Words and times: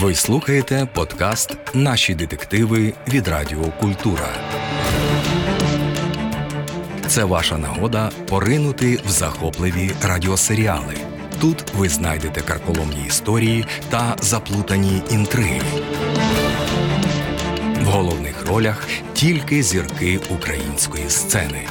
Ви 0.00 0.14
слухаєте 0.14 0.88
подкаст 0.94 1.56
Наші 1.74 2.14
детективи 2.14 2.92
від 3.08 3.28
Радіо 3.28 3.64
Культура. 3.80 4.28
Це 7.06 7.24
ваша 7.24 7.58
нагода 7.58 8.10
поринути 8.28 9.00
в 9.06 9.10
захопливі 9.10 9.90
радіосеріали. 10.02 10.94
Тут 11.40 11.64
ви 11.74 11.88
знайдете 11.88 12.40
карколомні 12.40 13.06
історії 13.06 13.64
та 13.90 14.16
заплутані 14.20 15.02
інтриги. 15.10 15.60
В 17.80 17.84
головних 17.84 18.46
ролях 18.46 18.86
тільки 19.12 19.62
зірки 19.62 20.20
української 20.30 21.10
сцени. 21.10 21.62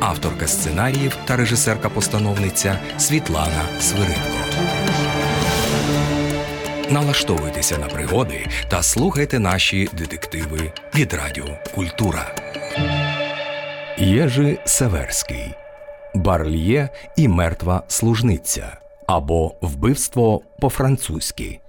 Авторка 0.00 0.46
сценаріїв 0.46 1.16
та 1.24 1.36
режисерка-постановниця 1.36 2.78
Світлана 2.98 3.62
Свиридко. 3.80 4.42
Налаштовуйтеся 6.92 7.78
на 7.78 7.86
пригоди 7.86 8.46
та 8.68 8.82
слухайте 8.82 9.38
наші 9.38 9.88
детективи 9.98 10.72
від 10.94 11.12
Радіо 11.12 11.58
Культура. 11.74 12.34
Єжи 13.98 14.58
Северський 14.64 15.54
Барльє 16.14 16.88
і 17.16 17.28
мертва 17.28 17.82
служниця 17.88 18.76
або 19.06 19.54
Вбивство 19.60 20.42
по-французьки. 20.60 21.60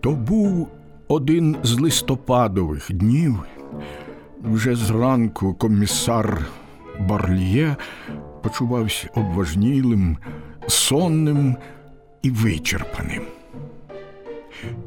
То 0.00 0.10
був 0.10 0.79
один 1.10 1.56
з 1.62 1.80
листопадових 1.80 2.92
днів. 2.92 3.38
Вже 4.42 4.76
зранку 4.76 5.54
комісар 5.54 6.46
Барліє 7.00 7.76
почувався 8.42 9.08
обважнілим, 9.14 10.16
сонним 10.68 11.56
і 12.22 12.30
вичерпаним. 12.30 13.22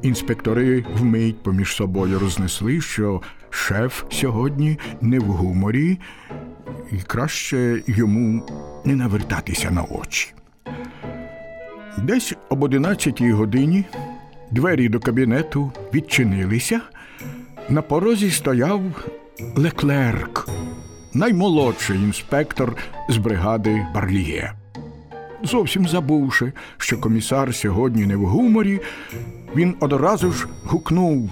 Інспектори 0.02 0.86
вмить 1.00 1.44
поміж 1.44 1.76
собою 1.76 2.20
рознесли, 2.20 2.82
що 2.82 3.22
шеф 3.50 4.04
сьогодні 4.12 4.80
не 5.02 5.20
в 5.20 5.24
гуморі, 5.26 6.00
і 6.92 6.98
краще 6.98 7.84
йому 7.88 8.46
не 8.86 8.96
навертатися 8.96 9.72
на 9.72 9.84
очі. 9.84 10.34
Десь 11.98 12.34
об 12.50 12.64
одинадцятій 12.64 13.32
годині 13.32 13.86
двері 14.54 14.90
до 14.90 15.00
кабінету 15.00 15.72
відчинилися. 15.94 16.82
На 17.70 17.82
порозі 17.82 18.32
стояв 18.32 18.82
Леклерк, 19.56 20.48
наймолодший 21.14 21.98
інспектор 21.98 22.76
з 23.10 23.18
бригади 23.18 23.88
Барліє. 23.94 24.54
Зовсім 25.44 25.88
забувши, 25.88 26.54
що 26.78 26.98
комісар 26.98 27.56
сьогодні 27.56 28.06
не 28.06 28.16
в 28.16 28.26
гуморі, 28.26 28.82
він 29.56 29.76
одразу 29.80 30.32
ж 30.32 30.48
гукнув 30.66 31.32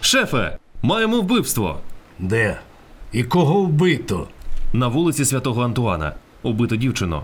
Шефе, 0.00 0.58
маємо 0.82 1.20
вбивство. 1.20 1.80
Де? 2.18 2.58
І 3.12 3.24
кого 3.24 3.62
вбито? 3.62 4.28
На 4.72 4.88
вулиці 4.88 5.24
Святого 5.24 5.62
Антуана. 5.62 6.14
Убито 6.42 6.76
дівчину. 6.76 7.22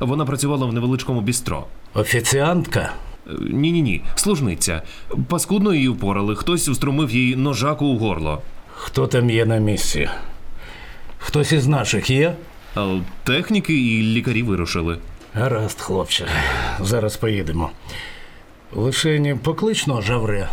Вона 0.00 0.24
працювала 0.24 0.66
в 0.66 0.72
невеличкому 0.72 1.20
бістро. 1.20 1.66
Офіціантка? 1.94 2.92
Ні, 3.40 3.72
ні, 3.72 3.82
ні, 3.82 4.04
служниця. 4.14 4.82
Паскудно 5.28 5.74
її 5.74 5.88
впорали, 5.88 6.36
хтось 6.36 6.68
устромив 6.68 7.10
їй 7.10 7.36
ножаку 7.36 7.86
у 7.86 7.98
горло. 7.98 8.42
Хто 8.74 9.06
там 9.06 9.30
є 9.30 9.46
на 9.46 9.58
місці? 9.58 10.08
Хтось 11.18 11.52
із 11.52 11.66
наших 11.66 12.10
є? 12.10 12.34
А 12.74 12.98
техніки 13.24 13.74
і 13.74 14.02
лікарі 14.02 14.42
вирушили. 14.42 14.98
Гаразд, 15.34 15.80
хлопче. 15.80 16.26
Зараз 16.80 17.16
поїдемо. 17.16 17.70
Лишені 18.72 19.34
поклично 19.34 20.00
жавре. 20.00 20.48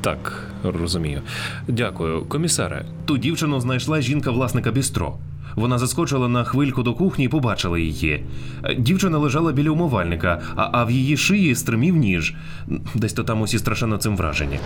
Так, 0.00 0.49
розумію. 0.64 1.22
Дякую, 1.68 2.22
комісаре. 2.22 2.84
Ту 3.04 3.18
дівчину 3.18 3.60
знайшла 3.60 4.00
жінка 4.00 4.30
власника 4.30 4.70
бістро. 4.70 5.18
Вона 5.54 5.78
заскочила 5.78 6.28
на 6.28 6.44
хвильку 6.44 6.82
до 6.82 6.94
кухні 6.94 7.24
і 7.24 7.28
побачила 7.28 7.78
її. 7.78 8.24
Дівчина 8.78 9.18
лежала 9.18 9.52
біля 9.52 9.70
умивальника, 9.70 10.42
а, 10.56 10.68
а 10.72 10.84
в 10.84 10.90
її 10.90 11.16
шиї 11.16 11.54
стримів 11.54 11.96
ніж. 11.96 12.34
Десь 12.94 13.12
то 13.12 13.24
там 13.24 13.40
усі 13.40 13.58
страшенно 13.58 13.96
цим 13.96 14.16
вражені. 14.16 14.60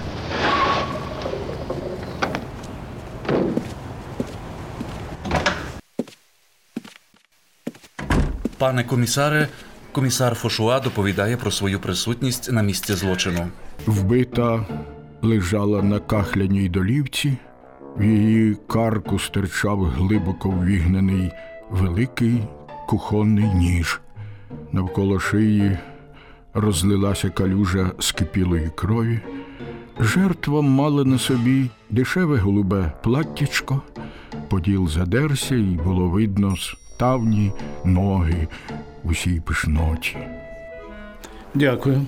Пане 8.59 8.85
комісаре, 8.85 9.49
комісар 9.93 10.35
Фошуа 10.35 10.81
доповідає 10.81 11.37
про 11.37 11.51
свою 11.51 11.81
присутність 11.81 12.53
на 12.53 12.63
місці 12.63 12.95
злочину. 12.95 13.49
Вбита 13.87 14.65
лежала 15.25 15.83
на 15.83 15.99
кахляній 15.99 16.69
долівці, 16.69 17.37
в 17.97 18.05
її 18.05 18.57
карку 18.67 19.19
стирчав 19.19 19.85
глибоко 19.85 20.51
ввігнаний 20.51 21.33
великий 21.71 22.43
кухонний 22.89 23.55
ніж. 23.55 24.01
Навколо 24.73 25.21
шиї 25.21 25.79
розлилася 26.55 27.31
калюжа 27.31 27.91
скипілої 27.99 28.71
крові. 28.75 29.21
Жертва 30.01 30.63
мала 30.63 31.05
на 31.05 31.19
собі 31.19 31.71
дешеве 31.91 32.37
голубе 32.39 32.93
платтячко, 33.03 33.83
поділ 34.49 34.89
задерся, 34.89 35.55
і 35.55 35.63
було 35.85 36.09
видно 36.09 36.57
ставні 36.57 37.53
ноги 37.85 38.49
усій 39.05 39.41
пишноті. 39.41 40.17
Дякую. 41.55 42.07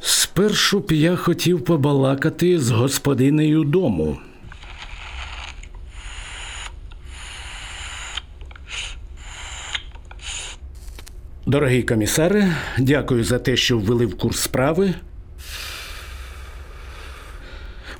Спершу 0.00 0.80
б 0.80 0.92
я 0.92 1.16
хотів 1.16 1.64
побалакати 1.64 2.58
з 2.58 2.70
господинею 2.70 3.64
дому. 3.64 4.18
Дорогий 11.46 11.82
комісаре, 11.82 12.56
дякую 12.78 13.24
за 13.24 13.38
те, 13.38 13.56
що 13.56 13.78
ввели 13.78 14.06
в 14.06 14.18
курс 14.18 14.40
справи. 14.40 14.94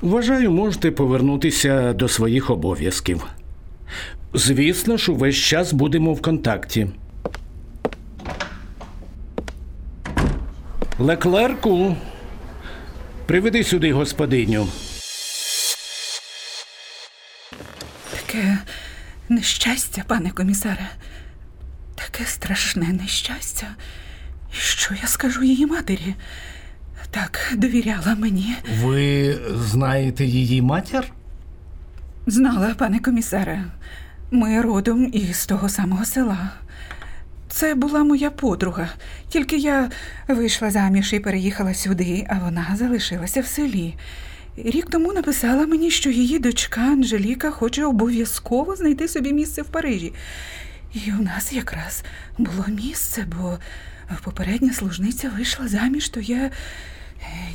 Вважаю, 0.01 0.51
можете 0.51 0.91
повернутися 0.91 1.93
до 1.93 2.07
своїх 2.07 2.49
обов'язків. 2.49 3.25
Звісно 4.33 4.97
ж, 4.97 5.11
увесь 5.11 5.35
час 5.35 5.73
будемо 5.73 6.13
в 6.13 6.21
контакті. 6.21 6.87
Леклерку, 10.99 11.95
приведи 13.25 13.63
сюди 13.63 13.91
господиню. 13.93 14.67
Таке 18.11 18.57
нещастя, 19.29 20.03
пане 20.07 20.31
комісаре. 20.31 20.89
Таке 21.95 22.25
страшне 22.25 22.87
нещастя. 22.87 23.67
І 24.51 24.55
Що 24.55 24.93
я 25.01 25.07
скажу 25.07 25.43
її 25.43 25.65
матері? 25.65 26.15
Так 27.11 27.53
довіряла 27.57 28.15
мені. 28.15 28.55
Ви 28.81 29.35
знаєте 29.55 30.25
її 30.25 30.61
матір? 30.61 31.11
Знала, 32.27 32.75
пане 32.77 32.99
комісаре. 32.99 33.63
Ми 34.31 34.61
родом 34.61 35.09
із 35.13 35.45
того 35.45 35.69
самого 35.69 36.05
села. 36.05 36.49
Це 37.49 37.75
була 37.75 38.03
моя 38.03 38.29
подруга. 38.29 38.89
Тільки 39.29 39.57
я 39.57 39.89
вийшла 40.27 40.71
заміж 40.71 41.13
і 41.13 41.19
переїхала 41.19 41.73
сюди, 41.73 42.25
а 42.29 42.39
вона 42.39 42.67
залишилася 42.75 43.41
в 43.41 43.45
селі. 43.45 43.95
Рік 44.57 44.89
тому 44.89 45.13
написала 45.13 45.67
мені, 45.67 45.91
що 45.91 46.09
її 46.09 46.39
дочка 46.39 46.81
Анжеліка 46.81 47.51
хоче 47.51 47.85
обов'язково 47.85 48.75
знайти 48.75 49.07
собі 49.07 49.33
місце 49.33 49.61
в 49.61 49.65
Парижі. 49.65 50.13
І 50.93 51.11
у 51.19 51.21
нас 51.21 51.53
якраз 51.53 52.03
було 52.37 52.65
місце, 52.67 53.25
бо 53.37 53.57
попередня 54.23 54.73
служниця 54.73 55.29
вийшла 55.29 55.67
заміж, 55.67 56.09
то 56.09 56.19
я 56.19 56.51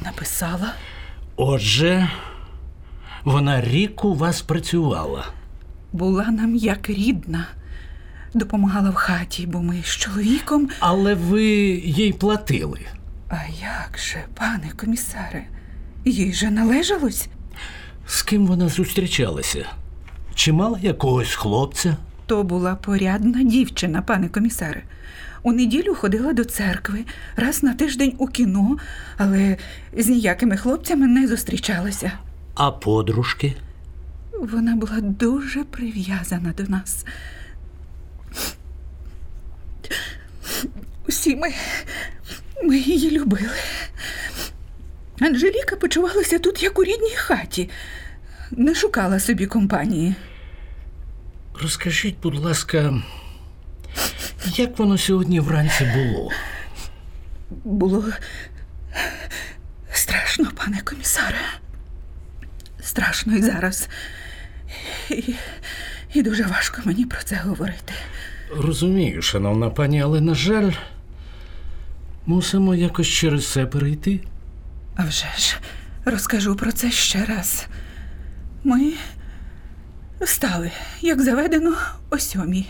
й 0.00 0.04
написала. 0.04 0.74
Отже, 1.36 2.08
вона 3.24 3.60
рік 3.60 4.04
у 4.04 4.14
вас 4.14 4.42
працювала. 4.42 5.26
Була 5.92 6.24
нам 6.24 6.56
як 6.56 6.90
рідна. 6.90 7.46
Допомагала 8.34 8.90
в 8.90 8.94
хаті, 8.94 9.46
бо 9.46 9.62
ми 9.62 9.82
з 9.84 9.86
чоловіком. 9.86 10.68
Але 10.80 11.14
ви 11.14 11.44
їй 11.84 12.12
платили. 12.12 12.80
А 13.28 13.36
як 13.60 13.98
же, 13.98 14.24
пане 14.34 14.70
комісаре, 14.76 15.44
їй 16.04 16.32
же 16.32 16.50
належалось? 16.50 17.28
З 18.06 18.22
ким 18.22 18.46
вона 18.46 18.68
зустрічалася? 18.68 19.66
Чи 20.34 20.52
мала 20.52 20.78
якогось 20.82 21.34
хлопця? 21.34 21.96
То 22.26 22.42
була 22.42 22.74
порядна 22.74 23.42
дівчина, 23.42 24.02
пане 24.02 24.28
комісаре. 24.28 24.82
У 25.42 25.52
неділю 25.52 25.94
ходила 25.94 26.32
до 26.32 26.44
церкви, 26.44 27.04
раз 27.36 27.62
на 27.62 27.74
тиждень 27.74 28.14
у 28.18 28.26
кіно, 28.26 28.76
але 29.16 29.56
з 29.96 30.08
ніякими 30.08 30.56
хлопцями 30.56 31.06
не 31.06 31.28
зустрічалася. 31.28 32.12
А 32.54 32.70
подружки? 32.70 33.56
Вона 34.40 34.76
була 34.76 35.00
дуже 35.00 35.64
прив'язана 35.64 36.52
до 36.56 36.62
нас. 36.62 37.04
Усі 41.08 41.36
ми, 41.36 41.54
ми 42.62 42.78
її 42.78 43.10
любили. 43.10 43.50
Анжеліка 45.20 45.76
почувалася 45.76 46.38
тут, 46.38 46.62
як 46.62 46.78
у 46.78 46.84
рідній 46.84 47.14
хаті, 47.16 47.70
не 48.50 48.74
шукала 48.74 49.20
собі 49.20 49.46
компанії. 49.46 50.14
Розкажіть, 51.62 52.16
будь 52.22 52.38
ласка, 52.38 53.02
як 54.56 54.78
воно 54.78 54.98
сьогодні 54.98 55.40
вранці 55.40 55.84
було? 55.94 56.32
Було 57.64 58.04
страшно, 59.92 60.50
пане 60.56 60.80
комісаре. 60.84 61.40
Страшно 62.82 63.36
і 63.36 63.42
зараз. 63.42 63.88
І, 65.10 65.34
і 66.14 66.22
дуже 66.22 66.42
важко 66.42 66.82
мені 66.84 67.06
про 67.06 67.22
це 67.22 67.36
говорити. 67.36 67.94
Розумію, 68.58 69.22
шановна 69.22 69.70
пані, 69.70 70.02
але, 70.02 70.20
на 70.20 70.34
жаль, 70.34 70.72
мусимо 72.26 72.74
якось 72.74 73.06
через 73.06 73.52
це 73.52 73.66
перейти. 73.66 74.20
А 74.96 75.04
вже 75.04 75.26
ж, 75.38 75.56
розкажу 76.04 76.56
про 76.56 76.72
це 76.72 76.90
ще 76.90 77.24
раз. 77.24 77.66
Ми 78.64 78.92
встали, 80.20 80.70
як 81.00 81.22
заведено, 81.22 81.76
о 82.10 82.18
сьомій. 82.18 82.66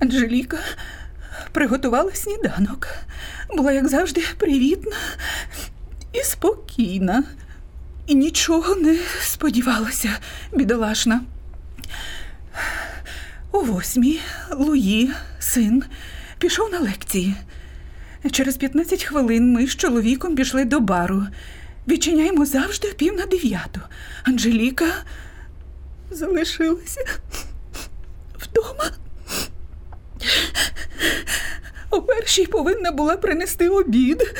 Анжеліка 0.00 0.58
приготувала 1.52 2.12
сніданок. 2.14 2.88
Була, 3.56 3.72
як 3.72 3.88
завжди, 3.88 4.22
привітна 4.38 4.96
і 6.12 6.18
спокійна. 6.18 7.24
І 8.06 8.14
нічого 8.14 8.74
не 8.74 8.98
сподівалася, 9.22 10.10
бідолашна. 10.52 11.20
У 13.52 13.60
восьмій 13.60 14.20
Луї, 14.50 15.10
син, 15.38 15.84
пішов 16.38 16.72
на 16.72 16.78
лекції. 16.78 17.34
Через 18.32 18.56
15 18.56 19.04
хвилин 19.04 19.52
ми 19.52 19.66
з 19.66 19.76
чоловіком 19.76 20.36
пішли 20.36 20.64
до 20.64 20.80
бару. 20.80 21.26
Відчиняємо 21.88 22.46
завжди 22.46 22.88
о 22.88 22.94
пів 22.94 23.14
на 23.14 23.26
дев'яту. 23.26 23.80
Анжеліка 24.24 24.86
залишилася 26.10 27.04
вдома. 28.38 28.90
О 31.90 32.02
першій 32.02 32.46
повинна 32.46 32.92
була 32.92 33.16
принести 33.16 33.68
обід. 33.68 34.34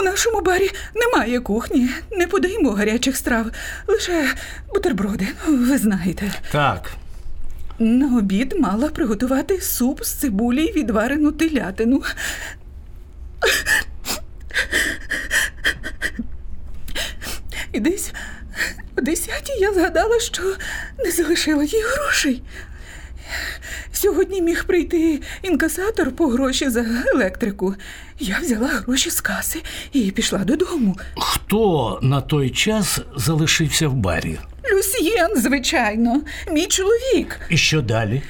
У 0.00 0.02
нашому 0.02 0.40
барі 0.40 0.70
немає 0.94 1.40
кухні, 1.40 1.90
не 2.12 2.26
подаємо 2.26 2.70
гарячих 2.70 3.16
страв, 3.16 3.46
лише 3.86 4.34
бутерброди, 4.74 5.28
ви 5.46 5.78
знаєте. 5.78 6.32
Так, 6.52 6.90
На 7.80 8.18
обід 8.18 8.54
мала 8.58 8.88
приготувати 8.88 9.60
суп 9.60 10.04
з 10.04 10.12
цибулі 10.12 10.64
й 10.64 10.72
відварену 10.72 11.32
телятину. 11.32 12.02
І 17.72 17.80
десь 17.80 18.12
о 18.98 19.00
десятій 19.00 19.52
я 19.60 19.74
згадала, 19.74 20.20
що 20.20 20.42
не 20.98 21.10
залишила 21.10 21.64
їй 21.64 21.82
грошей. 21.82 22.42
Сьогодні 23.92 24.42
міг 24.42 24.64
прийти 24.64 25.20
інкасатор 25.42 26.12
по 26.12 26.26
гроші 26.26 26.70
за 26.70 26.84
електрику. 27.14 27.74
Я 28.18 28.38
взяла 28.38 28.68
гроші 28.68 29.10
з 29.10 29.20
каси 29.20 29.62
і 29.92 30.10
пішла 30.10 30.38
додому. 30.38 30.96
хто 31.16 31.98
на 32.02 32.20
той 32.20 32.50
час 32.50 33.00
залишився 33.16 33.88
в 33.88 33.94
барі? 33.94 34.38
Люсьєн, 34.72 35.36
звичайно, 35.36 36.22
мій 36.52 36.66
чоловік. 36.66 37.40
І 37.48 37.56
що 37.56 37.82
далі? 37.82 38.22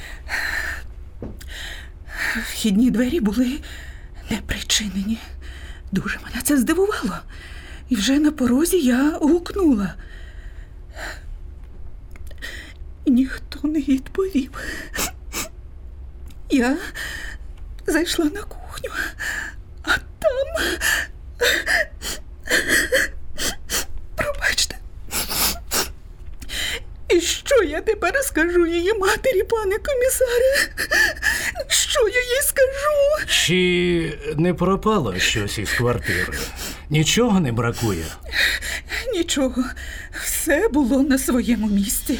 Вхідні 2.48 2.90
двері 2.90 3.20
були 3.20 3.58
не 4.30 4.36
причинені. 4.46 5.18
Дуже 5.92 6.18
мене 6.24 6.42
це 6.42 6.56
здивувало. 6.56 7.16
І 7.88 7.94
вже 7.96 8.18
на 8.18 8.30
порозі 8.30 8.78
я 8.78 9.10
гукнула. 9.20 9.94
Ніхто 13.06 13.68
не 13.68 13.80
відповів. 13.80 14.50
Я 16.50 16.76
зайшла 17.86 18.24
на 18.24 18.42
кухню, 18.42 18.90
а 19.82 19.90
там. 19.96 20.64
Пробачте. 24.16 24.76
І 27.08 27.20
що 27.20 27.62
я 27.62 27.80
тепер 27.80 28.14
скажу 28.24 28.66
її 28.66 28.94
матері, 28.94 29.42
пане 29.42 29.76
комісаре? 29.78 30.74
Що 31.68 32.08
я 32.08 32.20
їй 32.20 32.42
скажу? 32.42 33.26
Чи 33.26 34.18
не 34.36 34.54
пропало 34.54 35.18
щось 35.18 35.58
із 35.58 35.70
квартири? 35.72 36.38
Нічого 36.90 37.40
не 37.40 37.52
бракує. 37.52 38.04
Нічого, 39.12 39.64
все 40.24 40.68
було 40.68 41.02
на 41.02 41.18
своєму 41.18 41.66
місці. 41.68 42.18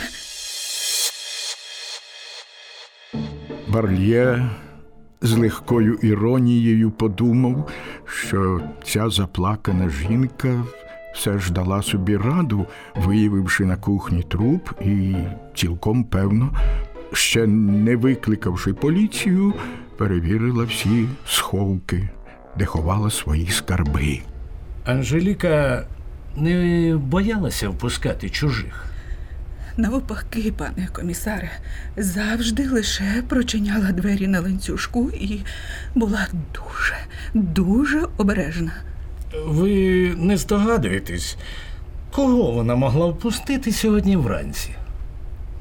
Барлє 3.73 4.51
з 5.23 5.33
легкою 5.33 5.95
іронією 5.95 6.91
подумав, 6.91 7.71
що 8.05 8.61
ця 8.85 9.11
заплакана 9.11 9.89
жінка 9.89 10.65
все 11.15 11.39
ж 11.39 11.53
дала 11.53 11.83
собі 11.83 12.17
раду, 12.17 12.67
виявивши 12.97 13.65
на 13.65 13.77
кухні 13.77 14.23
труп, 14.23 14.69
і 14.85 15.15
цілком 15.55 16.05
певно, 16.05 16.51
ще 17.13 17.47
не 17.47 17.97
викликавши 17.97 18.73
поліцію, 18.73 19.55
перевірила 19.97 20.65
всі 20.65 21.07
сховки, 21.27 22.09
де 22.59 22.65
ховала 22.65 23.11
свої 23.11 23.47
скарби. 23.47 24.21
Анжеліка 24.85 25.87
не 26.37 26.97
боялася 26.97 27.69
впускати 27.69 28.31
чужих. 28.31 28.90
Навпаки, 29.81 30.53
пане 30.53 30.89
комісаре, 30.93 31.51
завжди 31.97 32.69
лише 32.69 33.23
прочиняла 33.29 33.93
двері 33.93 34.27
на 34.27 34.41
ланцюжку 34.41 35.11
і 35.11 35.41
була 35.95 36.27
дуже, 36.55 36.97
дуже 37.35 38.09
обережна. 38.17 38.73
Ви 39.47 39.71
не 40.17 40.37
здогадуєтесь, 40.37 41.37
кого 42.11 42.53
вона 42.53 42.75
могла 42.75 43.07
впустити 43.07 43.73
сьогодні 43.73 44.17
вранці? 44.17 44.71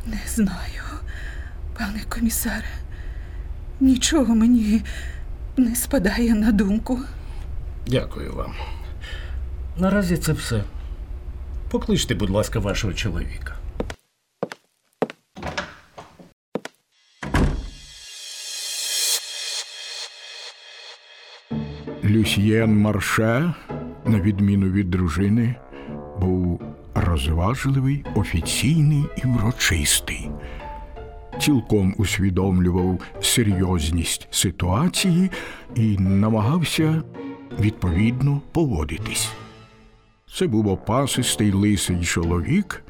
Не 0.06 0.22
знаю, 0.28 0.84
пане 1.78 2.02
комісаре, 2.10 2.70
нічого 3.80 4.36
мені 4.36 4.82
не 5.58 5.76
спадає 5.76 6.36
на 6.36 6.52
думку. 6.52 7.00
Дякую 7.88 8.34
вам. 8.36 8.54
Наразі 9.78 10.18
це 10.18 10.34
все. 10.34 10.64
Покличте, 11.70 12.16
будь 12.16 12.30
ласка, 12.30 12.60
вашого 12.60 12.94
чоловіка. 12.94 13.59
Люсьєн 22.10 22.78
Марше, 22.78 23.54
на 24.06 24.20
відміну 24.20 24.70
від 24.70 24.90
дружини, 24.90 25.56
був 26.20 26.62
розважливий, 26.96 28.06
офіційний 28.16 29.04
і 29.18 29.28
врочистий. 29.28 30.30
Цілком 31.42 31.96
усвідомлював 31.98 33.00
серйозність 33.22 34.28
ситуації 34.32 35.32
і 35.76 35.98
намагався 35.98 37.04
відповідно 37.60 38.42
поводитись. 38.52 39.32
Це 40.38 40.48
був 40.48 40.68
опасистий 40.68 41.52
лисий 41.52 42.04
чоловік 42.04 42.84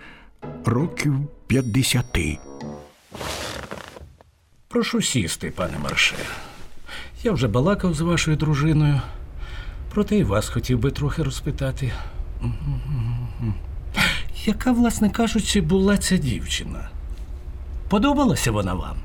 років 0.65 1.15
п'ятдесяти. 1.47 2.37
Прошу 4.67 5.01
сісти, 5.01 5.51
пане 5.55 5.79
Марше. 5.83 6.15
Я 7.23 7.31
вже 7.31 7.47
балакав 7.47 7.93
з 7.93 8.01
вашою 8.01 8.37
дружиною, 8.37 9.01
проте 9.93 10.17
і 10.17 10.23
вас 10.23 10.49
хотів 10.49 10.79
би 10.79 10.91
трохи 10.91 11.23
розпитати. 11.23 11.91
Яка, 14.45 14.71
власне 14.71 15.09
кажучи, 15.09 15.61
була 15.61 15.97
ця 15.97 16.17
дівчина? 16.17 16.89
Подобалася 17.89 18.51
вона 18.51 18.73
вам? 18.73 18.97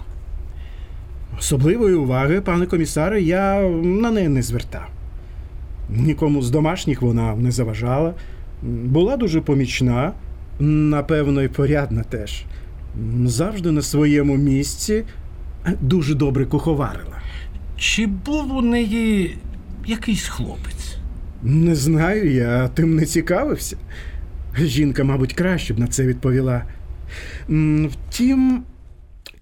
Особливої 1.39 1.95
уваги, 1.95 2.41
пане 2.41 2.67
комісаре, 2.67 3.23
я 3.23 3.61
на 3.83 4.11
неї 4.11 4.29
не 4.29 4.43
звертав. 4.43 4.89
Нікому 5.91 6.43
з 6.43 6.51
домашніх 6.51 7.03
вона 7.03 7.37
не 7.37 7.51
заважала, 7.51 8.15
була 8.63 9.17
дуже 9.17 9.41
помічна, 9.41 10.13
напевно, 10.61 11.43
і 11.43 11.49
порядна 11.49 12.03
теж. 12.03 12.45
Завжди 13.25 13.71
на 13.71 13.83
своєму 13.83 14.37
місці 14.37 15.05
дуже 15.81 16.15
добре 16.15 16.47
куховарила. 16.47 17.15
Чи 17.79 18.07
був 18.07 18.57
у 18.57 18.63
неї 18.63 19.39
якийсь 19.87 20.29
хлопець? 20.29 20.97
Не 21.43 21.75
знаю, 21.75 22.33
я 22.33 22.69
тим 22.69 22.95
не 22.95 23.05
цікавився. 23.05 23.77
Жінка, 24.59 25.05
мабуть, 25.05 25.33
краще 25.33 25.75
б 25.75 25.79
на 25.79 25.87
це 25.87 26.07
відповіла. 26.07 26.65
Втім, 27.91 28.63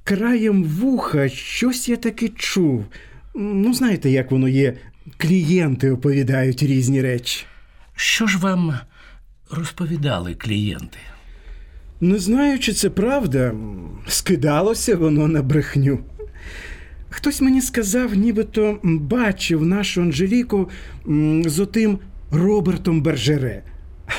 краєм 0.04 0.64
вуха 0.64 1.28
щось 1.28 1.88
я 1.88 1.96
таки 1.96 2.28
чув. 2.28 2.84
Ну, 3.34 3.74
знаєте, 3.74 4.10
як 4.10 4.30
воно 4.30 4.48
є, 4.48 4.74
клієнти 5.16 5.90
оповідають 5.90 6.62
різні 6.62 7.02
речі. 7.02 7.44
Що 7.96 8.26
ж 8.26 8.38
вам 8.38 8.74
розповідали 9.50 10.34
клієнти? 10.34 10.98
Не 12.00 12.18
знаю, 12.18 12.58
чи 12.58 12.72
це 12.72 12.90
правда, 12.90 13.54
скидалося 14.08 14.96
воно 14.96 15.28
на 15.28 15.42
брехню. 15.42 15.98
Хтось 17.14 17.40
мені 17.40 17.60
сказав, 17.60 18.14
нібито 18.14 18.78
бачив 18.82 19.66
нашу 19.66 20.02
Анжеліку 20.02 20.68
з 21.46 21.60
отим 21.60 21.98
Робертом 22.30 23.02
Бержере. 23.02 23.62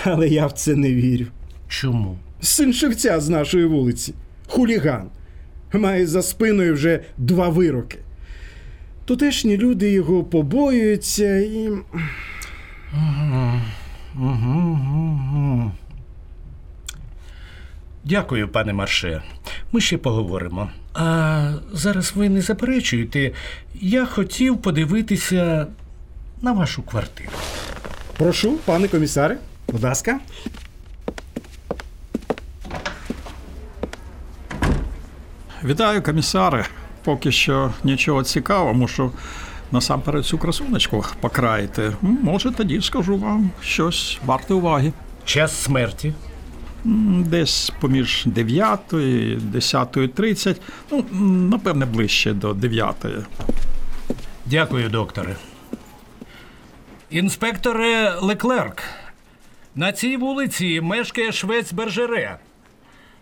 Але 0.04 0.28
я 0.28 0.48
в 0.48 0.52
це 0.52 0.76
не 0.76 0.94
вірю. 0.94 1.26
Чому? 1.68 2.18
Син 2.42 2.74
шевця 2.74 3.20
з 3.20 3.30
нашої 3.30 3.66
вулиці, 3.66 4.14
хуліган. 4.48 5.08
Має 5.74 6.08
за 6.08 6.22
спиною 6.22 6.74
вже 6.74 7.00
два 7.18 7.50
вироки. 7.50 7.98
Тутешні 9.06 9.58
люди 9.58 9.92
його 9.92 10.24
побоюються 10.24 11.38
і. 11.38 11.70
Дякую, 18.06 18.48
пане 18.48 18.74
Марше. 18.74 19.22
Ми 19.72 19.82
ще 19.82 19.98
поговоримо. 19.98 20.70
А 20.94 21.52
зараз 21.74 22.12
ви 22.16 22.30
не 22.30 22.42
заперечуєте. 22.42 23.32
Я 23.82 24.06
хотів 24.06 24.58
подивитися 24.58 25.68
на 26.42 26.52
вашу 26.52 26.82
квартиру. 26.82 27.32
Прошу, 28.18 28.58
пане 28.66 28.88
комісаре, 28.88 29.38
будь 29.68 29.84
ласка. 29.84 30.20
Вітаю, 35.64 36.04
комісаре. 36.04 36.66
Поки 37.04 37.32
що 37.32 37.74
нічого 37.84 38.24
цікавого, 38.24 38.74
мушу 38.74 39.12
насамперед 39.72 40.26
цю 40.26 40.38
красуночку 40.38 41.06
покраїти. 41.20 41.96
Може, 42.02 42.52
тоді 42.52 42.82
скажу 42.82 43.18
вам 43.18 43.52
щось 43.62 44.20
варте 44.26 44.54
уваги. 44.54 44.94
Час 45.26 45.56
смерті. 45.56 46.14
Десь 46.84 47.72
поміж 47.80 48.24
9 48.26 48.80
і 48.94 48.96
10.30, 48.96 50.56
ну, 50.92 51.06
напевне, 51.50 51.86
ближче 51.86 52.34
до 52.34 52.54
9. 52.54 52.96
Дякую, 54.46 54.90
докторе. 54.90 55.36
Інспекторе 57.10 58.16
Леклерк. 58.22 58.84
На 59.76 59.92
цій 59.92 60.18
вулиці 60.18 60.82
мешкає 60.82 61.32
швець 61.32 61.74
Бержере. 61.74 62.38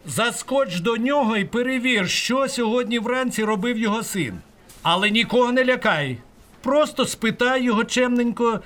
Заскоч 0.05 0.79
до 0.79 0.97
нього 0.97 1.37
і 1.37 1.45
перевір, 1.45 2.09
що 2.09 2.47
сьогодні 2.47 2.99
вранці 2.99 3.43
робив 3.43 3.77
його 3.77 4.03
син. 4.03 4.33
Але 4.81 5.09
нікого 5.09 5.51
не 5.51 5.65
лякай. 5.65 6.17
Просто 6.61 7.05
спитай 7.05 7.63
його 7.63 7.83
чемненько 7.83 8.59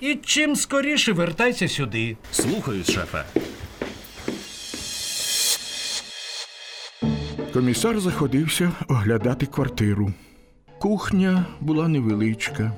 і 0.00 0.14
чим 0.14 0.56
скоріше 0.56 1.12
вертайся 1.12 1.68
сюди. 1.68 2.16
Слухаюсь, 2.32 2.90
шефе. 2.90 3.24
Комісар 7.52 8.00
заходився 8.00 8.72
оглядати 8.88 9.46
квартиру. 9.46 10.12
Кухня 10.78 11.46
була 11.60 11.88
невеличка. 11.88 12.72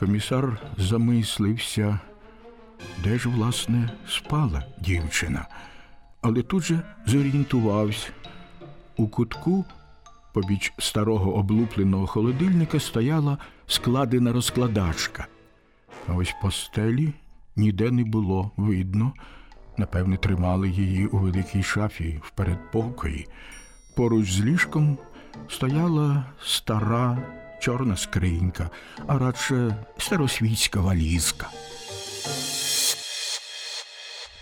Комісар 0.00 0.60
замислився, 0.76 1.98
де 3.04 3.18
ж, 3.18 3.28
власне, 3.28 3.90
спала 4.08 4.64
дівчина. 4.80 5.46
Але 6.20 6.42
тут 6.42 6.62
же 6.62 6.82
зорієнтувався. 7.06 8.08
У 8.96 9.08
кутку, 9.08 9.64
побіч 10.32 10.72
старого 10.78 11.34
облупленого 11.34 12.06
холодильника, 12.06 12.80
стояла 12.80 13.38
складена 13.66 14.32
розкладачка. 14.32 15.26
А 16.08 16.14
ось 16.14 16.34
постелі 16.42 17.12
ніде 17.56 17.90
не 17.90 18.04
було 18.04 18.50
видно. 18.56 19.12
Напевне, 19.76 20.16
тримали 20.16 20.68
її 20.70 21.06
у 21.06 21.18
великій 21.18 21.62
шафі 21.62 22.20
в 22.22 22.30
передпокої. 22.30 23.26
Поруч 23.94 24.32
з 24.32 24.40
ліжком 24.40 24.98
стояла 25.48 26.24
стара 26.44 27.18
чорна 27.60 27.96
скринька, 27.96 28.70
а 29.06 29.18
радше 29.18 29.76
старосвітська 29.98 30.80
валізка. 30.80 31.46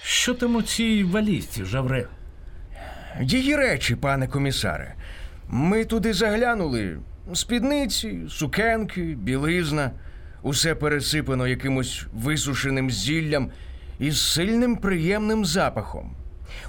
Що 0.02 0.34
там 0.34 0.56
у 0.56 0.62
цій 0.62 1.04
валізці, 1.04 1.64
Жавре? 1.64 2.08
Її 3.20 3.56
речі, 3.56 3.96
пане 3.96 4.28
комісаре. 4.28 4.94
Ми 5.48 5.84
туди 5.84 6.12
заглянули. 6.12 6.98
Спідниці, 7.34 8.20
сукенки, 8.28 9.02
білизна. 9.02 9.90
Усе 10.42 10.74
пересипано 10.74 11.46
якимось 11.46 12.06
висушеним 12.14 12.90
зіллям 12.90 13.50
і 13.98 14.10
з 14.10 14.32
сильним 14.32 14.76
приємним 14.76 15.44
запахом. 15.44 16.16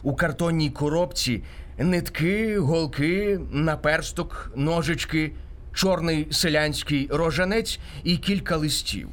У 0.04 0.16
картонній 0.16 0.70
коробці 0.70 1.44
нитки, 1.84 2.58
голки, 2.60 3.40
наперсток, 3.52 4.52
ножички, 4.56 5.32
чорний 5.74 6.28
селянський 6.32 7.08
рожанець 7.12 7.80
і 8.04 8.18
кілька 8.18 8.58
листів. 8.58 9.10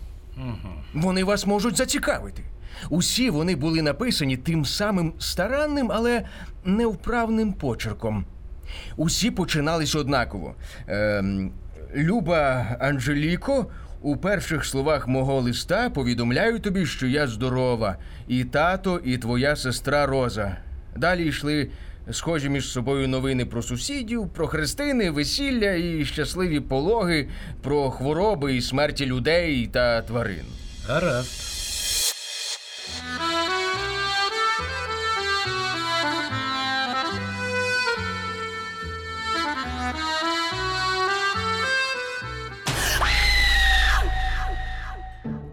Вони 0.94 1.24
вас 1.24 1.46
можуть 1.46 1.76
зацікавити. 1.76 2.42
Усі 2.90 3.30
вони 3.30 3.56
були 3.56 3.82
написані 3.82 4.36
тим 4.36 4.64
самим 4.64 5.12
старанним, 5.18 5.92
але 5.92 6.22
невправним 6.64 7.52
почерком. 7.52 8.24
Усі 8.96 9.30
починались 9.30 9.94
однаково. 9.94 10.54
Ем, 10.86 11.52
Люба 11.96 12.66
Анжеліко, 12.80 13.66
у 14.00 14.16
перших 14.16 14.64
словах 14.64 15.08
мого 15.08 15.40
листа 15.40 15.90
повідомляю 15.90 16.58
тобі, 16.58 16.86
що 16.86 17.06
я 17.06 17.26
здорова, 17.26 17.96
і 18.28 18.44
тато, 18.44 19.00
і 19.04 19.18
твоя 19.18 19.56
сестра 19.56 20.06
Роза. 20.06 20.56
Далі 20.96 21.26
йшли 21.26 21.70
схожі 22.12 22.48
між 22.48 22.68
собою 22.68 23.08
новини 23.08 23.46
про 23.46 23.62
сусідів, 23.62 24.28
про 24.28 24.46
хрестини, 24.46 25.10
весілля 25.10 25.72
і 25.72 26.04
щасливі 26.04 26.60
пологи, 26.60 27.28
про 27.62 27.90
хвороби 27.90 28.56
і 28.56 28.62
смерті 28.62 29.06
людей 29.06 29.66
та 29.72 30.02
тварин. 30.02 30.44
Гаразд. 30.88 31.48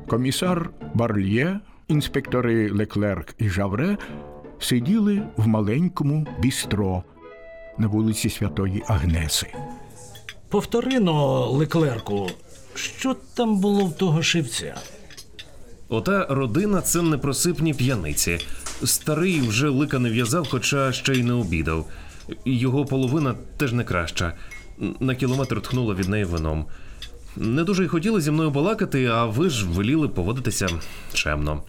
Комісар 0.07 0.69
Барлє, 0.93 1.59
інспектори 1.87 2.71
Леклерк 2.71 3.35
і 3.37 3.49
Жавре 3.49 3.97
сиділи 4.59 5.21
в 5.37 5.47
маленькому 5.47 6.27
бістро 6.39 7.03
на 7.77 7.87
вулиці 7.87 8.29
Святої 8.29 8.83
Агнеси. 8.87 9.47
Повтори 10.49 10.99
но, 10.99 11.45
Леклерку, 11.51 12.29
що 12.75 13.15
там 13.33 13.59
було 13.59 13.85
в 13.85 13.97
того 13.97 14.23
шивця? 14.23 14.75
Ота 15.89 16.27
родина 16.29 16.81
це 16.81 17.01
непросипні 17.01 17.73
п'яниці. 17.73 18.39
Старий 18.83 19.41
вже 19.41 19.69
лика 19.69 19.99
не 19.99 20.09
в'язав, 20.09 20.47
хоча 20.51 20.91
ще 20.91 21.13
й 21.13 21.23
не 21.23 21.33
обідав. 21.33 21.85
Його 22.45 22.85
половина 22.85 23.35
теж 23.57 23.73
не 23.73 23.83
краща. 23.83 24.33
На 24.99 25.15
кілометр 25.15 25.61
тхнула 25.61 25.93
від 25.93 26.09
неї 26.09 26.25
вином. 26.25 26.65
Не 27.35 27.63
дуже 27.63 27.85
й 27.85 27.87
хотіли 27.87 28.21
зі 28.21 28.31
мною 28.31 28.49
балакати, 28.49 29.05
а 29.05 29.25
ви 29.25 29.49
ж 29.49 29.65
веліли 29.67 30.07
поводитися 30.07 30.67
чемно. 31.13 31.63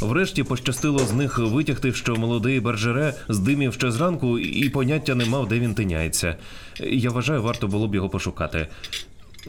Врешті 0.00 0.42
пощастило 0.42 0.98
з 0.98 1.12
них 1.12 1.38
витягти, 1.38 1.92
що 1.92 2.16
молодий 2.16 2.60
Бержере 2.60 3.14
здимів 3.28 3.74
ще 3.74 3.90
зранку 3.90 4.38
і 4.38 4.68
поняття 4.68 5.14
не 5.14 5.24
мав, 5.24 5.48
де 5.48 5.58
він 5.58 5.74
тиняється. 5.74 6.36
Я 6.80 7.10
вважаю, 7.10 7.42
варто 7.42 7.68
було 7.68 7.88
б 7.88 7.94
його 7.94 8.08
пошукати. 8.08 8.68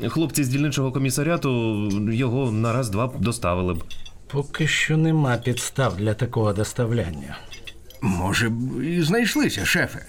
Хлопці 0.07 0.43
з 0.43 0.47
дільничого 0.47 0.91
комісаріату 0.91 1.89
його 2.11 2.51
на 2.51 2.73
раз-два 2.73 3.13
доставили 3.19 3.73
б. 3.73 3.83
Поки 4.27 4.67
що 4.67 4.97
нема 4.97 5.37
підстав 5.37 5.97
для 5.97 6.13
такого 6.13 6.53
доставляння. 6.53 7.37
Може 8.01 8.49
б, 8.49 8.83
і 8.83 9.01
знайшлися, 9.01 9.65
шефе. 9.65 10.05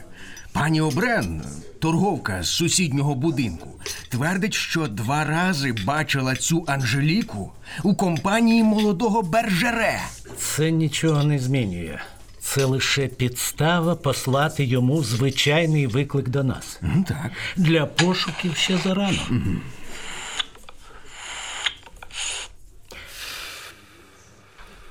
Пані 0.53 0.81
Обрен, 0.81 1.43
торговка 1.81 2.43
з 2.43 2.51
сусіднього 2.51 3.15
будинку, 3.15 3.69
твердить, 4.09 4.55
що 4.55 4.87
два 4.89 5.25
рази 5.25 5.73
бачила 5.85 6.37
цю 6.37 6.65
Анжеліку 6.67 7.53
у 7.83 7.95
компанії 7.95 8.63
молодого 8.63 9.23
Бержере. 9.23 10.01
Це 10.39 10.71
нічого 10.71 11.23
не 11.23 11.39
змінює. 11.39 11.99
Це 12.41 12.65
лише 12.65 13.07
підстава 13.09 13.95
послати 13.95 14.65
йому 14.65 15.03
звичайний 15.05 15.87
виклик 15.87 16.29
до 16.29 16.45
нас. 16.45 16.81
Так. 17.07 17.31
Для 17.57 17.87
пошуків 17.87 18.57
ще 18.57 18.79
зарано. 18.79 19.19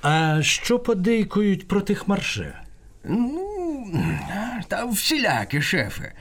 А 0.02 0.40
що 0.42 0.80
подейкують 0.80 1.68
про 1.68 1.82
тих 1.82 2.08
марше? 2.08 2.60
Та 4.68 4.86
всілякі, 4.86 5.62
шефе. 5.62 6.14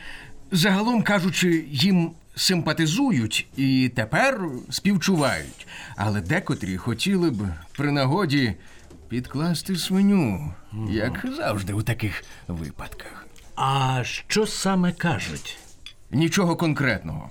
Загалом 0.53 1.03
кажучи, 1.03 1.65
їм 1.71 2.11
симпатизують 2.37 3.47
і 3.57 3.91
тепер 3.97 4.41
співчувають. 4.71 5.67
Але 5.97 6.21
декотрі 6.21 6.77
хотіли 6.77 7.31
б 7.31 7.43
при 7.77 7.93
нагоді 7.93 8.55
підкласти 9.09 9.77
свиню, 9.77 10.55
як 10.91 11.27
завжди 11.37 11.73
у 11.73 11.83
таких 11.83 12.25
випадках. 12.49 13.27
А 13.57 14.03
що 14.05 14.47
саме 14.47 14.93
кажуть? 14.93 15.59
Нічого 16.11 16.57
конкретного. 16.57 17.31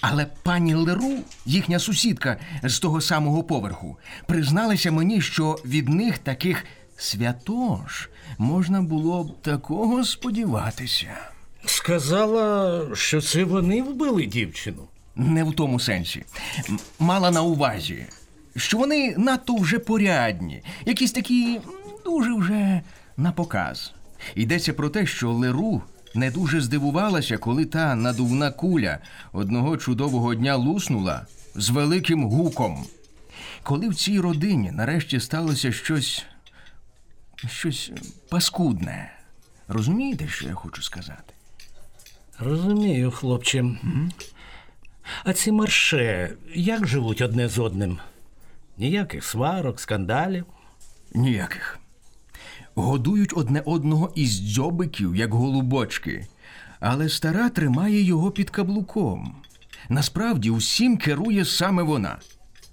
Але 0.00 0.26
пані 0.42 0.74
Леру, 0.74 1.18
їхня 1.46 1.78
сусідка 1.78 2.36
з 2.62 2.78
того 2.78 3.00
самого 3.00 3.42
поверху, 3.42 3.98
призналася 4.26 4.90
мені, 4.90 5.20
що 5.20 5.58
від 5.64 5.88
них 5.88 6.18
таких 6.18 6.64
святош 6.96 8.08
можна 8.38 8.82
було 8.82 9.24
б 9.24 9.42
такого 9.42 10.04
сподіватися. 10.04 11.10
Сказала, 11.66 12.80
що 12.94 13.20
це 13.20 13.44
вони 13.44 13.82
вбили 13.82 14.26
дівчину. 14.26 14.82
Не 15.16 15.44
в 15.44 15.52
тому 15.52 15.80
сенсі. 15.80 16.24
Мала 16.98 17.30
на 17.30 17.42
увазі, 17.42 18.06
що 18.56 18.78
вони 18.78 19.14
надто 19.18 19.56
вже 19.56 19.78
порядні, 19.78 20.62
якісь 20.86 21.12
такі 21.12 21.60
дуже 22.04 22.34
вже 22.34 22.82
на 23.16 23.32
показ. 23.32 23.92
Йдеться 24.34 24.72
про 24.72 24.88
те, 24.88 25.06
що 25.06 25.32
Леру 25.32 25.82
не 26.14 26.30
дуже 26.30 26.60
здивувалася, 26.60 27.38
коли 27.38 27.64
та 27.64 27.94
надувна 27.94 28.50
куля 28.50 28.98
одного 29.32 29.76
чудового 29.76 30.34
дня 30.34 30.56
луснула 30.56 31.26
з 31.54 31.70
великим 31.70 32.24
гуком. 32.24 32.84
Коли 33.62 33.88
в 33.88 33.94
цій 33.94 34.20
родині 34.20 34.70
нарешті 34.70 35.20
сталося 35.20 35.72
щось. 35.72 36.24
Щось 37.48 37.92
паскудне. 38.28 39.12
Розумієте, 39.68 40.28
що 40.28 40.46
я 40.46 40.54
хочу 40.54 40.82
сказати? 40.82 41.34
Розумію, 42.38 43.10
хлопче. 43.10 43.64
А 45.24 45.32
ці 45.32 45.52
марше 45.52 46.30
як 46.54 46.86
живуть 46.86 47.20
одне 47.20 47.48
з 47.48 47.58
одним? 47.58 47.98
Ніяких 48.78 49.24
сварок, 49.24 49.80
скандалів. 49.80 50.44
Ніяких. 51.14 51.78
Годують 52.74 53.32
одне 53.36 53.62
одного 53.64 54.12
із 54.14 54.40
дзьобиків, 54.40 55.16
як 55.16 55.34
голубочки, 55.34 56.26
але 56.80 57.08
стара 57.08 57.50
тримає 57.50 58.02
його 58.02 58.30
під 58.30 58.50
каблуком. 58.50 59.36
Насправді 59.88 60.50
усім 60.50 60.96
керує 60.96 61.44
саме 61.44 61.82
вона. 61.82 62.18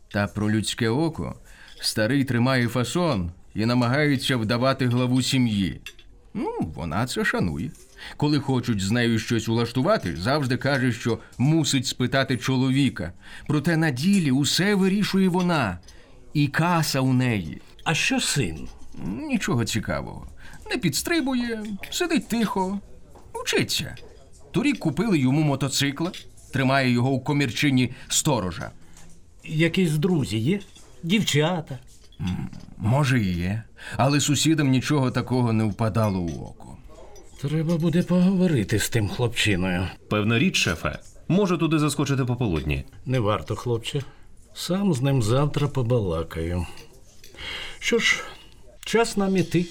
Та 0.08 0.28
про 0.28 0.51
людське 0.51 0.90
око 0.90 1.36
старий 1.82 2.24
тримає 2.24 2.68
фасон 2.68 3.32
і 3.55 3.65
намагається 3.65 4.38
вдавати 4.38 4.88
главу 4.88 5.22
сім'ї. 5.22 5.81
Ну, 6.34 6.72
вона 6.75 7.05
це 7.05 7.25
шанує. 7.25 7.72
Коли 8.17 8.39
хочуть 8.39 8.81
з 8.81 8.91
нею 8.91 9.20
щось 9.20 9.48
улаштувати, 9.48 10.15
завжди 10.15 10.58
каже, 10.58 10.91
що 10.91 11.20
мусить 11.38 11.88
спитати 11.88 12.38
чоловіка. 12.38 13.13
Проте 13.48 13.77
на 13.77 13.91
ділі 13.91 14.31
усе 14.31 14.75
вирішує 14.75 15.29
вона, 15.29 15.79
і 16.34 16.48
каса 16.48 17.00
у 17.00 17.13
неї. 17.13 17.62
А 17.84 17.93
що 17.93 18.20
син? 18.20 18.67
Нічого 19.05 19.65
цікавого. 19.65 20.27
Не 20.72 20.77
підстрибує, 20.77 21.63
сидить 21.89 22.27
тихо, 22.27 22.79
учиться. 23.34 23.96
Торік 24.51 24.79
купили 24.79 25.20
йому 25.20 25.41
мотоцикла, 25.41 26.12
тримає 26.53 26.91
його 26.91 27.12
у 27.12 27.20
комірчині 27.20 27.91
сторожа. 28.08 28.72
Якісь 29.43 29.92
друзі 29.92 30.37
є? 30.37 30.59
Дівчата. 31.03 31.79
Може, 32.77 33.20
і 33.20 33.34
є, 33.34 33.64
але 33.98 34.20
сусідам 34.20 34.70
нічого 34.70 35.12
такого 35.12 35.53
не 35.53 35.64
впадало 35.64 36.20
у 36.20 36.46
око. 36.46 36.77
Треба 37.42 37.77
буде 37.77 38.03
поговорити 38.03 38.79
з 38.79 38.90
тим 38.90 39.07
хлопчиною. 39.07 39.88
Певна 40.10 40.40
річ, 40.40 40.55
шефе. 40.55 41.00
Можу 41.27 41.57
туди 41.57 41.79
заскочити 41.79 42.25
пополудні. 42.25 42.84
Не 43.05 43.20
варто, 43.20 43.55
хлопче. 43.55 44.03
Сам 44.53 44.94
з 44.94 45.01
ним 45.01 45.24
завтра 45.24 45.68
побалакаю. 45.68 46.66
Що 47.79 48.00
ж, 48.00 48.24
час 48.86 49.18
нам 49.18 49.38
іти. 49.38 49.66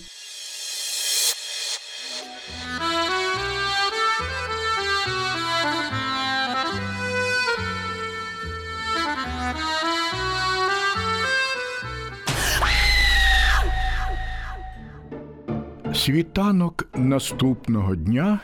Світанок 16.11 16.88
наступного 16.94 17.96
дня 17.96 18.40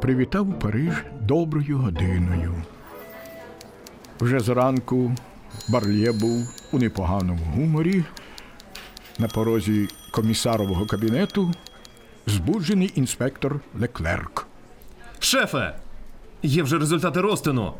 привітав 0.00 0.58
Париж 0.58 0.94
доброю 1.20 1.78
годиною. 1.78 2.54
Вже 4.20 4.40
зранку 4.40 5.12
Барлє 5.68 6.12
був 6.12 6.48
у 6.72 6.78
непоганому 6.78 7.44
гуморі. 7.54 8.04
На 9.18 9.28
порозі 9.28 9.88
комісарового 10.10 10.86
кабінету 10.86 11.52
збуджений 12.26 12.92
інспектор 12.94 13.60
Леклерк. 13.80 14.46
Шефе! 15.18 15.76
Є 16.42 16.62
вже 16.62 16.78
результати 16.78 17.20
розтину. 17.20 17.72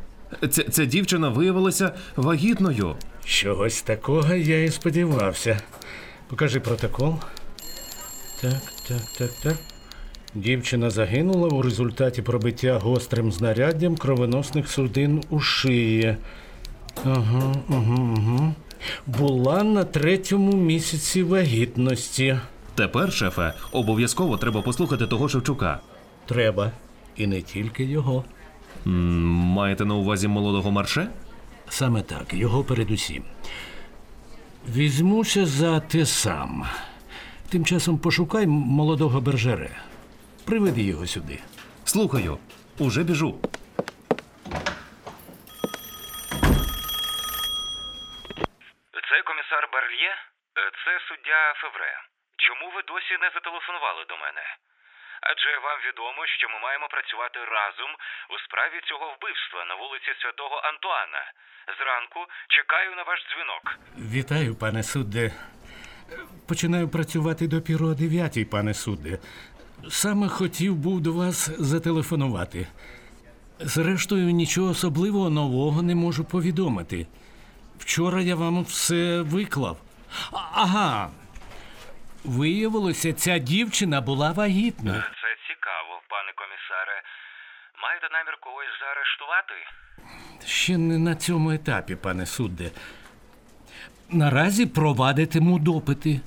Ця, 0.50 0.62
ця 0.62 0.84
дівчина 0.84 1.28
виявилася 1.28 1.94
вагітною. 2.16 2.96
Чогось 3.24 3.82
такого 3.82 4.34
я 4.34 4.64
і 4.64 4.70
сподівався. 4.70 5.60
Покажи 6.28 6.60
протокол. 6.60 7.16
Так, 8.40 8.75
так, 8.88 9.00
так, 9.18 9.30
так. 9.42 9.56
Дівчина 10.34 10.90
загинула 10.90 11.48
у 11.48 11.62
результаті 11.62 12.22
пробиття 12.22 12.78
гострим 12.78 13.32
знаряддям 13.32 13.96
кровоносних 13.96 14.68
судин 14.70 15.22
у 15.30 15.40
шиї. 15.40 16.16
Ага, 17.04 17.54
ага, 17.68 18.14
ага. 18.16 18.54
Була 19.06 19.62
на 19.62 19.84
третьому 19.84 20.52
місяці 20.52 21.22
вагітності. 21.22 22.38
Тепер, 22.74 23.12
шефе, 23.12 23.52
обов'язково 23.72 24.36
треба 24.36 24.62
послухати 24.62 25.06
того 25.06 25.28
Шевчука. 25.28 25.80
Треба. 26.26 26.70
І 27.16 27.26
не 27.26 27.42
тільки 27.42 27.84
його. 27.84 28.24
М, 28.86 28.92
Маєте 29.28 29.84
на 29.84 29.94
увазі 29.94 30.28
молодого 30.28 30.70
марше? 30.70 31.08
Саме 31.68 32.02
так, 32.02 32.34
його 32.34 32.64
передусім. 32.64 33.22
Візьмуся 34.74 35.46
за 35.46 35.80
те 35.80 36.06
сам. 36.06 36.64
Тим 37.50 37.64
часом 37.64 37.98
пошукай 37.98 38.46
молодого 38.46 39.20
бержере. 39.20 39.70
Приведи 40.46 40.82
його 40.82 41.06
сюди. 41.06 41.38
Слухаю, 41.84 42.38
уже 42.78 43.02
біжу. 43.04 43.40
Це 49.08 49.16
комісар 49.30 49.68
Барлє? 49.72 50.12
Е, 50.58 50.70
Це 50.84 50.92
суддя 51.08 51.40
Февре. 51.60 51.94
Чому 52.44 52.66
ви 52.74 52.80
досі 52.92 53.14
не 53.24 53.28
зателефонували 53.34 54.02
до 54.10 54.16
мене? 54.24 54.44
Адже 55.30 55.50
вам 55.66 55.78
відомо, 55.88 56.20
що 56.38 56.46
ми 56.52 56.58
маємо 56.66 56.86
працювати 56.94 57.38
разом 57.58 57.90
у 58.34 58.36
справі 58.44 58.76
цього 58.88 59.06
вбивства 59.14 59.60
на 59.70 59.74
вулиці 59.80 60.10
Святого 60.22 60.56
Антуана. 60.70 61.22
Зранку 61.78 62.20
чекаю 62.56 62.90
на 62.98 63.02
ваш 63.02 63.20
дзвінок. 63.28 63.64
Вітаю, 64.16 64.50
пане 64.62 64.82
судде. 64.82 65.24
Починаю 66.46 66.88
працювати 66.88 67.48
до 67.48 67.60
піро 67.60 67.86
о 67.86 67.94
дев'ятій, 67.94 68.44
пане 68.44 68.74
судде. 68.74 69.18
Саме 69.90 70.28
хотів 70.28 70.74
був 70.76 71.00
до 71.00 71.12
вас 71.12 71.50
зателефонувати. 71.58 72.66
Зрештою, 73.60 74.30
нічого 74.30 74.70
особливого 74.70 75.30
нового 75.30 75.82
не 75.82 75.94
можу 75.94 76.24
повідомити. 76.24 77.06
Вчора 77.78 78.20
я 78.22 78.34
вам 78.34 78.62
все 78.64 79.20
виклав. 79.20 79.76
А- 80.32 80.36
Ага. 80.52 81.10
Виявилося, 82.24 83.12
ця 83.12 83.38
дівчина 83.38 84.00
була 84.00 84.32
вагітна. 84.32 84.92
Це 84.92 85.30
цікаво, 85.48 86.00
пане 86.08 86.32
комісаре. 86.36 87.02
Маєте 87.82 88.08
намір 88.12 88.36
когось 88.40 88.74
заарештувати? 88.80 89.54
Ще 90.46 90.78
не 90.78 90.98
на 90.98 91.14
цьому 91.14 91.50
етапі, 91.50 91.96
пане 91.96 92.26
судде. 92.26 92.70
Наразі 94.10 94.66
провадитиму 94.66 95.58
допити. 95.58 96.20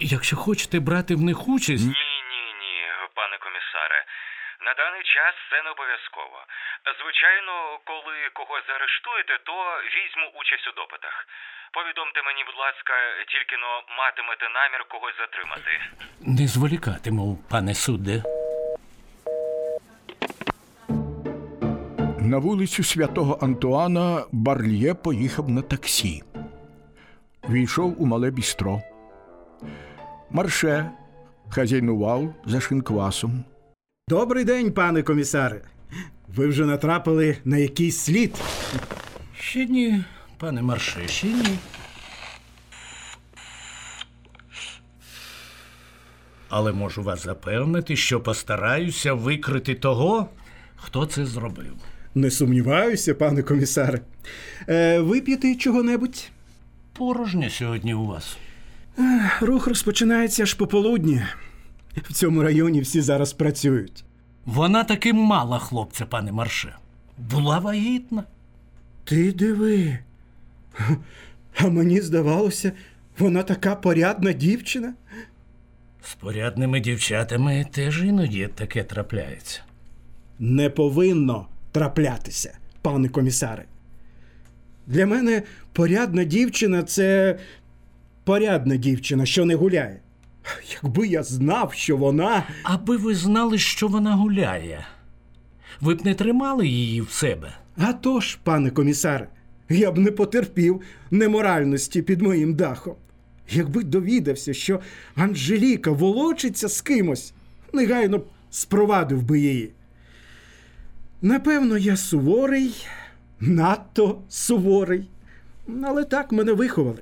Якщо 0.00 0.36
хочете 0.36 0.80
брати 0.80 1.14
в 1.14 1.22
них 1.22 1.48
участь, 1.48 1.86
Ні, 1.98 2.08
ні, 2.32 2.44
ні, 2.62 2.76
пане 3.18 3.36
комісаре. 3.46 3.98
На 4.66 4.72
даний 4.80 5.02
час 5.14 5.34
це 5.50 5.56
не 5.64 5.70
обов'язково. 5.76 6.38
Звичайно, 7.00 7.52
коли 7.90 8.14
когось 8.38 8.66
заарештуєте, 8.70 9.34
то 9.48 9.54
візьму 9.96 10.26
участь 10.40 10.66
у 10.70 10.72
допитах. 10.80 11.14
Повідомте 11.76 12.18
мені, 12.28 12.42
будь 12.48 12.60
ласка, 12.64 12.92
тільки 13.32 13.54
но 13.62 13.70
матимете 13.98 14.46
намір 14.58 14.80
когось 14.92 15.18
затримати. 15.22 15.70
Не 16.20 16.46
зволікатиму, 16.54 17.26
пане 17.50 17.74
судде. 17.74 18.16
На 22.30 22.38
вулицю 22.38 22.84
святого 22.84 23.38
Антуана 23.42 24.24
Барлє 24.32 24.94
поїхав 24.94 25.48
на 25.48 25.62
таксі. 25.62 26.22
Війшов 27.50 28.02
у 28.02 28.06
мале 28.06 28.30
бістро. 28.30 28.82
Марше 30.30 30.90
хазяйнував 31.48 32.34
за 32.46 32.60
шинквасом. 32.60 33.44
Добрий 34.08 34.44
день, 34.44 34.72
пане 34.72 35.02
комісаре. 35.02 35.60
Ви 36.28 36.46
вже 36.46 36.64
натрапили 36.64 37.36
на 37.44 37.56
якийсь 37.56 37.98
слід. 37.98 38.36
Ще 39.38 39.66
ні, 39.66 40.04
пане 40.38 40.62
Марше, 40.62 41.08
ще 41.08 41.26
ні. 41.26 41.58
Але 46.48 46.72
можу 46.72 47.02
вас 47.02 47.24
запевнити, 47.24 47.96
що 47.96 48.20
постараюся 48.20 49.14
викрити 49.14 49.74
того, 49.74 50.28
хто 50.76 51.06
це 51.06 51.26
зробив. 51.26 51.74
Не 52.14 52.30
сумніваюся, 52.30 53.14
пане 53.14 53.42
комісаре. 53.42 54.00
Е, 54.68 55.00
вип'єте 55.00 55.54
чого-небудь? 55.54 56.30
Порожнє 56.94 57.50
сьогодні 57.50 57.94
у 57.94 58.06
вас. 58.06 58.36
Рух 59.40 59.66
розпочинається 59.66 60.42
аж 60.42 60.54
пополудні. 60.54 61.22
В 61.96 62.12
цьому 62.12 62.42
районі 62.42 62.80
всі 62.80 63.00
зараз 63.00 63.32
працюють. 63.32 64.04
Вона 64.44 64.84
таки 64.84 65.12
мала 65.12 65.58
хлопця, 65.58 66.06
пане 66.06 66.32
Марше. 66.32 66.76
Була 67.18 67.58
вагітна. 67.58 68.24
Ти 69.04 69.32
диви. 69.32 69.98
А 71.58 71.68
мені 71.68 72.00
здавалося, 72.00 72.72
вона 73.18 73.42
така 73.42 73.76
порядна 73.76 74.32
дівчина. 74.32 74.94
З 76.02 76.14
порядними 76.14 76.80
дівчатами 76.80 77.66
теж 77.70 78.02
іноді 78.02 78.48
таке 78.54 78.84
трапляється. 78.84 79.60
Не 80.38 80.70
повинно 80.70 81.46
траплятися, 81.72 82.58
пане 82.82 83.08
комісаре. 83.08 83.64
Для 84.86 85.06
мене 85.06 85.42
порядна 85.72 86.24
дівчина 86.24 86.82
це 86.82 87.38
порядна 88.24 88.76
дівчина, 88.76 89.26
що 89.26 89.44
не 89.44 89.54
гуляє. 89.54 90.00
Якби 90.82 91.06
я 91.06 91.22
знав, 91.22 91.72
що 91.72 91.96
вона. 91.96 92.46
Аби 92.62 92.96
ви 92.96 93.14
знали, 93.14 93.58
що 93.58 93.88
вона 93.88 94.14
гуляє. 94.14 94.86
Ви 95.80 95.94
б 95.94 96.06
не 96.06 96.14
тримали 96.14 96.66
її 96.66 97.00
в 97.00 97.10
себе. 97.10 97.52
А 97.76 97.92
тож, 97.92 98.38
пане 98.42 98.70
комісаре, 98.70 99.28
я 99.68 99.92
б 99.92 99.98
не 99.98 100.10
потерпів 100.10 100.80
неморальності 101.10 102.02
під 102.02 102.22
моїм 102.22 102.54
дахом. 102.54 102.94
Якби 103.50 103.82
довідався, 103.82 104.54
що 104.54 104.80
Анжеліка 105.14 105.90
волочиться 105.90 106.68
з 106.68 106.80
кимось, 106.80 107.32
негайно 107.72 108.18
б 108.18 108.26
спровадив 108.50 109.22
би 109.22 109.40
її. 109.40 109.70
Напевно, 111.22 111.78
я 111.78 111.96
суворий, 111.96 112.86
надто 113.46 114.18
суворий, 114.28 115.08
але 115.84 116.04
так 116.04 116.32
мене 116.32 116.52
виховали. 116.52 116.98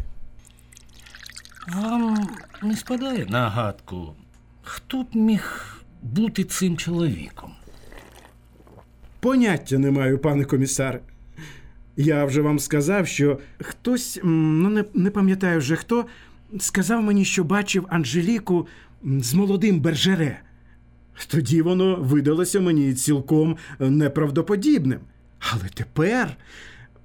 Вам 1.69 2.29
не 2.63 2.77
спадає 2.77 3.27
на 3.29 3.49
гадку, 3.49 4.15
хто 4.63 5.03
б 5.03 5.07
міг 5.17 5.77
бути 6.03 6.45
цим 6.45 6.77
чоловіком? 6.77 7.51
Поняття 9.21 9.79
не 9.79 9.91
маю, 9.91 10.19
пане 10.19 10.45
комісаре. 10.45 11.01
Я 11.97 12.25
вже 12.25 12.41
вам 12.41 12.59
сказав, 12.59 13.07
що 13.07 13.39
хтось, 13.61 14.21
ну 14.23 14.69
не, 14.69 14.85
не 14.95 15.11
пам'ятаю 15.11 15.59
вже 15.59 15.77
хто, 15.77 16.07
сказав 16.59 17.03
мені, 17.03 17.25
що 17.25 17.45
бачив 17.45 17.87
Анжеліку 17.89 18.67
з 19.05 19.35
молодим 19.35 19.81
бержере. 19.81 20.41
Тоді 21.29 21.63
воно 21.63 21.97
видалося 21.97 22.61
мені 22.61 22.95
цілком 22.95 23.57
неправдоподібним. 23.79 25.01
Але 25.51 25.69
тепер 25.75 26.37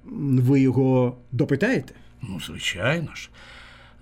ви 0.04 0.60
його 0.60 1.16
допитаєте? 1.32 1.94
Ну, 2.22 2.40
звичайно 2.40 3.14
ж. 3.14 3.30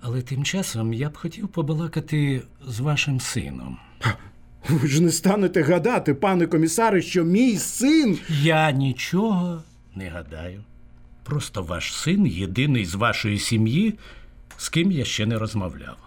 Але 0.01 0.21
тим 0.21 0.43
часом 0.43 0.93
я 0.93 1.09
б 1.09 1.17
хотів 1.17 1.47
побалакати 1.47 2.41
з 2.67 2.79
вашим 2.79 3.19
сином. 3.19 3.77
Ви 4.69 4.87
ж 4.87 5.03
не 5.03 5.11
станете 5.11 5.61
гадати, 5.61 6.13
пане 6.13 6.47
комісаре, 6.47 7.01
що 7.01 7.23
мій 7.23 7.57
син. 7.57 8.19
Я 8.29 8.71
нічого 8.71 9.63
не 9.95 10.09
гадаю. 10.09 10.63
Просто 11.23 11.63
ваш 11.63 11.93
син 11.93 12.27
єдиний 12.27 12.85
з 12.85 12.95
вашої 12.95 13.39
сім'ї, 13.39 13.93
з 14.57 14.69
ким 14.69 14.91
я 14.91 15.05
ще 15.05 15.25
не 15.25 15.37
розмовляв. 15.37 15.97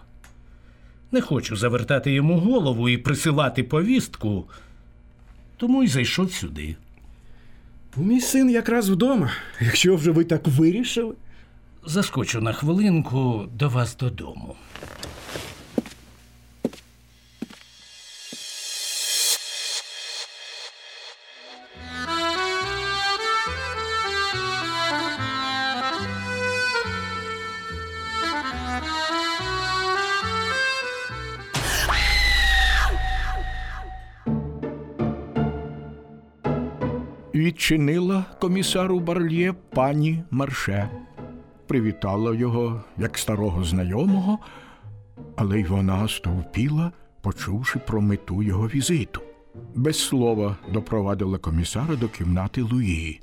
Не 1.11 1.21
хочу 1.21 1.55
завертати 1.55 2.11
йому 2.11 2.39
голову 2.39 2.89
і 2.89 2.97
присилати 2.97 3.63
повістку, 3.63 4.49
тому 5.57 5.83
й 5.83 5.87
зайшов 5.87 6.31
сюди. 6.31 6.75
Мій 7.97 8.21
син 8.21 8.49
якраз 8.49 8.89
вдома, 8.89 9.31
якщо 9.59 9.95
вже 9.95 10.11
ви 10.11 10.23
так 10.23 10.47
вирішили. 10.47 11.15
Заскочу 11.85 12.41
на 12.41 12.53
хвилинку 12.53 13.45
до 13.53 13.69
вас 13.69 13.97
додому. 13.97 14.55
Відчинила 37.61 38.25
комісару 38.39 38.99
Барлє 38.99 39.53
пані 39.73 40.23
Марше. 40.31 40.89
Привітала 41.67 42.35
його 42.35 42.83
як 42.97 43.17
старого 43.17 43.63
знайомого, 43.63 44.39
але 45.35 45.59
й 45.59 45.63
вона 45.63 46.07
стовпіла, 46.07 46.91
почувши 47.21 47.79
про 47.79 48.01
мету 48.01 48.43
його 48.43 48.67
візиту. 48.67 49.21
Без 49.75 49.99
слова 49.99 50.57
допровадила 50.73 51.37
комісара 51.37 51.95
до 51.95 52.09
кімнати 52.09 52.61
Луї. 52.61 53.21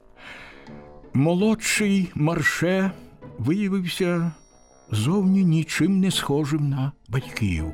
Молодший 1.15 2.11
Марше 2.15 2.91
виявився 3.39 4.33
зовні 4.91 5.45
нічим 5.45 6.01
не 6.01 6.11
схожим 6.11 6.69
на 6.69 6.93
батьків. 7.09 7.65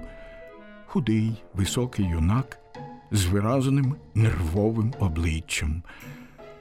Худий, 0.86 1.42
високий 1.54 2.06
юнак 2.06 2.58
з 3.10 3.24
виразним 3.26 3.94
нервовим 4.14 4.94
обличчям, 4.98 5.82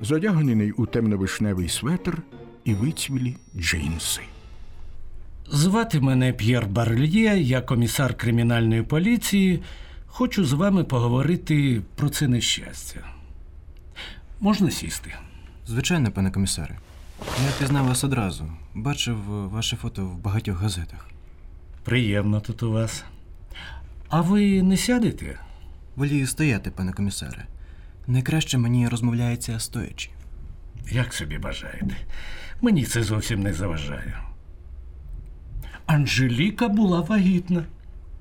задягнений 0.03 0.71
у 0.71 0.85
темно-вишневий 0.85 1.69
светр 1.69 2.21
і 2.63 2.73
вицвілі 2.73 3.37
джинси. 3.57 4.21
Звати 5.49 5.99
мене 5.99 6.33
П'єр 6.33 6.67
Барлє, 6.67 7.39
я 7.39 7.61
комісар 7.61 8.17
кримінальної 8.17 8.83
поліції. 8.83 9.63
Хочу 10.07 10.45
з 10.45 10.53
вами 10.53 10.83
поговорити 10.83 11.81
про 11.95 12.09
це 12.09 12.27
нещастя. 12.27 12.99
Можна 14.39 14.71
сісти? 14.71 15.13
Звичайно, 15.67 16.11
пане 16.11 16.31
комісаре. 16.31 16.77
Я 17.45 17.49
впізнав 17.49 17.85
вас 17.87 18.03
одразу. 18.03 18.51
Бачив 18.73 19.17
е, 19.17 19.47
ваше 19.47 19.75
фото 19.75 20.05
в 20.05 20.17
багатьох 20.17 20.57
газетах. 20.57 21.09
Приємно 21.83 22.39
тут 22.39 22.63
у 22.63 22.71
вас. 22.71 23.03
А 24.09 24.21
ви 24.21 24.63
не 24.63 24.77
сядете? 24.77 25.39
Волію 25.95 26.27
стояти, 26.27 26.71
пане 26.71 26.93
комісаре. 26.93 27.45
Найкраще 28.07 28.57
мені 28.57 28.87
розмовляється 28.87 29.59
стоячи. 29.59 30.09
Як 30.91 31.13
собі 31.13 31.37
бажаєте. 31.37 31.95
Мені 32.61 32.83
це 32.85 33.03
зовсім 33.03 33.41
не 33.41 33.53
заважає. 33.53 34.17
Анжеліка 35.85 36.67
була 36.67 37.01
вагітна. 37.01 37.63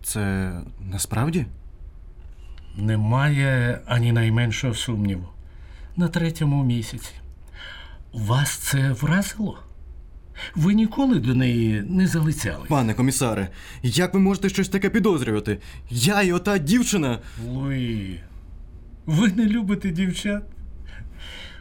Це 0.02 0.52
насправді? 0.80 1.46
Немає 2.76 3.80
ані 3.86 4.12
найменшого 4.12 4.74
сумніву. 4.74 5.28
На 5.96 6.08
третьому 6.08 6.64
місяці. 6.64 7.12
Вас 8.12 8.56
це 8.56 8.92
вразило? 8.92 9.58
Ви 10.54 10.74
ніколи 10.74 11.20
до 11.20 11.34
неї 11.34 11.82
не 11.88 12.06
залицяли? 12.06 12.66
Пане 12.68 12.94
комісаре, 12.94 13.48
як 13.82 14.14
ви 14.14 14.20
можете 14.20 14.48
щось 14.48 14.68
таке 14.68 14.90
підозрювати? 14.90 15.58
Я 15.90 16.22
і 16.22 16.32
ота 16.32 16.58
дівчина. 16.58 17.18
Луї, 17.48 18.20
ви 19.06 19.28
не 19.28 19.46
любите 19.46 19.90
дівчат? 19.90 20.42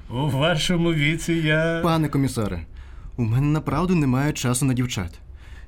У 0.10 0.30
вашому 0.30 0.94
віці 0.94 1.34
я. 1.34 1.80
Пане 1.84 2.10
комісаре, 2.10 2.66
у 3.18 3.24
мене 3.24 3.48
направду 3.48 3.96
немає 3.96 4.34
часу 4.34 4.66
на 4.66 4.74
дівчат. 4.74 5.20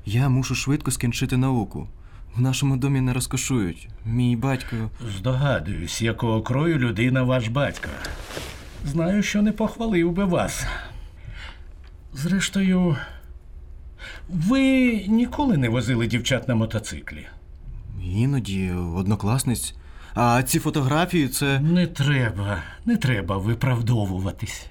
Я 0.06 0.30
мушу 0.30 0.56
швидко 0.56 0.92
скінчити 0.92 1.38
науку. 1.38 1.88
В 2.36 2.42
нашому 2.42 2.78
домі 2.78 3.02
не 3.02 3.14
розкошують. 3.14 3.88
Мій 4.06 4.36
батько. 4.36 4.76
Здогадуюсь, 5.18 6.02
якого 6.02 6.42
крою 6.42 6.78
людина 6.80 7.24
ваш 7.24 7.48
батько. 7.48 7.90
знаю, 8.86 9.24
що 9.24 9.42
не 9.42 9.52
похвалив 9.52 10.12
би 10.12 10.26
вас. 10.26 10.66
Зрештою, 12.14 12.98
ви 14.30 14.62
ніколи 15.08 15.58
не 15.58 15.70
возили 15.70 16.08
дівчат 16.08 16.48
на 16.48 16.56
мотоциклі. 16.56 17.28
Іноді 18.04 18.72
однокласниць. 18.72 19.76
А 20.16 20.44
ці 20.44 20.60
фотографії 20.60 21.28
це. 21.28 21.60
Не 21.60 21.88
треба, 21.88 22.64
не 22.86 22.98
треба 22.98 23.38
виправдовуватись. 23.38 24.66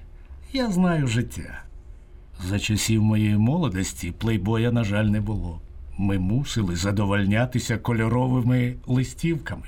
Я 0.53 0.71
знаю 0.71 1.07
життя. 1.07 1.61
За 2.43 2.59
часів 2.59 3.03
моєї 3.03 3.37
молодості 3.37 4.11
плейбоя, 4.11 4.71
на 4.71 4.83
жаль, 4.83 5.05
не 5.05 5.21
було. 5.21 5.61
Ми 5.97 6.19
мусили 6.19 6.75
задовольнятися 6.75 7.77
кольоровими 7.77 8.75
листівками. 8.87 9.67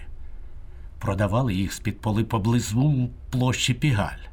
Продавали 0.99 1.53
їх 1.53 1.73
з-під 1.73 2.01
поли 2.01 2.23
поблизу 2.23 3.09
площі 3.29 3.73
Пігаль. 3.73 4.25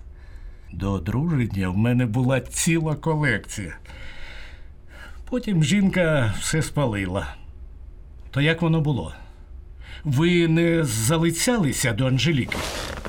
До 0.72 0.92
одруження 0.92 1.68
в 1.68 1.76
мене 1.76 2.06
була 2.06 2.40
ціла 2.40 2.94
колекція. 2.94 3.76
Потім 5.30 5.64
жінка 5.64 6.34
все 6.40 6.62
спалила. 6.62 7.34
То 8.30 8.40
як 8.40 8.62
воно 8.62 8.80
було? 8.80 9.14
Ви 10.04 10.48
не 10.48 10.84
залицялися 10.84 11.92
до 11.92 12.06
Анжеліки? 12.06 12.56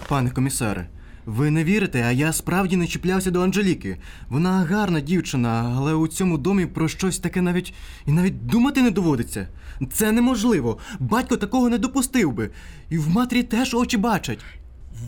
Пане 0.08 0.30
комісаре, 0.30 0.88
ви 1.26 1.52
не 1.52 1.64
вірите, 1.64 2.04
а 2.08 2.12
я 2.12 2.34
справді 2.34 2.76
не 2.76 2.88
чіплявся 2.88 3.32
до 3.32 3.42
Анжеліки. 3.42 3.98
Вона 4.30 4.52
гарна 4.52 5.00
дівчина, 5.00 5.74
але 5.78 5.94
у 5.94 6.08
цьому 6.08 6.38
домі 6.38 6.66
про 6.66 6.88
щось 6.88 7.20
таке 7.20 7.42
навіть 7.42 7.74
і 8.06 8.12
навіть 8.12 8.46
думати 8.46 8.82
не 8.82 8.92
доводиться. 8.92 9.48
Це 9.92 10.12
неможливо. 10.12 10.78
Батько 11.00 11.38
такого 11.38 11.70
не 11.70 11.78
допустив 11.78 12.32
би. 12.32 12.50
І 12.90 12.98
в 12.98 13.10
матері 13.10 13.44
теж 13.44 13.74
очі 13.74 13.98
бачать. 13.98 14.40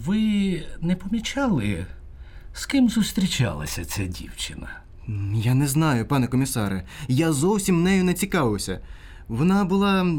Ви 0.06 0.64
не 0.82 0.96
помічали, 0.96 1.86
з 2.54 2.66
ким 2.66 2.90
зустрічалася 2.90 3.86
ця 3.86 4.06
дівчина? 4.06 4.68
Я 5.34 5.54
не 5.54 5.68
знаю, 5.68 6.06
пане 6.06 6.28
комісаре. 6.28 6.84
Я 7.08 7.34
зовсім 7.34 7.84
нею 7.84 8.04
не 8.04 8.14
цікавився. 8.14 8.80
Вона 9.28 9.66
була, 9.66 10.16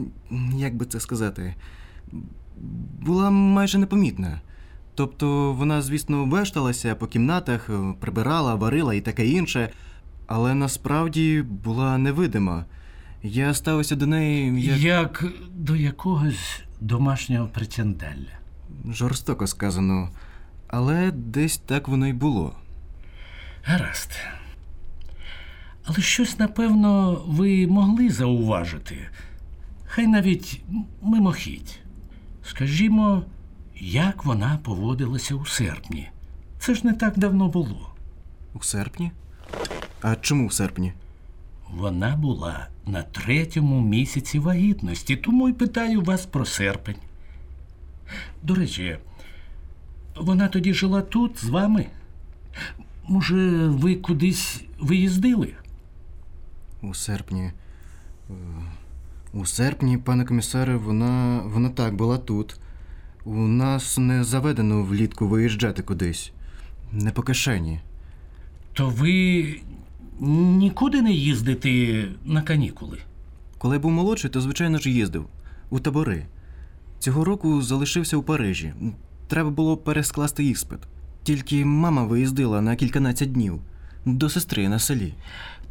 як 0.56 0.76
би 0.76 0.86
це 0.86 1.00
сказати, 1.00 1.54
була 3.00 3.30
майже 3.30 3.78
непомітна. 3.78 4.40
Тобто 4.94 5.52
вона, 5.52 5.82
звісно, 5.82 6.24
вешталася 6.24 6.94
по 6.94 7.06
кімнатах, 7.06 7.70
е, 7.70 7.94
прибирала, 8.00 8.54
варила 8.54 8.94
і 8.94 9.00
таке 9.00 9.26
інше, 9.26 9.70
але 10.26 10.54
насправді 10.54 11.42
була 11.42 11.98
невидима. 11.98 12.64
Я 13.22 13.54
ставився 13.54 13.96
до 13.96 14.06
неї 14.06 14.62
як... 14.62 14.78
Як 14.78 15.24
до 15.54 15.76
якогось 15.76 16.60
домашнього 16.80 17.48
претенделя. 17.48 18.38
жорстоко 18.90 19.46
сказано, 19.46 20.10
але 20.68 21.10
десь 21.10 21.58
так 21.58 21.88
воно 21.88 22.06
й 22.06 22.12
було. 22.12 22.56
Гаразд. 23.64 24.10
Але 25.86 25.98
щось, 26.00 26.38
напевно, 26.38 27.22
ви 27.26 27.66
могли 27.66 28.10
зауважити. 28.10 29.08
Хай 29.84 30.06
навіть 30.06 30.62
мимохідь. 31.02 31.78
Скажімо, 32.44 33.22
як 33.80 34.24
вона 34.24 34.58
поводилася 34.62 35.34
у 35.34 35.46
серпні. 35.46 36.08
Це 36.58 36.74
ж 36.74 36.86
не 36.86 36.92
так 36.92 37.18
давно 37.18 37.48
було. 37.48 37.94
У 38.54 38.62
серпні? 38.62 39.12
А 40.02 40.16
чому 40.16 40.46
в 40.46 40.52
серпні? 40.52 40.92
Вона 41.70 42.16
була 42.16 42.68
на 42.86 43.02
третьому 43.02 43.80
місяці 43.80 44.38
вагітності, 44.38 45.16
тому 45.16 45.48
й 45.48 45.52
питаю 45.52 46.02
вас 46.02 46.26
про 46.26 46.44
серпень. 46.44 46.96
До 48.42 48.54
речі, 48.54 48.98
вона 50.16 50.48
тоді 50.48 50.74
жила 50.74 51.02
тут 51.02 51.44
з 51.44 51.48
вами? 51.48 51.86
Може, 53.08 53.68
ви 53.68 53.94
кудись 53.94 54.64
виїздили? 54.78 55.54
У 56.82 56.94
серпні. 56.94 57.42
Е, 57.42 58.32
У 59.32 59.46
серпні, 59.46 59.98
пане 59.98 60.24
комісаре, 60.24 60.76
вона, 60.76 61.42
вона 61.44 61.68
так 61.68 61.94
була 61.96 62.18
тут. 62.18 62.56
У 63.24 63.34
нас 63.34 63.98
не 63.98 64.24
заведено 64.24 64.82
влітку 64.82 65.28
виїжджати 65.28 65.82
кудись. 65.82 66.32
Не 66.92 67.10
по 67.10 67.22
кишені. 67.22 67.80
То 68.72 68.88
ви 68.88 69.46
нікуди 70.20 71.02
не 71.02 71.12
їздите 71.12 72.04
на 72.24 72.42
канікули? 72.42 72.98
Коли 73.58 73.76
я 73.76 73.80
був 73.80 73.90
молодший, 73.90 74.30
то 74.30 74.40
звичайно 74.40 74.78
ж 74.78 74.90
їздив 74.90 75.26
у 75.70 75.78
табори. 75.78 76.26
Цього 76.98 77.24
року 77.24 77.62
залишився 77.62 78.16
у 78.16 78.22
Парижі. 78.22 78.74
Треба 79.28 79.50
було 79.50 79.76
перескласти 79.76 80.44
іспит. 80.44 80.78
Тільки 81.22 81.64
мама 81.64 82.04
виїздила 82.04 82.60
на 82.60 82.76
кільканадцять 82.76 83.32
днів 83.32 83.60
до 84.04 84.28
сестри 84.28 84.68
на 84.68 84.78
селі. 84.78 85.14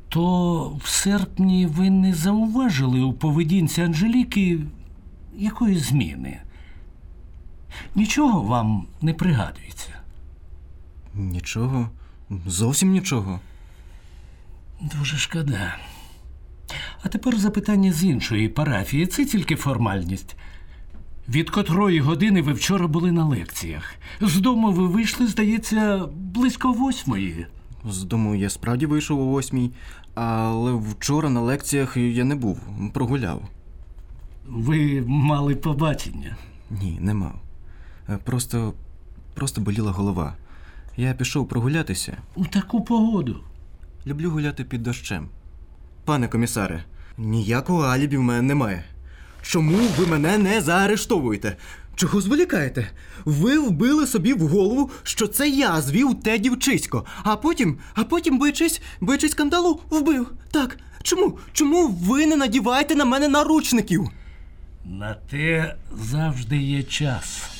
То 0.09 0.67
в 0.83 0.87
серпні 0.87 1.65
ви 1.65 1.89
не 1.89 2.13
зауважили 2.13 3.01
у 3.01 3.13
поведінці 3.13 3.81
Анжеліки 3.81 4.59
якоїсь 5.37 5.83
зміни? 5.89 6.41
Нічого 7.95 8.41
вам 8.41 8.85
не 9.01 9.13
пригадується. 9.13 9.89
Нічого, 11.15 11.89
зовсім 12.47 12.91
нічого. 12.91 13.39
Дуже 14.81 15.17
шкода. 15.17 15.75
А 17.03 17.07
тепер 17.09 17.37
запитання 17.37 17.91
з 17.91 18.03
іншої 18.03 18.49
парафії. 18.49 19.07
Це 19.07 19.25
тільки 19.25 19.55
формальність. 19.55 20.35
Від 21.29 21.49
котрої 21.49 21.99
години 21.99 22.41
ви 22.41 22.53
вчора 22.53 22.87
були 22.87 23.11
на 23.11 23.25
лекціях. 23.25 23.95
З 24.21 24.39
дому 24.39 24.71
ви 24.71 24.87
вийшли, 24.87 25.27
здається, 25.27 26.05
близько 26.13 26.71
восьмої. 26.71 27.47
З 27.89 28.03
дому 28.03 28.35
я 28.35 28.49
справді 28.49 28.85
вийшов 28.85 29.19
о 29.19 29.25
восьмій, 29.25 29.71
але 30.13 30.73
вчора 30.73 31.29
на 31.29 31.41
лекціях 31.41 31.97
я 31.97 32.23
не 32.23 32.35
був, 32.35 32.59
прогуляв. 32.93 33.41
Ви 34.47 35.03
мали 35.07 35.55
побачення. 35.55 36.35
Ні, 36.69 36.97
не 37.01 37.13
мав. 37.13 37.35
Е, 38.09 38.17
Просто. 38.23 38.73
просто 39.33 39.61
боліла 39.61 39.91
голова. 39.91 40.35
Я 40.97 41.13
пішов 41.13 41.47
прогулятися. 41.47 42.17
У 42.35 42.45
таку 42.45 42.81
погоду. 42.83 43.39
Люблю 44.07 44.29
гуляти 44.31 44.63
під 44.63 44.83
дощем. 44.83 45.27
Пане 46.05 46.27
комісаре, 46.27 46.83
ніякого 47.17 47.81
алібі 47.81 48.17
в 48.17 48.21
мене 48.21 48.41
немає. 48.41 48.83
Чому 49.41 49.77
ви 49.97 50.07
мене 50.07 50.37
не 50.37 50.61
заарештовуєте? 50.61 51.57
Чого 51.95 52.21
зволікаєте? 52.21 52.89
Ви 53.25 53.59
вбили 53.59 54.07
собі 54.07 54.33
в 54.33 54.47
голову, 54.47 54.91
що 55.03 55.27
це 55.27 55.49
я 55.49 55.81
звів 55.81 56.21
те 56.23 56.37
дівчисько, 56.37 57.05
а 57.23 57.35
потім, 57.35 57.77
а 57.93 58.03
потім, 58.03 58.37
боячись, 58.37 58.81
боячись 59.01 59.31
скандалу, 59.31 59.79
вбив. 59.89 60.31
Так. 60.51 60.77
Чому? 61.03 61.37
Чому 61.53 61.87
ви 61.87 62.25
не 62.25 62.35
надіваєте 62.35 62.95
на 62.95 63.05
мене 63.05 63.27
наручників? 63.27 64.09
На 64.85 65.13
те 65.13 65.75
завжди 66.11 66.57
є 66.57 66.83
час. 66.83 67.54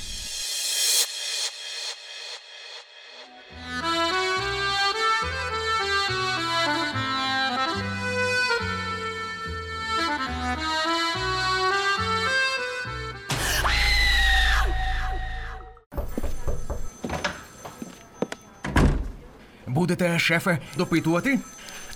Будете, 19.86 20.19
шефе, 20.19 20.58
допитувати? 20.78 21.39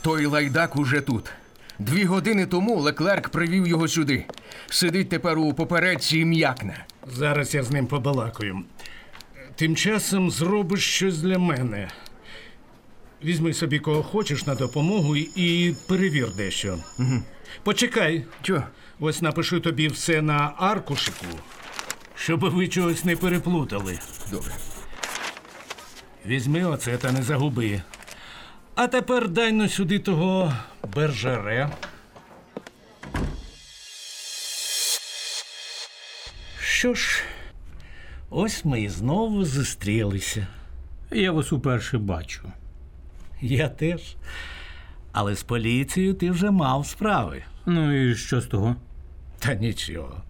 Той 0.02 0.26
лайдак 0.26 0.76
уже 0.76 1.02
тут. 1.02 1.32
Дві 1.80 2.04
години 2.06 2.46
тому 2.46 2.76
Леклерк 2.80 3.30
привів 3.30 3.68
його 3.68 3.88
сюди. 3.88 4.26
Сидить 4.70 5.10
тепер 5.10 5.40
у 5.40 5.54
попередці 5.54 6.20
і 6.20 6.26
м'якне. 6.26 6.86
Зараз 7.08 7.56
я 7.56 7.64
з 7.64 7.72
ним 7.72 7.88
побалакаю. 7.88 8.60
Тим 9.56 9.76
часом 9.76 10.32
зробиш 10.32 10.86
щось 10.96 11.18
для 11.18 11.40
мене. 11.40 11.90
Візьми 13.24 13.54
собі 13.54 13.80
кого 13.80 14.04
хочеш 14.04 14.46
на 14.46 14.56
допомогу 14.56 15.16
і- 15.16 15.76
перевір 15.88 16.30
дещо. 16.38 16.78
Угу. 17.00 17.24
Почекай. 17.64 18.26
Чо? 18.42 18.64
Ось 19.00 19.22
напишу 19.22 19.60
тобі 19.60 19.88
все 19.88 20.22
на 20.22 20.54
аркушику, 20.58 21.26
щоб 22.16 22.40
ви 22.40 22.68
чогось 22.68 23.06
не 23.06 23.16
переплутали. 23.16 24.00
Добре. 24.32 24.52
Візьми 26.26 26.64
оце 26.64 26.98
та 26.98 27.12
не 27.12 27.24
загуби. 27.24 27.82
А 28.76 28.88
тепер 28.88 29.30
дай 29.30 29.52
но 29.52 29.70
сюди 29.70 30.00
того 30.00 30.54
бержере. 30.96 31.70
Що 36.62 36.94
ж, 36.94 37.24
ось 38.30 38.66
ми 38.66 38.82
і 38.82 38.90
знову 38.90 39.46
зустрілися. 39.46 40.48
Я 41.12 41.32
вас 41.32 41.54
уперше 41.54 41.98
бачу. 41.98 42.52
Я 43.42 43.70
теж. 43.70 44.16
Але 45.12 45.36
з 45.36 45.44
поліцією 45.44 46.14
ти 46.14 46.32
вже 46.32 46.52
мав 46.52 46.86
справи. 46.86 47.44
Ну 47.66 48.10
і 48.12 48.16
що 48.16 48.42
з 48.42 48.46
того? 48.46 48.76
Та 49.40 49.54
нічого. 49.54 50.24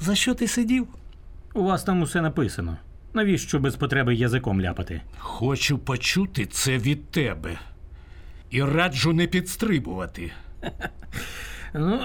За 0.00 0.14
що 0.14 0.34
ти 0.34 0.48
сидів? 0.48 0.88
У 1.54 1.62
вас 1.62 1.84
там 1.84 2.02
усе 2.02 2.20
написано. 2.20 2.76
Навіщо 3.14 3.58
без 3.58 3.76
потреби 3.76 4.14
язиком 4.14 4.60
ляпати? 4.60 5.00
Хочу 5.18 5.78
почути 5.78 6.46
це 6.46 6.78
від 6.78 7.10
тебе. 7.10 7.58
І 8.50 8.62
раджу 8.62 9.12
не 9.12 9.26
підстрибувати. 9.26 10.32
Ну, 11.74 12.00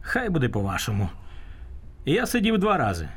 хай 0.00 0.30
буде 0.30 0.48
по-вашому. 0.48 1.08
Я 2.04 2.26
сидів 2.26 2.58
два 2.58 2.76
рази. 2.76 3.08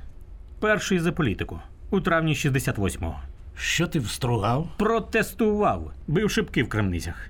Перший 0.60 1.00
за 1.00 1.12
політику 1.12 1.60
у 1.90 2.02
травні 2.02 2.34
68-го. 2.34 3.20
Що 3.58 3.88
ти 3.88 4.00
встругав? 4.00 4.70
Протестував, 4.78 5.94
бив 6.08 6.32
шибки 6.32 6.64
в 6.64 6.70
крамницях. 6.70 7.30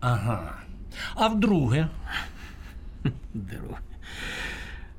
Ага. 0.00 0.56
А 1.14 1.28
вдруге? 1.28 1.88
Деру. 3.34 3.76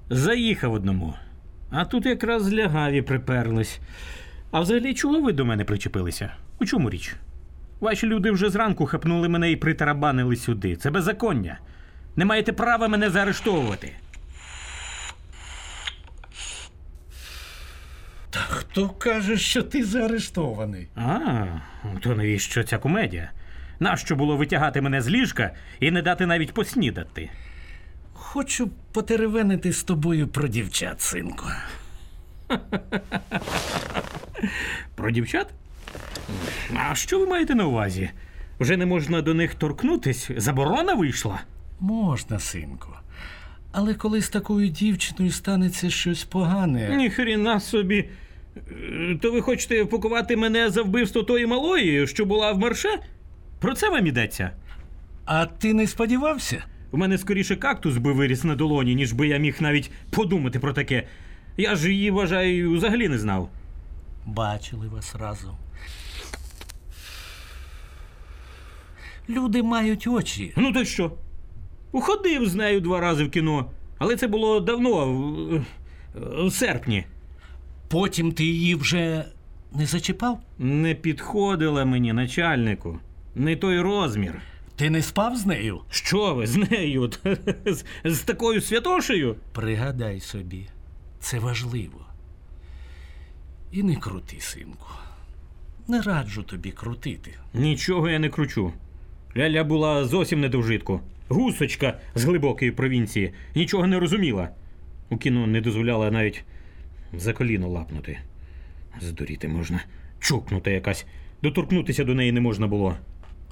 Заїхав 0.10 0.73
одному. 0.73 1.13
А 1.71 1.86
тут 1.86 2.06
якраз 2.06 2.54
лягаві 2.54 3.01
приперлись. 3.01 3.80
А 4.52 4.60
взагалі, 4.60 4.94
чого 4.94 5.22
ви 5.22 5.34
до 5.34 5.46
мене 5.46 5.66
причепилися? 5.66 6.34
У 6.60 6.66
чому 6.66 6.90
річ? 6.90 7.16
Ваші 7.80 8.08
люди 8.08 8.32
вже 8.32 8.50
зранку 8.50 8.86
хапнули 8.86 9.30
мене 9.30 9.52
і 9.52 9.56
притарабанили 9.56 10.36
сюди. 10.36 10.76
Це 10.76 10.92
беззаконня. 10.92 11.60
Не 12.16 12.26
маєте 12.26 12.54
права 12.54 12.88
мене 12.88 13.10
заарештовувати. 13.10 13.94
Та 18.30 18.40
хто 18.40 18.90
каже, 18.90 19.38
що 19.38 19.64
ти 19.64 19.86
заарештований? 19.86 20.88
А, 20.96 21.46
то 22.02 22.16
навіщо 22.16 22.64
ця 22.64 22.78
комедія? 22.78 23.32
Нащо 23.80 24.16
було 24.16 24.38
витягати 24.38 24.82
мене 24.82 25.02
з 25.02 25.10
ліжка 25.10 25.52
і 25.80 25.92
не 25.92 26.02
дати 26.02 26.26
навіть 26.26 26.54
поснідати? 26.54 27.30
Хочу 28.14 28.70
потеревенити 28.92 29.74
з 29.74 29.84
тобою 29.84 30.28
про 30.28 30.48
дівчат, 30.48 31.02
синку. 31.02 31.46
Про 34.95 35.12
дівчат? 35.12 35.47
А 36.75 36.95
що 36.95 37.19
ви 37.19 37.27
маєте 37.27 37.56
на 37.56 37.65
увазі? 37.65 38.10
Вже 38.60 38.77
не 38.77 38.86
можна 38.86 39.21
до 39.21 39.34
них 39.34 39.56
торкнутись? 39.56 40.32
Заборона 40.38 40.93
вийшла? 40.93 41.41
Можна, 41.80 42.39
синку. 42.39 42.89
Але 43.71 43.93
коли 43.93 44.21
з 44.21 44.30
такою 44.30 44.67
дівчиною 44.67 45.32
станеться 45.32 45.89
щось 45.89 46.23
погане. 46.23 46.95
Ніхрена 46.95 47.60
собі. 47.60 48.10
То 49.21 49.32
ви 49.32 49.41
хочете 49.41 49.86
пакувати 49.86 50.36
мене 50.38 50.69
за 50.69 50.82
вбивство 50.82 51.23
тої 51.23 51.45
малої, 51.45 52.08
що 52.08 52.25
була 52.25 52.51
в 52.51 52.58
марше? 52.60 52.89
Про 53.60 53.73
це 53.73 53.89
вам 53.89 54.08
йдеться? 54.08 54.51
А 55.25 55.45
ти 55.45 55.73
не 55.73 55.88
сподівався? 55.88 56.63
У 56.91 56.97
мене 56.97 57.17
скоріше 57.17 57.56
кактус 57.56 57.97
би 57.97 58.13
виріс 58.13 58.43
на 58.43 58.56
долоні, 58.56 58.95
ніж 58.95 59.13
би 59.13 59.27
я 59.27 59.38
міг 59.38 59.56
навіть 59.60 59.91
подумати 60.10 60.60
про 60.60 60.73
таке. 60.73 61.04
Я 61.58 61.75
ж 61.75 61.91
її, 61.91 62.12
вважаю, 62.12 62.71
взагалі 62.71 63.10
не 63.10 63.17
знав. 63.17 63.49
Бачили 64.25 64.88
вас 64.88 65.15
разом. 65.15 65.55
Люди 69.29 69.63
мають 69.63 70.07
очі. 70.07 70.53
Ну 70.57 70.73
то 70.73 70.86
що? 70.86 71.12
Уходив 71.91 72.49
з 72.49 72.55
нею 72.55 72.81
два 72.81 72.99
рази 72.99 73.23
в 73.23 73.31
кіно, 73.31 73.71
але 73.97 74.15
це 74.15 74.27
було 74.27 74.60
давно, 74.60 75.05
в, 75.13 75.65
в 76.47 76.51
серпні. 76.51 77.05
Потім 77.88 78.31
ти 78.31 78.43
її 78.43 78.75
вже 78.75 79.25
не 79.73 79.86
зачіпав? 79.86 80.39
Не 80.60 80.95
підходила 80.95 81.86
мені, 81.86 82.13
начальнику. 82.13 82.99
Не 83.36 83.55
той 83.55 83.79
розмір. 83.79 84.41
Ти 84.75 84.89
не 84.89 85.01
спав 85.01 85.36
з 85.36 85.45
нею? 85.45 85.81
Що 85.89 86.34
ви 86.36 86.47
з 86.47 86.55
нею? 86.71 87.12
З, 87.65 87.84
з 88.05 88.19
такою 88.19 88.62
святошею? 88.62 89.36
Пригадай 89.51 90.19
собі, 90.19 90.67
це 91.19 91.39
важливо. 91.39 92.05
І 93.71 93.84
не 93.84 93.95
крути, 93.95 94.38
синку. 94.39 94.88
Не 95.88 96.01
раджу 96.01 96.43
тобі 96.43 96.71
крутити. 96.71 97.34
Нічого 97.53 98.10
я 98.10 98.19
не 98.19 98.29
кручу. 98.29 98.73
Ляля 99.38 99.63
була 99.63 100.05
зовсім 100.05 100.41
не 100.41 100.49
до 100.49 100.60
вжитку. 100.60 101.01
Гусочка 101.29 101.99
з 102.15 102.23
глибокої 102.23 102.71
провінції. 102.71 103.34
Нічого 103.55 103.88
не 103.88 103.99
розуміла. 103.99 104.49
У 105.10 105.17
кіно 105.17 105.47
не 105.47 105.62
дозволяла 105.62 106.12
навіть 106.12 106.43
за 107.13 107.34
коліно 107.34 107.69
лапнути. 107.69 108.19
Здуріти 109.01 109.47
можна. 109.47 109.84
Чукнута 110.19 110.69
якась. 110.69 111.05
Доторкнутися 111.43 112.03
до 112.03 112.15
неї 112.15 112.31
не 112.31 112.41
можна 112.41 112.67
було. 112.67 112.95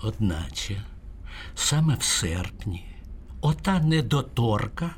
Одначе, 0.04 0.82
саме 1.56 1.96
в 1.96 2.04
серпні, 2.04 2.86
ота 3.42 3.80
недоторка 3.80 4.96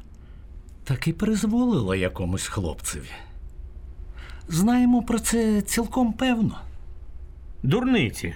таки 0.83 1.13
призволила 1.13 1.95
якомусь 1.95 2.47
хлопцеві. 2.47 3.09
Знаємо 4.47 5.03
про 5.03 5.19
це 5.19 5.61
цілком 5.61 6.13
певно. 6.13 6.59
Дурниці. 7.63 8.33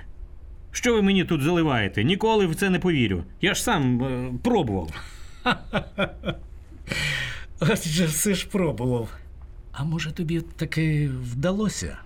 Що 0.71 0.93
ви 0.93 1.01
мені 1.01 1.23
тут 1.23 1.41
заливаєте? 1.41 2.03
Ніколи 2.03 2.45
в 2.45 2.55
це 2.55 2.69
не 2.69 2.79
повірю. 2.79 3.23
Я 3.41 3.53
ж 3.53 3.63
сам 3.63 4.03
е, 4.03 4.31
пробував. 4.43 4.89
Адже 7.59 8.05
все 8.05 8.33
ж 8.33 8.47
пробував. 8.47 9.09
А 9.71 9.83
може 9.83 10.11
тобі 10.11 10.41
таки 10.41 11.09
вдалося? 11.21 11.97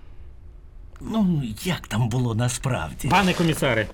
Ну, 1.00 1.42
як 1.64 1.88
там 1.88 2.08
було 2.08 2.34
насправді? 2.34 3.08
Пане 3.08 3.34
комісаре, 3.34 3.86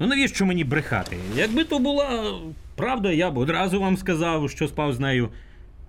ну 0.00 0.06
навіщо 0.06 0.46
мені 0.46 0.64
брехати? 0.64 1.16
Якби 1.36 1.64
то 1.64 1.78
була 1.78 2.34
правда, 2.76 3.12
я 3.12 3.30
б 3.30 3.38
одразу 3.38 3.80
вам 3.80 3.96
сказав, 3.96 4.50
що 4.50 4.68
спав 4.68 4.92
з 4.92 5.00
нею. 5.00 5.28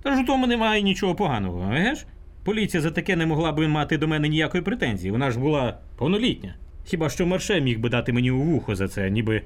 Та 0.03 0.15
ж 0.15 0.21
у 0.21 0.25
тому 0.25 0.47
немає 0.47 0.81
нічого 0.81 1.15
поганого, 1.15 1.73
еге 1.73 1.95
ж? 1.95 2.05
Поліція 2.45 2.81
за 2.81 2.91
таке 2.91 3.15
не 3.15 3.25
могла 3.25 3.51
би 3.51 3.67
мати 3.67 3.97
до 3.97 4.07
мене 4.07 4.29
ніякої 4.29 4.63
претензії. 4.63 5.11
Вона 5.11 5.31
ж 5.31 5.39
була 5.39 5.77
повнолітня. 5.95 6.55
Хіба 6.85 7.09
що 7.09 7.25
Марше 7.25 7.61
міг 7.61 7.79
би 7.79 7.89
дати 7.89 8.13
мені 8.13 8.31
у 8.31 8.41
вухо 8.41 8.75
за 8.75 8.87
це, 8.87 9.09
ніби 9.09 9.41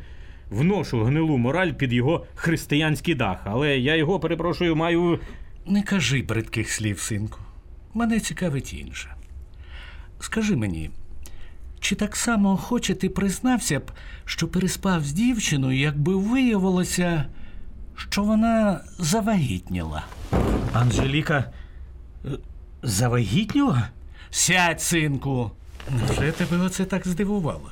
вношу 0.50 1.04
гнилу 1.04 1.38
мораль 1.38 1.72
під 1.72 1.94
його 1.94 2.26
християнський 2.36 3.16
дах. 3.16 3.42
Але 3.46 3.78
я 3.78 3.96
його, 3.96 4.20
перепрошую, 4.20 4.76
маю. 4.76 5.20
Не 5.66 5.84
кажи 5.84 6.22
бридких 6.22 6.72
слів, 6.72 7.00
синку. 7.00 7.40
Мене 7.94 8.20
цікавить 8.20 8.74
інше. 8.74 9.16
Скажи 10.20 10.56
мені, 10.56 10.90
чи 11.80 11.96
так 11.96 12.16
само 12.16 12.54
охоче 12.54 12.96
ти 12.96 13.10
признався 13.10 13.80
б, 13.80 13.92
що 14.26 14.48
переспав 14.48 15.04
з 15.04 15.12
дівчиною, 15.12 15.80
якби 15.80 16.16
виявилося, 16.16 17.26
що 17.96 18.24
вона 18.24 18.82
завагітніла? 18.98 20.06
Анжеліка 20.74 21.52
е, 22.26 22.30
завагітніла? 22.84 23.90
Сядь, 24.30 24.82
синку. 24.82 25.52
Невже 25.92 26.32
тебе 26.32 26.58
оце 26.58 26.86
так 26.86 27.08
здивувало? 27.08 27.72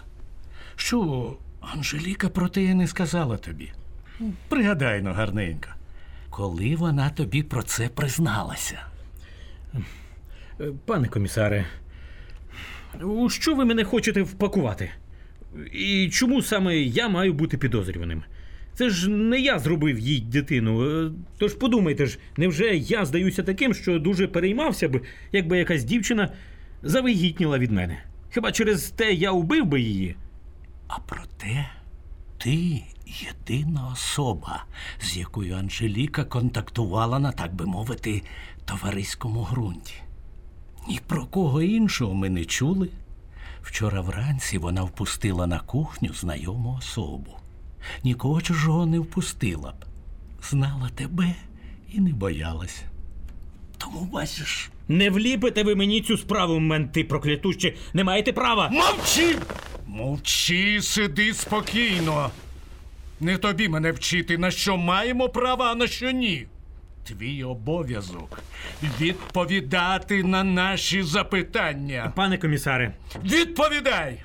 Що 0.75 1.33
Анжеліка 1.61 2.29
про 2.29 2.49
те 2.49 2.73
не 2.73 2.87
сказала 2.87 3.37
тобі? 3.37 3.71
Пригадай 4.49 5.01
ну, 5.01 5.13
гарненько. 5.13 5.69
Коли 6.29 6.75
вона 6.75 7.09
тобі 7.09 7.43
про 7.43 7.63
це 7.63 7.89
призналася? 7.89 8.79
Пане 10.85 11.07
комісаре, 11.07 11.65
у 13.01 13.29
що 13.29 13.55
ви 13.55 13.65
мене 13.65 13.83
хочете 13.83 14.21
впакувати? 14.21 14.91
І 15.71 16.09
чому 16.09 16.41
саме 16.41 16.77
я 16.77 17.09
маю 17.09 17.33
бути 17.33 17.57
підозрюваним? 17.57 18.23
Це 18.77 18.89
ж 18.89 19.09
не 19.09 19.39
я 19.39 19.59
зробив 19.59 19.99
їй 19.99 20.21
дитину. 20.21 21.05
Е, 21.05 21.11
Тож 21.37 21.53
подумайте 21.53 22.05
ж, 22.05 22.19
невже 22.37 22.75
я 22.75 23.05
здаюся 23.05 23.43
таким, 23.43 23.73
що 23.73 23.99
дуже 23.99 24.27
переймався 24.27 24.89
б, 24.89 25.01
якби 25.31 25.57
якась 25.57 25.83
дівчина 25.83 26.31
завагітніла 26.83 27.57
від 27.59 27.71
мене? 27.71 28.03
Хіба 28.33 28.51
через 28.51 28.89
те 28.89 29.13
я 29.13 29.31
убив 29.31 29.65
би 29.65 29.81
її? 29.81 30.15
А 30.87 30.99
проте 30.99 31.69
ти 32.37 32.83
єдина 33.05 33.89
особа, 33.93 34.63
з 35.01 35.17
якою 35.17 35.55
Анжеліка 35.55 36.23
контактувала 36.23 37.19
на, 37.19 37.31
так 37.31 37.55
би 37.55 37.65
мовити, 37.65 38.21
товариському 38.65 39.47
ґрунті. 39.51 39.95
Ні 40.89 40.99
про 41.07 41.25
кого 41.25 41.61
іншого 41.61 42.13
ми 42.13 42.29
не 42.29 42.45
чули. 42.45 42.89
Вчора 43.61 44.01
вранці 44.01 44.57
вона 44.57 44.83
впустила 44.83 45.47
на 45.47 45.59
кухню 45.59 46.13
знайому 46.13 46.75
особу. 46.79 47.36
Нікого 48.03 48.41
чужого 48.41 48.85
не 48.85 48.99
впустила 48.99 49.71
б. 49.71 49.85
Знала 50.43 50.89
тебе 50.95 51.35
і 51.93 51.99
не 51.99 52.13
боялася. 52.13 52.83
Тому 53.77 53.99
бачиш. 53.99 54.69
Не 54.87 55.09
вліпите 55.09 55.63
ви 55.63 55.75
мені 55.75 56.01
цю 56.01 56.17
справу, 56.17 56.59
менти 56.59 57.03
проклятущі, 57.03 57.75
не 57.93 58.03
маєте 58.03 58.33
права! 58.33 58.69
Мовчи! 58.69 59.35
Мовчи, 59.87 60.81
сиди 60.81 61.33
спокійно. 61.33 62.31
Не 63.19 63.37
тобі 63.37 63.69
мене 63.69 63.91
вчити, 63.91 64.37
на 64.37 64.51
що 64.51 64.77
маємо 64.77 65.29
право, 65.29 65.63
а 65.63 65.75
на 65.75 65.87
що 65.87 66.11
ні. 66.11 66.47
Твій 67.03 67.43
обов'язок 67.43 68.41
відповідати 69.01 70.23
на 70.23 70.43
наші 70.43 71.03
запитання. 71.03 72.13
Пане 72.15 72.37
комісаре, 72.37 72.93
Відповідай! 73.23 74.23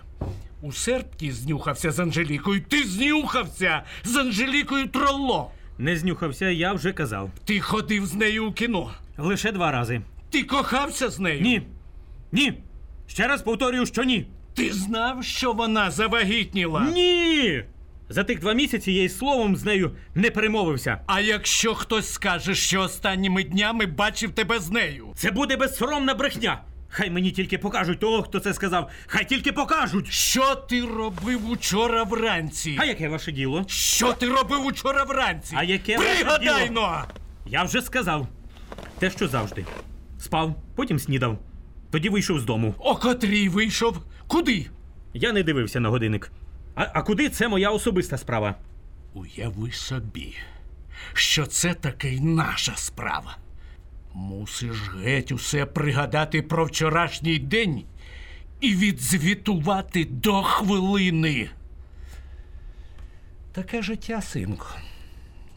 У 0.65 0.73
серпні 0.73 1.33
знюхався 1.33 1.91
з 1.91 1.99
Анжелікою. 1.99 2.61
Ти 2.69 2.85
знюхався 2.85 3.83
з 4.05 4.17
Анжелікою 4.17 4.89
Тролло. 4.89 5.51
не 5.79 5.97
знюхався, 5.97 6.49
я 6.51 6.73
вже 6.73 6.93
казав. 6.93 7.31
Ти 7.45 7.61
ходив 7.61 8.07
з 8.07 8.15
нею 8.15 8.47
у 8.47 8.53
кіно. 8.53 8.91
Лише 9.19 9.53
два 9.53 9.71
рази. 9.73 10.01
Ти 10.31 10.43
кохався 10.43 11.09
з 11.11 11.19
нею. 11.19 11.41
Ні. 11.41 11.63
Ні. 12.33 12.53
Ще 13.07 13.29
раз 13.29 13.43
повторюю, 13.43 13.87
що 13.87 14.03
ні. 14.05 14.27
Ти 14.55 14.73
знав, 14.73 15.25
що 15.25 15.53
вона 15.53 15.91
завагітніла? 15.91 16.81
Ні! 16.81 17.65
За 18.09 18.25
тих 18.25 18.41
два 18.41 18.53
місяці 18.53 18.93
я 18.93 19.03
й 19.03 19.09
словом 19.09 19.57
з 19.57 19.65
нею 19.65 19.97
не 20.15 20.31
перемовився. 20.31 21.01
А 21.07 21.21
якщо 21.21 21.75
хтось 21.75 22.13
скаже, 22.13 22.55
що 22.55 22.81
останніми 22.81 23.45
днями 23.45 23.87
бачив 23.87 24.31
тебе 24.31 24.59
з 24.59 24.71
нею? 24.71 25.07
Це 25.17 25.31
буде 25.31 25.57
безсоромна 25.57 26.15
брехня. 26.15 26.63
Хай 26.95 27.11
мені 27.11 27.31
тільки 27.31 27.59
покажуть 27.59 27.99
того, 28.01 28.23
хто 28.23 28.41
це 28.41 28.55
сказав. 28.55 28.91
Хай 29.07 29.29
тільки 29.29 29.53
покажуть. 29.53 30.13
Що 30.13 30.55
ти 30.55 30.85
робив 30.85 31.51
учора 31.51 32.03
вранці? 32.05 32.77
А 32.81 32.85
яке 32.85 33.09
ваше 33.09 33.33
діло? 33.33 33.65
Що 33.69 34.13
ти 34.13 34.29
робив 34.29 34.67
учора 34.67 35.05
вранці? 35.05 35.55
А 35.59 35.65
яке 35.65 35.97
ваше 35.99 36.15
Пригадай 36.15 36.69
діло? 36.69 36.81
но! 36.81 37.05
Я 37.47 37.63
вже 37.63 37.83
сказав. 37.83 38.29
Те, 38.99 39.11
що 39.11 39.29
завжди. 39.29 39.65
Спав, 40.19 40.55
потім 40.75 40.99
снідав. 40.99 41.39
Тоді 41.91 42.09
вийшов 42.09 42.41
з 42.41 42.45
дому. 42.45 42.75
О 42.79 42.97
котрій 42.97 43.49
вийшов? 43.49 43.97
Куди? 44.27 44.67
Я 45.15 45.33
не 45.33 45.43
дивився 45.43 45.81
на 45.81 45.89
годинник. 45.89 46.33
А, 46.75 46.87
а 46.95 47.03
куди 47.03 47.29
це 47.29 47.49
моя 47.49 47.71
особиста 47.71 48.19
справа? 48.19 48.55
Уяви 49.15 49.73
собі, 49.73 50.37
що 51.15 51.47
це 51.47 51.75
таки 51.75 52.21
наша 52.21 52.73
справа. 52.77 53.37
Мусиш 54.15 54.91
геть 55.05 55.33
усе 55.33 55.67
пригадати 55.67 56.43
про 56.43 56.65
вчорашній 56.65 57.39
день 57.39 57.85
і 58.61 58.75
відзвітувати 58.75 60.05
до 60.05 60.43
хвилини. 60.43 61.51
Таке 63.53 63.83
життя, 63.83 64.23
синку. 64.23 64.67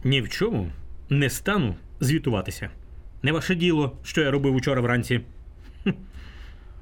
Ні 0.04 0.22
в 0.22 0.30
чому 0.30 0.72
не 1.10 1.30
стану 1.30 1.76
звітуватися. 2.00 2.70
Не 3.24 3.32
ваше 3.32 3.56
діло, 3.56 3.98
що 4.04 4.22
я 4.22 4.32
робив 4.32 4.56
учора 4.56 4.82
вранці. 4.82 5.22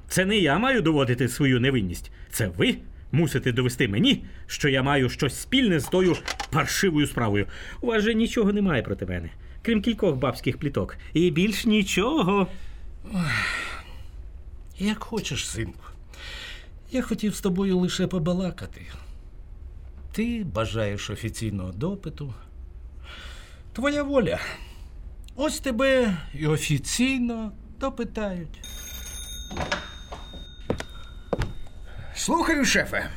Це 0.08 0.24
не 0.24 0.36
я 0.36 0.58
маю 0.58 0.82
доводити 0.82 1.28
свою 1.28 1.60
невинність. 1.60 2.10
Це 2.30 2.46
ви 2.46 2.76
мусите 3.12 3.52
довести 3.52 3.88
мені, 3.88 4.24
що 4.46 4.68
я 4.68 4.82
маю 4.82 5.08
щось 5.08 5.40
спільне 5.40 5.80
з 5.80 5.84
тою 5.84 6.16
паршивою 6.50 7.06
справою. 7.06 7.46
У 7.80 7.86
вас 7.86 8.02
же 8.02 8.14
нічого 8.14 8.52
немає 8.52 8.82
проти 8.82 9.06
мене, 9.06 9.30
крім 9.64 9.82
кількох 9.82 10.16
бабських 10.16 10.58
пліток. 10.58 10.96
І 11.12 11.30
більш 11.30 11.66
нічого. 11.66 12.46
Як 14.78 15.04
хочеш, 15.04 15.48
синку. 15.48 15.84
Я 16.90 17.02
хотів 17.02 17.34
з 17.34 17.40
тобою 17.40 17.78
лише 17.78 18.06
побалакати. 18.06 18.86
Ти 20.12 20.46
бажаєш 20.54 21.10
офіційного 21.10 21.72
допиту. 21.72 22.34
Твоя 23.72 24.02
воля. 24.02 24.38
Ось 25.36 25.60
тебе 25.60 26.16
і 26.34 26.46
офіційно 26.46 27.52
допитають. 27.80 28.60
Слухаю, 32.14 32.64
шефе. 32.64 33.10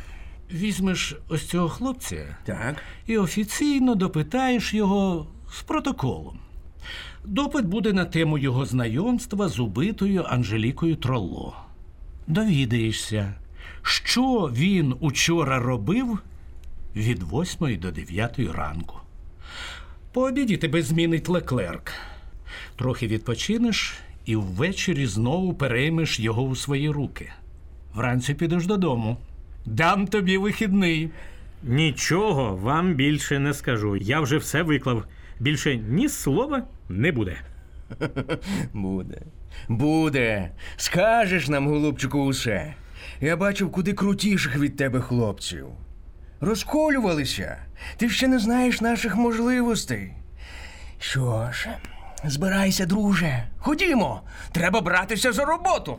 Візьмеш 0.52 1.16
ось 1.28 1.45
цього 1.45 1.70
хлопця 1.70 2.38
Так. 2.45 2.76
і 3.06 3.18
офіційно 3.18 3.95
допитаєш 3.95 4.74
його 4.74 5.28
з 5.52 5.62
протоколом. 5.62 6.39
Допит 7.26 7.66
буде 7.66 7.93
на 7.93 8.06
тему 8.06 8.38
його 8.38 8.66
знайомства 8.66 9.48
з 9.48 9.60
убитою 9.60 10.26
Анжелікою 10.28 10.95
Тролло. 10.95 11.56
Довідаєшся, 12.28 13.34
що 13.82 14.52
він 14.54 14.95
учора 15.00 15.60
робив 15.60 16.20
від 16.95 17.24
8 17.24 17.80
до 17.80 17.91
9 17.91 18.39
ранку. 18.39 18.95
По 20.14 20.22
обіді 20.22 20.58
тебе 20.58 20.82
змінить 20.82 21.30
леклерк. 21.30 21.91
Трохи 22.76 23.08
відпочинеш 23.08 23.93
і 24.26 24.36
ввечері 24.36 25.06
знову 25.06 25.54
переймеш 25.54 26.20
його 26.20 26.43
у 26.43 26.56
свої 26.56 26.89
руки. 26.89 27.32
Вранці 27.93 28.34
підеш 28.34 28.66
додому. 28.66 29.18
Дам 29.66 30.08
тобі 30.08 30.38
вихідний. 30.38 31.10
Нічого 31.64 32.56
вам 32.56 32.93
більше 32.93 33.39
не 33.39 33.54
скажу. 33.54 33.95
Я 33.95 34.22
вже 34.22 34.38
все 34.38 34.64
виклав. 34.64 35.04
Більше 35.40 35.76
ні 35.76 36.10
слова 36.10 36.64
не 36.90 37.12
буде. 37.12 37.38
Буде. 38.74 39.22
Буде. 39.68 40.52
Скажеш 40.78 41.48
нам, 41.48 41.68
голубчику, 41.68 42.20
усе. 42.20 42.74
Я 43.22 43.38
бачив 43.38 43.72
куди 43.72 43.94
крутіших 43.94 44.58
від 44.58 44.76
тебе 44.76 45.02
хлопців. 45.02 45.68
Розколювалися. 46.42 47.58
Ти 47.98 48.10
ще 48.10 48.28
не 48.28 48.40
знаєш 48.40 48.82
наших 48.82 49.16
можливостей. 49.16 50.14
Що 51.00 51.50
ж, 51.54 51.70
збирайся, 52.26 52.86
друже. 52.86 53.44
Ходімо. 53.58 54.22
Треба 54.52 54.82
братися 54.82 55.32
за 55.32 55.46
роботу. 55.46 55.98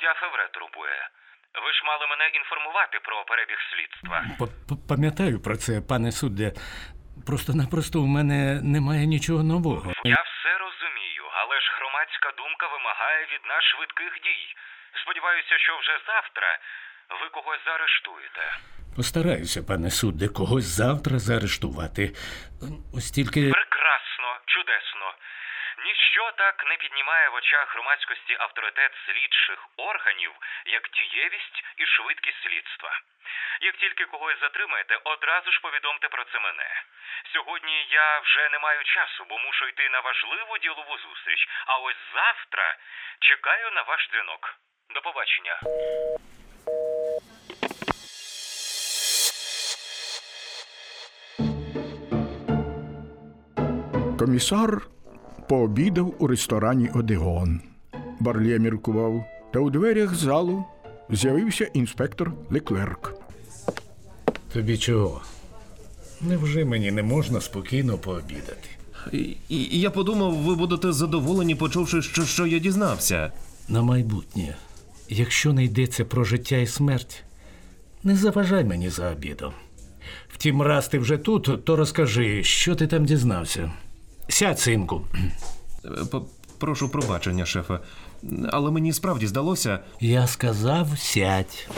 Суддя 0.00 0.14
Февре 0.20 0.48
турбує. 0.52 1.08
Ви 1.64 1.72
ж 1.72 1.82
мали 1.84 2.06
мене 2.06 2.26
інформувати 2.40 2.98
про 3.06 3.24
перебіг 3.24 3.58
слідства. 3.70 4.16
Пам'ятаю 4.88 5.42
про 5.46 5.56
це, 5.56 5.72
пане 5.88 6.12
судде. 6.12 6.52
Просто-напросто 7.26 8.00
у 8.00 8.06
мене 8.06 8.60
немає 8.62 9.06
нічого 9.06 9.42
нового. 9.42 9.92
Я 10.04 10.22
все 10.30 10.52
розумію, 10.64 11.24
але 11.40 11.60
ж 11.60 11.66
громадська 11.78 12.28
думка 12.40 12.66
вимагає 12.74 13.22
від 13.32 13.42
нас 13.52 13.62
швидких 13.72 14.12
дій. 14.26 14.44
Сподіваюся, 15.02 15.54
що 15.58 15.72
вже 15.80 15.94
завтра 16.06 16.48
ви 17.20 17.28
когось 17.28 17.64
заарештуєте. 17.66 18.44
Постараюся, 18.96 19.60
пане 19.70 19.90
судде, 19.90 20.26
когось 20.28 20.68
завтра 20.82 21.18
заарештувати. 21.18 22.02
Ось 22.96 23.10
тільки. 23.16 23.40
Прекрасно, 23.60 24.28
чудесно. 24.54 25.06
Ніщо 25.90 26.32
так 26.36 26.64
не 26.68 26.76
піднімає 26.76 27.28
в 27.28 27.34
очах 27.34 27.74
громадськості 27.74 28.36
авторитет 28.40 28.92
слідчих 29.06 29.68
органів, 29.76 30.32
як 30.66 30.90
дієвість 30.90 31.64
і 31.76 31.86
швидкість 31.86 32.42
слідства. 32.42 33.00
Як 33.60 33.76
тільки 33.76 34.04
когось 34.04 34.40
затримаєте, 34.40 34.98
одразу 35.04 35.52
ж 35.52 35.60
повідомте 35.60 36.08
про 36.08 36.24
це 36.24 36.38
мене. 36.40 36.82
Сьогодні 37.32 37.86
я 37.90 38.18
вже 38.18 38.48
не 38.48 38.58
маю 38.58 38.84
часу, 38.84 39.24
бо 39.28 39.38
мушу 39.38 39.66
йти 39.66 39.88
на 39.88 40.00
важливу 40.00 40.58
ділову 40.58 40.98
зустріч. 40.98 41.48
А 41.66 41.78
ось 41.78 42.02
завтра 42.14 42.76
чекаю 43.20 43.70
на 43.70 43.82
ваш 43.82 44.08
дзвінок. 44.10 44.54
До 44.94 45.00
побачення. 45.00 45.60
Комісар 54.18 54.99
пообідав 55.50 56.14
у 56.18 56.26
ресторані 56.26 56.90
Одегон. 56.94 57.60
Барлє 58.20 58.58
міркував, 58.58 59.24
та 59.52 59.58
у 59.58 59.70
дверях 59.70 60.14
залу 60.14 60.64
з'явився 61.10 61.64
інспектор 61.64 62.32
Леклерк. 62.50 63.14
Тобі 64.52 64.78
чого? 64.78 65.20
Невже 66.20 66.64
мені 66.64 66.90
не 66.90 67.02
можна 67.02 67.40
спокійно 67.40 67.98
пообідати? 67.98 68.68
І, 69.12 69.18
і, 69.18 69.36
і 69.48 69.80
я 69.80 69.90
подумав, 69.90 70.34
ви 70.34 70.54
будете 70.54 70.92
задоволені, 70.92 71.54
почувши, 71.54 72.02
що, 72.02 72.24
що 72.24 72.46
я 72.46 72.58
дізнався. 72.58 73.32
На 73.68 73.82
майбутнє, 73.82 74.56
якщо 75.08 75.52
не 75.52 75.64
йдеться 75.64 76.04
про 76.04 76.24
життя 76.24 76.56
і 76.56 76.66
смерть, 76.66 77.22
не 78.04 78.16
заважай 78.16 78.64
мені 78.64 78.90
за 78.90 79.10
обідом. 79.10 79.52
Втім, 80.28 80.62
раз 80.62 80.88
ти 80.88 80.98
вже 80.98 81.18
тут, 81.18 81.64
то 81.64 81.76
розкажи, 81.76 82.44
що 82.44 82.74
ти 82.74 82.86
там 82.86 83.04
дізнався. 83.04 83.72
Сядь, 84.30 84.60
синку. 84.60 85.02
Прошу 86.58 86.88
пробачення, 86.88 87.46
шефе. 87.46 87.78
Але 88.50 88.70
мені 88.70 88.92
справді 88.92 89.26
здалося. 89.26 89.78
Я 90.00 90.26
сказав, 90.26 90.88
сядь. 90.98 91.68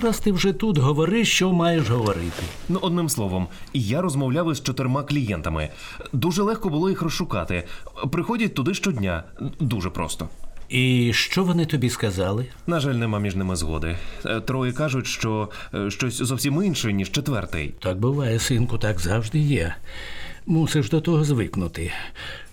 Раз 0.00 0.18
ти 0.18 0.32
вже 0.32 0.52
тут, 0.52 0.78
говори, 0.78 1.24
що 1.24 1.52
маєш 1.52 1.88
говорити. 1.88 2.42
Ну, 2.68 2.78
одним 2.82 3.08
словом, 3.08 3.48
я 3.72 4.00
розмовляв 4.00 4.52
із 4.52 4.60
чотирма 4.60 5.02
клієнтами. 5.02 5.68
Дуже 6.12 6.42
легко 6.42 6.68
було 6.68 6.90
їх 6.90 7.02
розшукати. 7.02 7.64
Приходять 8.12 8.54
туди 8.54 8.74
щодня. 8.74 9.24
Дуже 9.60 9.90
просто. 9.90 10.28
І 10.68 11.12
що 11.14 11.44
вони 11.44 11.66
тобі 11.66 11.90
сказали? 11.90 12.46
На 12.66 12.80
жаль, 12.80 12.94
нема 12.94 13.18
між 13.18 13.36
ними 13.36 13.56
згоди. 13.56 13.96
Е, 14.26 14.40
Троє 14.40 14.72
кажуть, 14.72 15.06
що 15.06 15.50
е, 15.74 15.90
щось 15.90 16.14
зовсім 16.14 16.62
інше, 16.62 16.92
ніж 16.92 17.10
четвертий. 17.10 17.74
Так 17.80 17.98
буває, 17.98 18.38
синку, 18.38 18.78
так 18.78 19.00
завжди 19.00 19.38
є. 19.38 19.74
Мусиш 20.46 20.90
до 20.90 21.00
того 21.00 21.24
звикнути. 21.24 21.92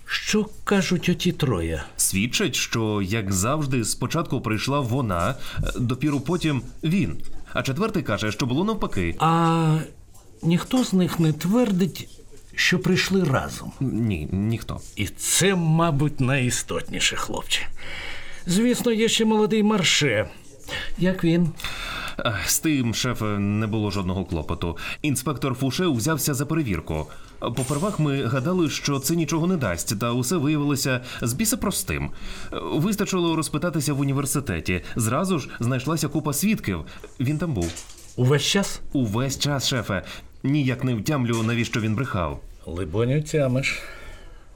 Що 0.05 0.45
кажуть 0.63 1.09
оті 1.09 1.31
троє? 1.31 1.83
Свідчать, 1.97 2.55
що, 2.55 3.01
як 3.01 3.33
завжди, 3.33 3.85
спочатку 3.85 4.41
прийшла 4.41 4.79
вона, 4.79 5.35
е, 5.63 5.71
допіру 5.79 6.19
потім 6.19 6.61
він. 6.83 7.17
А 7.53 7.63
четвертий 7.63 8.03
каже, 8.03 8.31
що 8.31 8.45
було 8.45 8.63
навпаки. 8.63 9.15
А 9.19 9.77
ніхто 10.43 10.83
з 10.83 10.93
них 10.93 11.19
не 11.19 11.33
твердить, 11.33 12.09
що 12.55 12.79
прийшли 12.79 13.23
разом. 13.23 13.71
Ні, 13.79 14.27
ніхто. 14.31 14.79
І 14.95 15.07
це, 15.07 15.55
мабуть, 15.55 16.19
найістотніше, 16.19 17.15
хлопче. 17.15 17.61
Звісно, 18.45 18.91
є 18.91 19.09
ще 19.09 19.25
молодий 19.25 19.63
марше. 19.63 20.29
Як 20.97 21.23
він? 21.23 21.49
З 22.45 22.59
тим, 22.59 22.93
шефе, 22.93 23.25
не 23.25 23.67
було 23.67 23.91
жодного 23.91 24.25
клопоту. 24.25 24.77
Інспектор 25.01 25.53
Фуше 25.53 25.87
взявся 25.87 26.33
за 26.33 26.45
перевірку. 26.45 27.07
Попервах 27.39 27.99
ми 27.99 28.23
гадали, 28.23 28.69
що 28.69 28.99
це 28.99 29.15
нічого 29.15 29.47
не 29.47 29.57
дасть, 29.57 29.99
та 29.99 30.11
усе 30.11 30.35
виявилося 30.35 31.01
з 31.21 31.33
біса 31.33 31.57
простим. 31.57 32.09
Вистачило 32.73 33.35
розпитатися 33.35 33.93
в 33.93 33.99
університеті. 33.99 34.81
Зразу 34.95 35.39
ж 35.39 35.49
знайшлася 35.59 36.07
купа 36.07 36.33
свідків. 36.33 36.85
Він 37.19 37.37
там 37.37 37.53
був. 37.53 37.71
Увесь 38.15 38.43
час? 38.43 38.81
Увесь 38.93 39.39
час, 39.39 39.67
шефе. 39.67 40.03
Ніяк 40.43 40.83
не 40.83 40.95
втямлю, 40.95 41.43
навіщо 41.43 41.79
він 41.79 41.95
брехав. 41.95 42.41
Либонь, 42.65 43.23
тямиш. 43.23 43.79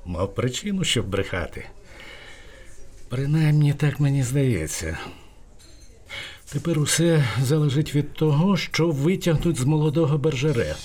Мав 0.06 0.36
причину, 0.36 0.84
щоб 0.84 1.08
брехати. 1.08 1.66
Принаймні 3.10 3.74
так 3.74 4.00
мені 4.00 4.24
здається. 4.24 4.98
Тепер 6.52 6.80
усе 6.80 7.24
залежить 7.42 7.96
від 7.96 8.14
того, 8.14 8.58
що 8.58 8.90
витягнуть 8.90 9.58
з 9.58 9.64
молодого 9.64 10.18
бержере. 10.18 10.76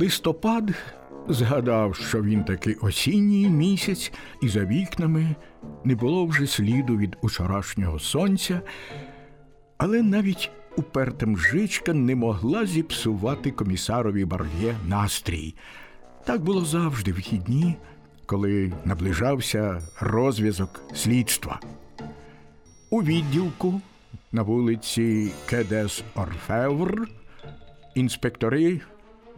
Листопад 0.00 0.70
згадав, 1.28 1.96
що 1.96 2.22
він 2.22 2.44
таки 2.44 2.74
осінній 2.74 3.48
місяць, 3.48 4.12
і 4.42 4.48
за 4.48 4.64
вікнами 4.64 5.36
не 5.84 5.94
було 5.94 6.26
вже 6.26 6.46
сліду 6.46 6.96
від 6.96 7.16
учорашнього 7.22 7.98
сонця, 7.98 8.60
але 9.78 10.02
навіть 10.02 10.50
уперта 10.76 11.26
мжичка 11.26 11.92
не 11.92 12.16
могла 12.16 12.66
зіпсувати 12.66 13.50
комісарові 13.50 14.24
Бар'є 14.24 14.76
настрій. 14.86 15.54
Так 16.24 16.42
було 16.42 16.64
завжди 16.64 17.12
вихідні, 17.12 17.76
коли 18.26 18.72
наближався 18.84 19.82
розв'язок 20.00 20.80
слідства. 20.94 21.60
У 22.90 23.02
відділку 23.02 23.80
на 24.32 24.42
вулиці 24.42 25.30
Кедес 25.46 26.02
Орфевр 26.14 27.08
інспектори 27.94 28.80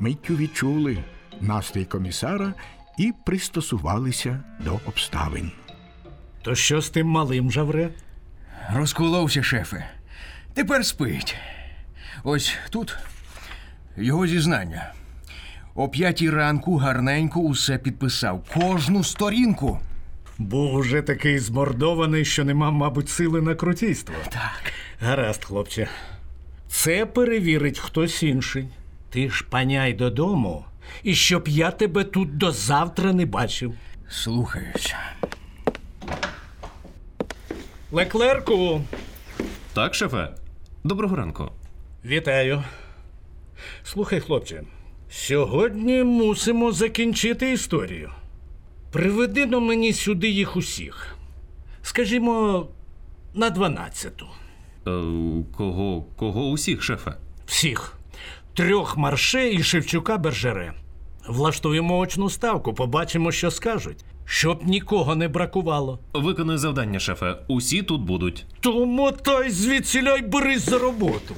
миттю 0.01 0.37
відчули 0.37 1.05
настрій 1.41 1.85
комісара 1.85 2.55
і 2.99 3.13
пристосувалися 3.27 4.41
до 4.65 4.81
обставин. 4.87 5.53
То 6.43 6.55
що 6.55 6.81
з 6.81 6.91
тим 6.91 7.07
малим 7.07 7.53
жавре? 7.53 7.91
Розколовся, 8.75 9.43
шефе. 9.43 9.91
Тепер 10.55 10.87
спить. 10.87 11.37
Ось 12.25 12.55
тут 12.71 12.97
його 13.97 14.27
зізнання. 14.27 14.93
О 15.75 15.89
п'ятій 15.89 16.31
ранку 16.31 16.77
гарненько 16.77 17.41
усе 17.41 17.79
підписав. 17.79 18.45
Кожну 18.55 19.05
сторінку. 19.05 19.81
Був 20.39 20.75
уже 20.75 21.03
такий 21.03 21.39
змордований, 21.39 22.25
що 22.25 22.45
нема, 22.45 22.71
мабуть, 22.71 23.09
сили 23.09 23.43
на 23.43 23.55
крутійство. 23.55 24.15
Так. 24.31 24.73
Гаразд, 25.01 25.45
хлопче. 25.45 25.89
Це 26.69 27.07
перевірить 27.07 27.79
хтось 27.79 28.23
інший. 28.23 28.69
Ти 29.11 29.31
ж 29.31 29.45
паняй 29.51 29.93
додому, 29.93 30.65
і 31.03 31.15
щоб 31.15 31.49
я 31.49 31.71
тебе 31.71 32.05
тут 32.05 32.37
до 32.37 32.53
завтра 32.53 33.13
не 33.13 33.27
бачив. 33.27 33.75
Слухаюся. 34.11 34.97
Леклерку, 37.93 38.81
Так, 39.73 39.95
шефе? 39.95 40.29
Доброго 40.85 41.17
ранку. 41.17 41.53
вітаю. 42.05 42.63
Слухай, 43.85 44.21
хлопче, 44.21 44.63
сьогодні 45.11 46.03
мусимо 46.03 46.73
закінчити 46.73 47.53
історію. 47.53 48.11
Приведи 48.93 49.47
до 49.47 49.61
мені 49.61 49.93
сюди 49.93 50.29
їх 50.29 50.57
усіх. 50.57 51.17
Скажімо, 51.83 52.67
на 53.35 53.51
дванадцяту. 53.51 54.27
Е, 54.87 54.91
кого, 55.57 56.03
кого 56.17 56.49
усіх, 56.49 56.83
шефе? 56.83 57.13
Всіх. 57.47 58.00
Трьох 58.55 58.97
марше 58.97 59.51
і 59.53 59.63
Шевчука 59.63 60.19
Бержере. 60.19 60.73
Влаштуємо 61.29 61.99
очну 61.99 62.31
ставку, 62.31 62.75
побачимо, 62.75 63.33
що 63.33 63.51
скажуть. 63.51 64.05
Щоб 64.25 64.67
нікого 64.67 65.17
не 65.17 65.29
бракувало. 65.29 65.99
Виконую 66.15 66.59
завдання, 66.59 66.99
шефе. 67.01 67.37
Усі 67.49 67.83
тут 67.83 68.03
будуть. 68.03 68.47
Тому 68.61 69.13
то 69.13 69.43
й 69.45 69.51
звідсіляй 69.51 70.23
берись 70.23 70.69
за 70.71 70.79
роботу. 70.79 71.35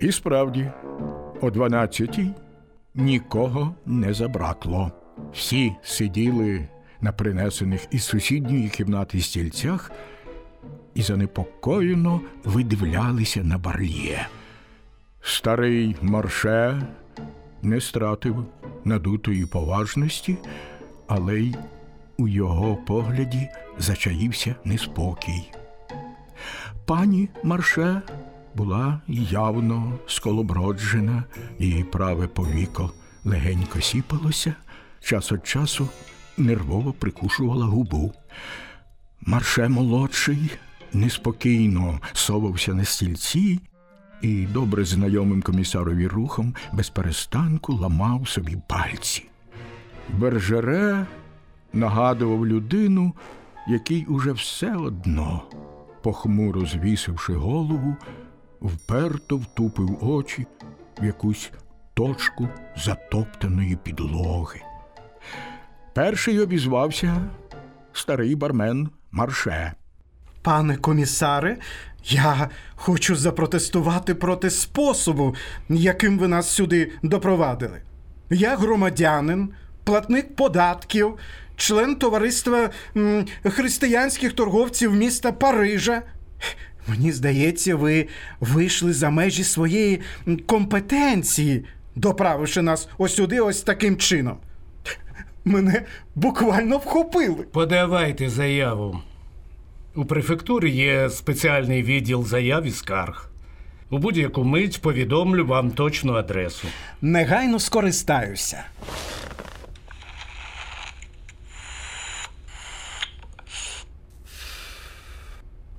І 0.00 0.12
справді, 0.12 0.70
о 1.40 1.46
12-й 1.48 2.30
нікого 2.94 3.74
не 3.86 4.14
забракло. 4.14 4.92
Всі 5.32 5.72
сиділи 5.82 6.68
на 7.02 7.12
принесених 7.12 7.86
із 7.90 8.04
сусідньої 8.04 8.68
кімнати 8.68 9.20
стільцях 9.20 9.90
і 10.94 11.02
занепокоєно 11.02 12.20
видивлялися 12.44 13.44
на 13.44 13.58
барлє. 13.58 14.28
Старий 15.22 15.96
марше 16.02 16.82
не 17.62 17.80
стратив 17.80 18.46
надутої 18.84 19.46
поважності, 19.46 20.36
але 21.06 21.40
й 21.40 21.56
у 22.18 22.28
його 22.28 22.76
погляді 22.76 23.48
зачаївся 23.78 24.54
неспокій. 24.64 25.50
Пані 26.86 27.28
Марше 27.42 28.02
була 28.54 29.00
явно 29.08 29.98
сколоброджена, 30.06 31.24
її 31.58 31.84
праве 31.84 32.26
повіко 32.26 32.90
легенько 33.24 33.80
сіпалося, 33.80 34.54
час 35.00 35.32
від 35.32 35.46
часу 35.46 35.88
нервово 36.36 36.92
прикушувала 36.92 37.66
губу. 37.66 38.12
Марше 39.20 39.68
молодший 39.68 40.50
неспокійно 40.92 42.00
совався 42.12 42.74
на 42.74 42.84
стільці 42.84 43.60
і 44.22 44.46
добре 44.46 44.84
знайомим 44.84 45.42
комісарові 45.42 46.06
рухом 46.06 46.54
без 46.72 46.90
перестанку 46.90 47.72
ламав 47.72 48.28
собі 48.28 48.56
пальці. 48.68 49.28
Бержере 50.08 51.06
нагадував 51.72 52.46
людину, 52.46 53.12
який 53.68 54.06
уже 54.06 54.32
все 54.32 54.76
одно, 54.76 55.42
похмуро 56.02 56.66
звісивши 56.66 57.34
голову, 57.34 57.96
вперто 58.60 59.36
втупив 59.36 60.08
очі 60.10 60.46
в 61.00 61.04
якусь 61.04 61.50
точку 61.94 62.48
затоптаної 62.76 63.76
підлоги. 63.76 64.60
Перший 65.94 66.40
обізвався 66.40 67.16
старий 67.92 68.34
бармен 68.34 68.88
Марше. 69.10 69.72
Пане 70.42 70.76
комісаре, 70.76 71.56
я 72.04 72.50
хочу 72.74 73.16
запротестувати 73.16 74.14
проти 74.14 74.50
способу, 74.50 75.34
яким 75.68 76.18
ви 76.18 76.28
нас 76.28 76.48
сюди 76.48 76.92
допровадили. 77.02 77.82
Я 78.30 78.56
громадянин, 78.56 79.48
платник 79.84 80.36
податків, 80.36 81.18
член 81.56 81.96
товариства 81.96 82.70
м, 82.96 83.26
християнських 83.44 84.32
торговців 84.32 84.94
міста 84.94 85.32
Парижа. 85.32 86.02
Мені 86.86 87.12
здається, 87.12 87.76
ви 87.76 88.08
вийшли 88.40 88.92
за 88.92 89.10
межі 89.10 89.44
своєї 89.44 90.00
компетенції, 90.46 91.64
доправивши 91.94 92.62
нас 92.62 92.88
ось 92.98 93.14
сюди 93.14 93.40
ось 93.40 93.62
таким 93.62 93.96
чином. 93.96 94.36
Мене 95.44 95.86
буквально 96.14 96.76
вхопили. 96.78 97.42
Подавайте 97.42 98.30
заяву. 98.30 99.00
У 99.94 100.04
префектурі 100.04 100.70
є 100.70 101.10
спеціальний 101.10 101.82
відділ 101.82 102.24
заяв 102.24 102.64
і 102.64 102.70
скарг. 102.70 103.30
У 103.90 103.98
будь-яку 103.98 104.44
мить 104.44 104.82
повідомлю 104.82 105.46
вам 105.46 105.70
точну 105.70 106.12
адресу. 106.12 106.68
Негайно 107.02 107.58
скористаюся. 107.58 108.64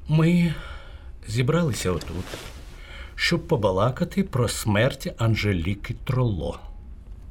Ми 0.07 0.53
зібралися 1.27 1.91
отут, 1.91 2.25
щоб 3.15 3.47
побалакати 3.47 4.23
про 4.23 4.47
смерть 4.47 5.13
Анжеліки 5.17 5.95
Троло. 6.03 6.59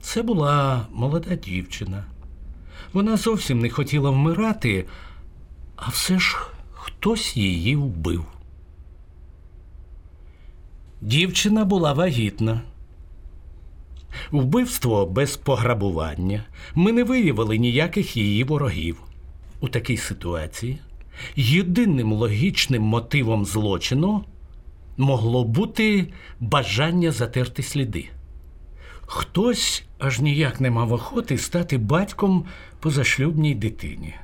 Це 0.00 0.22
була 0.22 0.86
молода 0.92 1.34
дівчина. 1.34 2.04
Вона 2.92 3.16
зовсім 3.16 3.60
не 3.60 3.70
хотіла 3.70 4.10
вмирати, 4.10 4.84
А 5.76 5.88
все 5.88 6.18
ж 6.18 6.36
хтось 6.72 7.36
її 7.36 7.76
вбив. 7.76 8.24
Дівчина 11.00 11.64
була 11.64 11.92
вагітна. 11.92 12.60
Вбивство 14.30 15.06
без 15.06 15.36
пограбування. 15.36 16.44
Ми 16.74 16.92
не 16.92 17.04
виявили 17.04 17.58
ніяких 17.58 18.16
її 18.16 18.44
ворогів. 18.44 19.02
У 19.60 19.68
такій 19.68 19.96
ситуації 19.96 20.78
єдиним 21.36 22.12
логічним 22.12 22.82
мотивом 22.82 23.44
злочину 23.44 24.24
могло 24.96 25.44
бути 25.44 26.12
бажання 26.40 27.10
затерти 27.10 27.62
сліди. 27.62 28.08
Хтось 29.06 29.84
аж 29.98 30.20
ніяк 30.20 30.60
не 30.60 30.70
мав 30.70 30.92
охоти 30.92 31.38
стати 31.38 31.78
батьком 31.78 32.44
позашлюбній 32.82 33.54
дитині. 33.54 34.14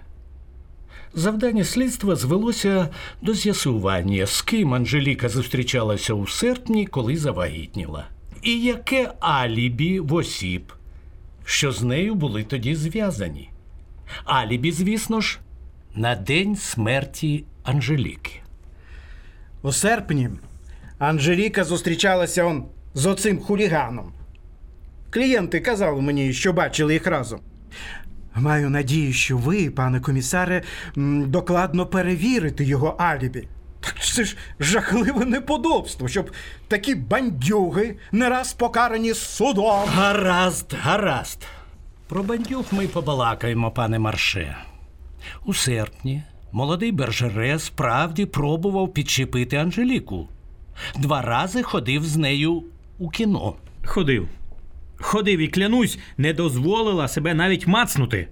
Завдання 1.14 1.64
слідства 1.64 2.16
звелося 2.16 2.88
до 3.22 3.34
з'ясування, 3.34 4.26
з 4.26 4.42
ким 4.42 4.74
Анжеліка 4.74 5.28
зустрічалася 5.28 6.14
у 6.14 6.26
серпні, 6.26 6.86
коли 6.86 7.16
завагітніла, 7.16 8.06
і 8.42 8.62
яке 8.62 9.12
алібі 9.20 10.00
в 10.00 10.14
осіб, 10.14 10.72
що 11.44 11.72
з 11.72 11.82
нею 11.82 12.14
були 12.14 12.44
тоді 12.44 12.74
зв'язані. 12.74 13.50
Алібі, 14.24 14.72
звісно 14.72 15.20
ж, 15.20 15.38
на 15.94 16.14
день 16.14 16.56
смерті 16.56 17.44
Анжеліки. 17.62 18.32
У 19.62 19.72
серпні 19.72 20.30
Анжеліка 20.98 21.64
зустрічалася 21.64 22.44
он 22.44 22.64
з 22.94 23.06
оцим 23.06 23.38
хуліганом. 23.38 24.12
Клієнти 25.10 25.60
казали 25.60 26.00
мені, 26.00 26.32
що 26.32 26.52
бачили 26.52 26.92
їх 26.92 27.06
разом. 27.06 27.40
Маю 28.40 28.70
надію, 28.70 29.12
що 29.12 29.36
ви, 29.36 29.70
пане 29.70 30.00
комісаре, 30.00 30.62
докладно 31.26 31.86
перевірите 31.86 32.64
його 32.64 32.88
алібі. 32.98 33.48
Так 33.80 34.04
це 34.04 34.24
ж 34.24 34.36
жахливе 34.60 35.24
неподобство, 35.24 36.08
щоб 36.08 36.30
такі 36.68 36.94
бандюги 36.94 37.96
не 38.12 38.28
раз 38.28 38.52
покарані 38.52 39.14
судом. 39.14 39.88
Гаразд, 39.88 40.74
гаразд. 40.80 41.46
Про 42.08 42.22
бандюг 42.22 42.64
ми 42.70 42.88
побалакаємо, 42.88 43.70
пане 43.70 43.98
Марше. 43.98 44.56
У 45.44 45.54
серпні 45.54 46.22
молодий 46.52 46.92
Бержере 46.92 47.58
справді 47.58 48.26
пробував 48.26 48.92
підчепити 48.92 49.56
Анжеліку. 49.56 50.28
Два 50.98 51.22
рази 51.22 51.62
ходив 51.62 52.04
з 52.04 52.16
нею 52.16 52.62
у 52.98 53.08
кіно. 53.10 53.54
Ходив. 53.86 54.28
Ходив 55.00 55.38
і 55.40 55.48
клянусь, 55.48 55.98
не 56.16 56.32
дозволила 56.32 57.08
себе 57.08 57.34
навіть 57.34 57.66
мацнути. 57.66 58.28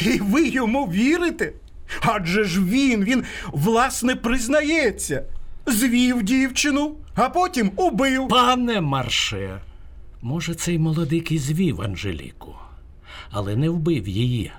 І 0.00 0.18
ви 0.20 0.48
йому 0.48 0.86
вірите? 0.86 1.52
Адже 2.00 2.44
ж 2.44 2.60
він, 2.64 3.04
він 3.04 3.24
власне 3.52 4.16
признається. 4.16 5.24
Звів 5.66 6.22
дівчину, 6.22 6.96
а 7.14 7.28
потім 7.28 7.72
убив. 7.76 8.28
Пане 8.28 8.80
Марше, 8.80 9.60
може, 10.22 10.54
цей 10.54 10.78
молодик 10.78 11.32
і 11.32 11.38
звів 11.38 11.82
Анжеліку, 11.82 12.54
але 13.30 13.56
не 13.56 13.70
вбив 13.70 14.08
її. 14.08 14.52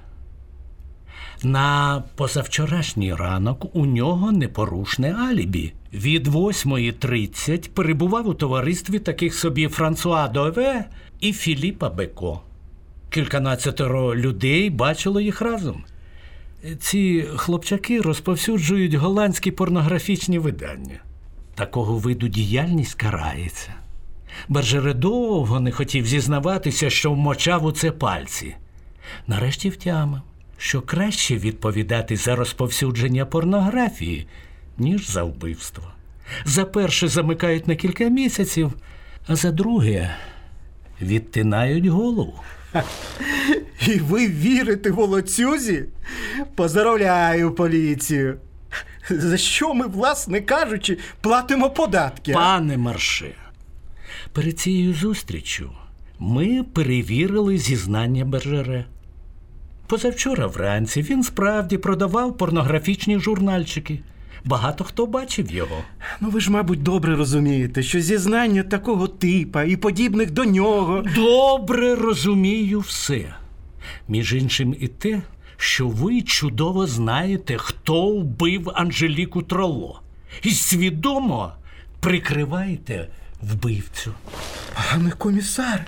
На 1.44 2.04
позавчорашній 2.16 3.14
ранок 3.14 3.76
у 3.76 3.86
нього 3.86 4.32
непорушне 4.32 5.14
алібі. 5.14 5.74
Від 5.94 6.28
8.30 6.28 7.70
перебував 7.70 8.28
у 8.28 8.34
товаристві 8.34 9.00
таких 9.00 9.34
собі 9.34 9.68
Франсуа 9.68 10.28
Дове 10.28 10.86
і 11.20 11.34
Філіпа 11.34 11.90
Беко. 11.90 12.42
Кільканадцятеро 13.10 14.16
людей 14.16 14.70
бачило 14.70 15.22
їх 15.22 15.42
разом. 15.42 15.84
Ці 16.80 17.26
хлопчаки 17.36 18.02
розповсюджують 18.02 18.94
голландські 18.94 19.52
порнографічні 19.52 20.40
видання. 20.40 21.00
Такого 21.56 21.98
виду 21.98 22.28
діяльність 22.28 22.94
карається. 22.94 23.74
Бержере 24.50 24.94
довго 24.94 25.60
не 25.60 25.72
хотів 25.72 26.06
зізнаватися, 26.06 26.90
що 26.90 27.12
вмочав 27.12 27.66
у 27.66 27.72
це 27.72 27.92
пальці. 27.92 28.56
Нарешті 29.28 29.70
втямив, 29.70 30.22
що 30.64 30.82
краще 30.82 31.38
відповідати 31.38 32.18
за 32.18 32.36
розповсюдження 32.36 33.26
порнографії, 33.26 34.28
ніж 34.78 35.10
за 35.10 35.24
вбивство. 35.24 35.84
За 36.46 36.66
перше 36.66 37.08
замикають 37.08 37.68
на 37.68 37.76
кілька 37.76 38.04
місяців, 38.04 38.74
а 39.28 39.36
за 39.36 39.52
друге 39.52 40.16
відтинають 41.02 41.86
голову. 41.86 42.40
І 43.88 44.00
ви 44.00 44.28
вірите 44.28 44.92
волоцюзі? 44.92 45.86
Поздравляю 46.56 47.52
поліцію. 47.52 48.38
За 49.10 49.38
що 49.38 49.74
ми, 49.74 49.88
власне 49.88 50.42
кажучи, 50.42 50.98
платимо 51.22 51.70
податки? 51.70 52.34
Пане 52.34 52.78
Марше, 52.78 53.36
перед 54.34 54.60
цією 54.60 54.94
зустрічю 54.94 55.72
ми 56.20 56.64
перевірили 56.64 57.58
зізнання 57.58 58.26
Бержере. 58.26 58.86
Позавчора 59.88 60.48
вранці 60.48 61.02
він 61.02 61.24
справді 61.24 61.78
продавав 61.78 62.38
порнографічні 62.38 63.20
журнальчики. 63.20 64.00
Багато 64.46 64.84
хто 64.84 65.06
бачив 65.06 65.52
його. 65.52 65.84
Ну 66.22 66.30
ви 66.30 66.42
ж, 66.42 66.52
мабуть, 66.52 66.84
добре 66.84 67.16
розумієте, 67.16 67.84
що 67.84 68.00
зізнання 68.00 68.64
такого 68.64 69.08
типа 69.08 69.64
і 69.64 69.76
подібних 69.78 70.32
до 70.32 70.46
нього. 70.46 71.04
Добре 71.16 71.96
розумію 71.96 72.80
все. 72.80 73.36
Між 74.08 74.34
іншим, 74.34 74.76
і 74.80 74.88
те, 74.88 75.22
що 75.58 75.88
ви 75.88 76.22
чудово 76.22 76.88
знаєте, 76.88 77.58
хто 77.58 78.08
вбив 78.08 78.72
Анжеліку 78.74 79.42
Тролло. 79.42 80.02
І 80.44 80.52
свідомо 80.52 81.52
прикриваєте 82.00 83.08
вбивцю. 83.42 84.14
Пане 84.92 85.12
комісаре, 85.12 85.86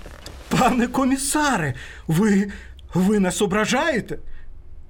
пане 0.50 0.88
комісаре, 0.88 1.74
ви, 2.08 2.52
ви 3.00 3.20
нас 3.20 3.41
ображаєте? 3.41 4.18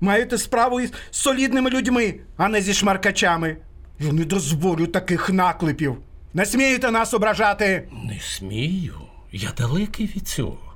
Маєте 0.01 0.37
справу 0.37 0.81
із 0.81 0.91
солідними 1.11 1.69
людьми, 1.69 2.15
а 2.37 2.47
не 2.47 2.61
зі 2.61 2.73
шмаркачами. 2.73 3.57
Я 3.99 4.11
не 4.11 4.25
дозволю 4.25 4.87
таких 4.87 5.29
наклепів. 5.29 5.97
Не 6.33 6.45
смієте 6.45 6.91
нас 6.91 7.13
ображати. 7.13 7.87
Не 8.03 8.19
смію. 8.19 8.95
Я 9.31 9.49
далекий 9.57 10.05
від 10.15 10.27
цього. 10.27 10.75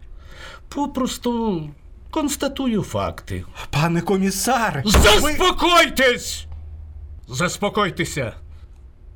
Попросту 0.69 1.69
констатую 2.11 2.83
факти. 2.83 3.43
Пане 3.69 4.01
комісаре, 4.01 4.83
ви... 4.85 4.91
Заспокойтесь! 4.91 6.45
Заспокойтеся. 7.27 8.33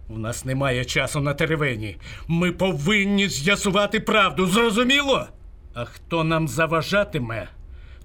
У 0.10 0.18
нас 0.18 0.46
немає 0.46 0.86
часу 0.86 1.20
на 1.20 1.34
теревені. 1.34 1.98
Ми 2.28 2.52
повинні 2.52 3.28
з'ясувати 3.30 4.00
правду, 4.00 4.48
зрозуміло? 4.48 5.28
А 5.74 5.86
хто 5.86 6.24
нам 6.24 6.48
заважатиме, 6.48 7.48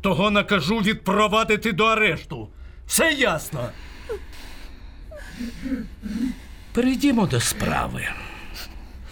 того 0.01 0.31
накажу 0.31 0.79
відпровадити 0.79 1.73
до 1.73 1.85
арешту. 1.85 2.49
Все 2.87 3.13
ясно. 3.13 3.69
Перейдімо 6.73 7.27
до 7.27 7.41
справи. 7.41 8.09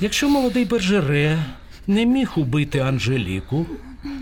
Якщо 0.01 0.28
молодий 0.28 0.64
Бержере 0.64 1.45
не 1.87 2.07
міг 2.07 2.32
убити 2.37 2.78
Анжеліку, 2.78 3.66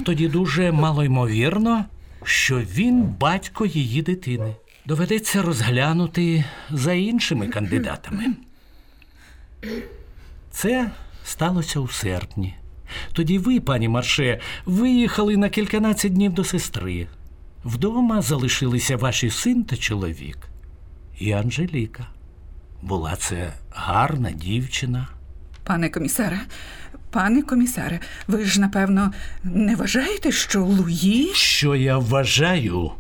тоді 0.05 0.29
дуже 0.29 0.73
малоймовірно, 0.73 1.85
що 2.25 2.61
він 2.61 3.03
батько 3.03 3.67
її 3.67 4.03
дитини. 4.03 4.57
Доведеться 4.87 5.43
розглянути 5.43 6.45
за 6.71 6.93
іншими 6.93 7.49
кандидатами. 7.49 8.25
Це 10.51 10.91
сталося 11.25 11.81
у 11.81 11.89
серпні. 11.89 12.55
Тоді 13.15 13.39
ви, 13.39 13.61
пані 13.61 13.89
Марше, 13.89 14.41
виїхали 14.67 15.37
на 15.37 15.49
кільканадцять 15.49 16.13
днів 16.13 16.33
до 16.33 16.45
сестри. 16.45 17.07
Вдома 17.65 18.23
залишилися 18.23 18.97
ваші 18.97 19.31
син 19.31 19.65
та 19.65 19.77
чоловік 19.77 20.39
і 21.19 21.33
Анжеліка. 21.33 22.07
Була 22.83 23.17
це 23.17 23.53
гарна 23.71 24.31
дівчина. 24.31 25.09
Пане 25.65 25.89
комісаре, 25.89 26.41
пане 27.11 27.43
комісаре, 27.43 28.01
ви 28.27 28.45
ж 28.45 28.61
напевно 28.61 29.13
не 29.45 29.77
вважаєте, 29.77 30.33
що 30.33 30.65
Луї. 30.65 31.31
Що 31.35 31.77
я 31.77 31.99
вважаю, 31.99 32.93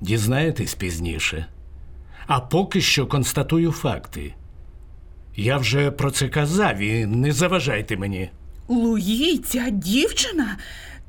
дізнаєтесь 0.00 0.74
пізніше. 0.74 1.46
А 2.26 2.40
поки 2.40 2.80
що 2.80 3.06
констатую 3.06 3.72
факти. 3.72 4.34
Я 5.36 5.56
вже 5.56 5.90
про 5.90 6.10
це 6.10 6.28
казав 6.28 6.78
і 6.78 7.06
не 7.06 7.32
заважайте 7.32 7.96
мені. 7.96 8.30
Луї, 8.68 9.38
ця 9.38 9.70
дівчина? 9.70 10.58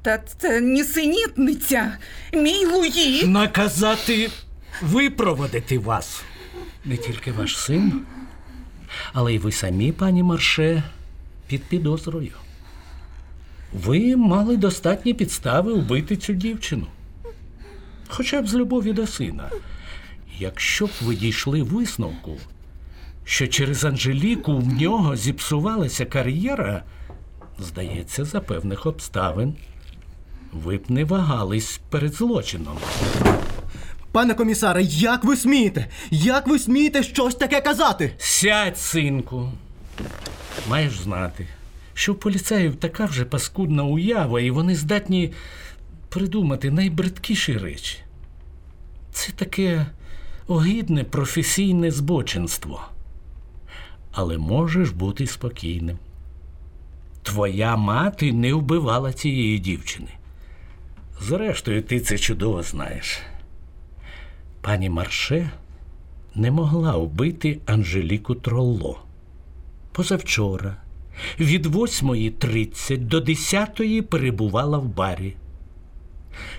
Та 0.01 0.17
це 0.17 0.61
нісенітниця. 0.61 1.97
Мій 2.33 2.65
Луї. 2.65 3.27
Наказати 3.27 4.29
випроводити 4.81 5.79
вас. 5.79 6.23
Не 6.85 6.97
тільки 6.97 7.31
ваш 7.31 7.57
син, 7.57 8.01
але 9.13 9.33
й 9.33 9.37
ви 9.37 9.51
самі, 9.51 9.91
пані 9.91 10.23
Марше, 10.23 10.83
під 11.47 11.63
підозрою. 11.63 12.31
Ви 13.73 14.15
мали 14.15 14.57
достатні 14.57 15.13
підстави 15.13 15.73
вбити 15.73 16.15
цю 16.17 16.33
дівчину. 16.33 16.87
хоча 18.07 18.41
б 18.41 18.47
з 18.47 18.53
любові 18.53 18.93
до 18.93 19.07
сина. 19.07 19.49
Якщо 20.39 20.85
б 20.85 20.91
ви 21.01 21.15
дійшли 21.15 21.63
висновку, 21.63 22.37
що 23.25 23.47
через 23.47 23.85
Анжеліку 23.85 24.57
в 24.57 24.73
нього 24.81 25.15
зіпсувалася 25.15 26.05
кар'єра, 26.05 26.83
здається, 27.59 28.25
за 28.25 28.39
певних 28.39 28.85
обставин, 28.85 29.55
ви 30.53 30.77
б 30.77 30.91
не 30.91 31.05
вагались 31.05 31.81
перед 31.89 32.13
злочином. 32.13 32.77
Пане 34.11 34.33
комісаре, 34.33 34.83
як 34.83 35.23
ви 35.23 35.37
смієте? 35.37 35.87
Як 36.11 36.47
ви 36.47 36.59
смієте 36.59 37.03
щось 37.03 37.35
таке 37.35 37.61
казати? 37.61 38.13
Сядь, 38.17 38.77
синку. 38.77 39.51
Маєш 40.69 40.99
знати, 40.99 41.47
що 41.93 42.13
в 42.13 42.19
поліцаїв 42.19 42.75
така 42.75 43.05
вже 43.05 43.25
паскудна 43.25 43.83
уява, 43.83 44.41
і 44.41 44.51
вони 44.51 44.75
здатні 44.75 45.33
придумати 46.09 46.71
найбридкіші 46.71 47.57
речі. 47.57 47.97
Це 49.11 49.31
таке 49.31 49.85
огидне 50.47 51.03
професійне 51.03 51.91
збочинство. 51.91 52.81
Але 54.11 54.37
можеш 54.37 54.89
бути 54.89 55.27
спокійним. 55.27 55.97
Твоя 57.23 57.75
мати 57.75 58.33
не 58.33 58.53
вбивала 58.53 59.13
цієї 59.13 59.59
дівчини. 59.59 60.09
Зрештою, 61.21 61.81
ти 61.81 61.99
це 61.99 62.17
чудово 62.17 62.63
знаєш. 62.63 63.19
Пані 64.61 64.89
Марше 64.89 65.51
не 66.35 66.51
могла 66.51 66.97
вбити 66.97 67.59
Анжеліку 67.65 68.35
Тролло. 68.35 68.99
Позавчора 69.91 70.75
від 71.39 71.65
8.30 71.65 72.97
до 72.97 73.19
10.00 73.19 74.01
перебувала 74.01 74.77
в 74.77 74.85
барі. 74.85 75.35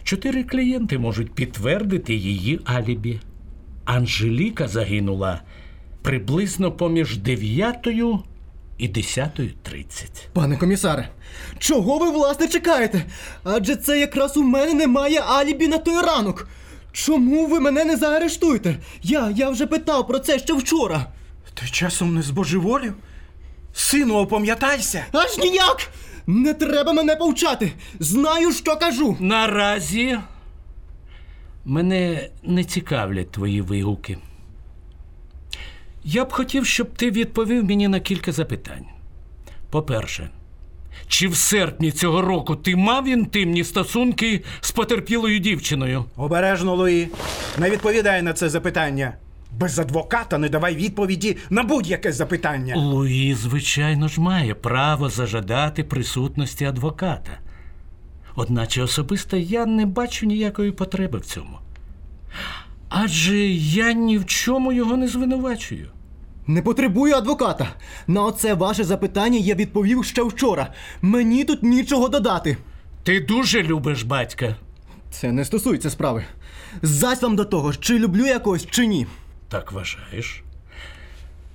Чотири 0.03 0.45
клієнти 0.45 0.99
можуть 0.99 1.33
підтвердити 1.33 2.15
її 2.15 2.61
алібі. 2.65 3.21
Анжеліка 3.85 4.69
загинула 4.69 5.41
приблизно 6.03 6.73
поміж 6.73 7.19
9 7.19 7.89
і 8.79 8.89
10.30. 8.89 10.27
Пане 10.33 10.57
комісаре, 10.57 11.09
чого 11.59 11.99
ви 11.99 12.11
власне 12.11 12.49
чекаєте? 12.49 13.05
Адже 13.45 13.77
це 13.77 14.01
якраз 14.01 14.37
у 14.37 14.43
мене 14.43 14.75
немає 14.75 15.21
алібі 15.21 15.69
на 15.69 15.79
той 15.79 16.03
ранок. 16.03 16.49
Чому 16.93 17.47
ви 17.47 17.61
мене 17.61 17.85
не 17.85 17.97
заарештуєте? 17.97 18.77
Я, 19.03 19.33
я 19.37 19.51
вже 19.51 19.67
питав 19.67 20.07
про 20.07 20.19
це 20.19 20.39
ще 20.39 20.53
вчора. 20.53 21.07
Ти 21.55 21.67
часом 21.67 22.15
не 22.15 22.23
збожеволів? 22.23 22.95
Сину, 23.75 24.15
опам'ятайся! 24.15 25.05
Аж 25.13 25.39
ніяк! 25.39 25.89
Не 26.27 26.55
треба 26.55 26.93
мене 26.93 27.17
повчати! 27.17 27.73
Знаю, 28.01 28.53
що 28.53 28.77
кажу! 28.77 29.17
Наразі 29.21 30.19
мене 31.65 32.31
не 32.43 32.65
цікавлять 32.65 33.31
твої 33.31 33.61
вигуки. 33.61 34.19
Я 36.05 36.25
б 36.25 36.33
хотів, 36.33 36.67
щоб 36.67 36.95
ти 36.97 37.11
відповів 37.11 37.65
мені 37.65 37.89
на 37.89 38.01
кілька 38.01 38.33
запитань. 38.33 38.85
По-перше, 39.71 40.29
чи 41.09 41.29
в 41.29 41.37
серпні 41.37 41.93
цього 41.93 42.23
року 42.23 42.57
ти 42.57 42.77
мав 42.77 43.09
інтимні 43.09 43.65
стосунки 43.65 44.45
з 44.61 44.71
потерпілою 44.73 45.39
дівчиною? 45.39 46.05
Обережно, 46.17 46.75
Луї. 46.75 47.09
Не 47.59 47.71
відповідай 47.71 48.23
на 48.23 48.33
це 48.33 48.49
запитання. 48.49 49.15
Без 49.59 49.79
адвоката 49.79 50.39
не 50.39 50.49
давай 50.49 50.77
відповіді 50.77 51.37
на 51.51 51.63
будь-яке 51.63 52.13
запитання. 52.13 52.77
Луї, 52.77 53.35
звичайно 53.35 54.09
ж, 54.09 54.21
має 54.21 54.55
право 54.55 55.09
зажадати 55.09 55.85
присутності 55.85 56.65
адвоката. 56.65 57.39
Одначе 58.37 58.83
особисто 58.83 59.37
я 59.37 59.67
не 59.67 59.87
бачу 59.87 60.27
ніякої 60.27 60.73
потреби 60.73 61.19
в 61.19 61.25
цьому. 61.25 61.59
Адже 62.97 63.39
я 63.57 63.93
ні 63.93 64.19
в 64.19 64.27
чому 64.27 64.73
його 64.73 64.97
не 64.97 65.09
звинувачую. 65.09 65.91
Не 66.47 66.63
потребую 66.63 67.15
адвоката. 67.15 67.75
На 68.07 68.23
оце 68.23 68.55
ваше 68.55 68.85
запитання 68.85 69.39
я 69.39 69.55
відповів 69.55 70.05
ще 70.05 70.23
вчора. 70.23 70.73
Мені 71.03 71.45
тут 71.45 71.63
нічого 71.63 72.09
додати. 72.09 72.57
Ти 73.03 73.21
дуже 73.21 73.63
любиш 73.63 74.03
батька. 74.03 74.57
Це 75.11 75.33
не 75.33 75.45
стосується 75.45 75.91
справи. 75.91 76.25
Зась 76.83 77.23
вам 77.23 77.37
до 77.37 77.45
того, 77.45 77.75
чи 77.75 77.99
люблю 77.99 78.27
я 78.27 78.39
когось, 78.39 78.67
чи 78.71 78.87
ні. 78.87 79.07
Так 79.49 79.73
вважаєш? 79.73 80.43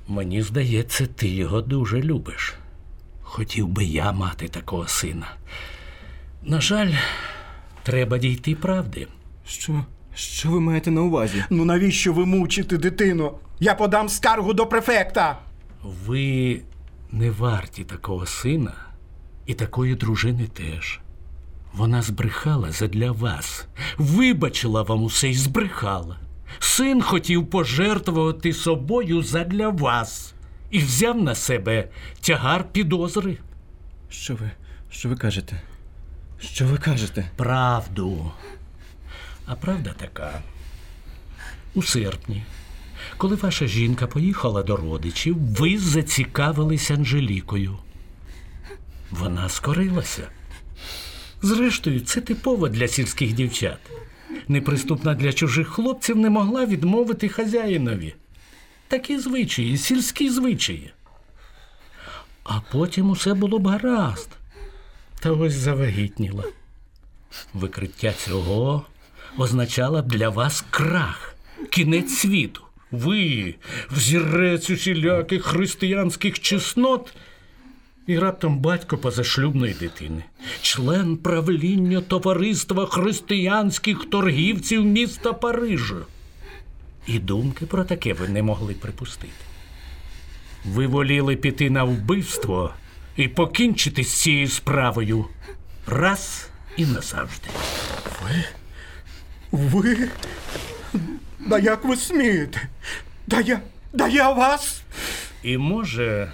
Мені 0.07 0.41
здається, 0.41 1.05
ти 1.05 1.27
його 1.27 1.61
дуже 1.61 2.01
любиш. 2.01 2.53
Хотів 3.21 3.67
би 3.67 3.83
я 3.85 4.11
мати 4.11 4.47
такого 4.47 4.87
сина. 4.87 5.27
На 6.43 6.61
жаль, 6.61 6.93
треба 7.83 8.17
дійти 8.17 8.55
правди. 8.55 9.07
Що? 9.47 9.85
Що 10.20 10.49
ви 10.49 10.59
маєте 10.59 10.91
на 10.91 11.01
увазі? 11.01 11.43
Ну 11.49 11.65
навіщо 11.65 12.13
ви 12.13 12.26
мучите 12.26 12.78
дитину? 12.78 13.32
Я 13.59 13.76
подам 13.76 14.09
скаргу 14.09 14.53
до 14.53 14.67
префекта. 14.67 15.39
Ви 16.05 16.61
не 17.11 17.32
варті 17.32 17.84
такого 17.84 18.26
сина 18.26 18.74
і 19.45 19.53
такої 19.53 19.95
дружини 19.95 20.47
теж. 20.47 20.99
Вона 21.74 22.01
збрехала 22.01 22.72
задля 22.72 23.11
вас, 23.11 23.67
вибачила 23.97 24.82
вам 24.82 25.03
усе 25.03 25.30
і 25.30 25.34
збрехала. 25.34 26.17
Син 26.59 27.01
хотів 27.01 27.49
пожертвувати 27.49 28.53
собою 28.53 29.24
задля 29.24 29.70
вас 29.70 30.34
і 30.72 30.80
взяв 30.80 31.24
на 31.24 31.36
себе 31.36 31.89
тягар 32.22 32.65
підозри. 32.72 33.38
Що 34.09 34.36
ви? 34.36 34.51
Що 34.89 35.09
ви 35.09 35.15
кажете? 35.15 35.61
Що 36.39 36.65
ви 36.65 36.78
кажете? 36.78 37.32
Правду. 37.36 38.32
А 39.50 39.56
правда 39.56 39.93
така. 39.97 40.41
У 41.76 41.84
серпні, 41.84 42.43
коли 43.18 43.36
ваша 43.36 43.68
жінка 43.68 44.08
поїхала 44.08 44.64
до 44.64 44.78
родичів, 44.78 45.38
ви 45.38 45.78
зацікавились 45.78 46.91
Анжелікою. 46.91 47.78
Вона 49.12 49.50
скорилася. 49.50 50.30
Зрештою, 51.41 52.02
це 52.02 52.22
типово 52.22 52.70
для 52.70 52.88
сільських 52.88 53.34
дівчат. 53.34 53.78
Неприступна 54.47 55.16
для 55.16 55.34
чужих 55.34 55.68
хлопців 55.68 56.18
не 56.18 56.30
могла 56.30 56.66
відмовити 56.66 57.30
хазяїнові. 57.30 58.16
Такі 58.88 59.20
звичаї, 59.20 59.78
сільські 59.78 60.30
звичаї. 60.30 60.93
А 62.43 62.60
потім 62.72 63.10
усе 63.10 63.34
було 63.34 63.60
б 63.60 63.68
гаразд. 63.68 64.30
Та 65.20 65.32
ось 65.32 65.54
завагітніла. 65.54 66.43
Викриття 67.54 68.14
цього 68.14 68.86
означало 69.41 70.01
б 70.01 70.07
для 70.07 70.29
вас 70.29 70.65
крах, 70.69 71.35
кінець 71.69 72.13
світу. 72.13 72.61
Ви, 72.91 73.55
взірець 73.91 74.69
усіляких 74.69 75.45
християнських 75.45 76.39
чеснот, 76.39 77.13
і 78.07 78.19
раптом 78.19 78.59
батько 78.59 78.97
позашлюбної 78.97 79.73
дитини, 79.73 80.23
член 80.61 81.17
правління 81.17 82.01
товариства 82.01 82.85
християнських 82.85 84.05
торгівців 84.09 84.85
міста 84.85 85.33
Парижа. 85.33 85.95
І 87.07 87.19
думки 87.19 87.65
про 87.65 87.83
таке 87.83 88.13
ви 88.13 88.27
не 88.27 88.43
могли 88.43 88.73
припустити. 88.73 89.33
Ви 90.65 90.87
воліли 90.87 91.35
піти 91.35 91.69
на 91.69 91.83
вбивство 91.83 92.73
і 93.15 93.27
покінчити 93.27 94.03
з 94.03 94.13
цією 94.13 94.47
справою 94.47 95.25
раз 95.87 96.49
і 96.77 96.85
назавжди. 96.85 97.47
Ви? 98.23 98.59
Ви? 99.52 100.10
Да 101.39 101.60
як 101.60 101.86
ви 101.86 101.95
смієте? 101.95 102.62
Да 103.28 103.41
я. 103.41 103.60
Да 103.93 104.08
я 104.08 104.32
вас. 104.32 104.82
І 105.43 105.58
може, 105.58 106.32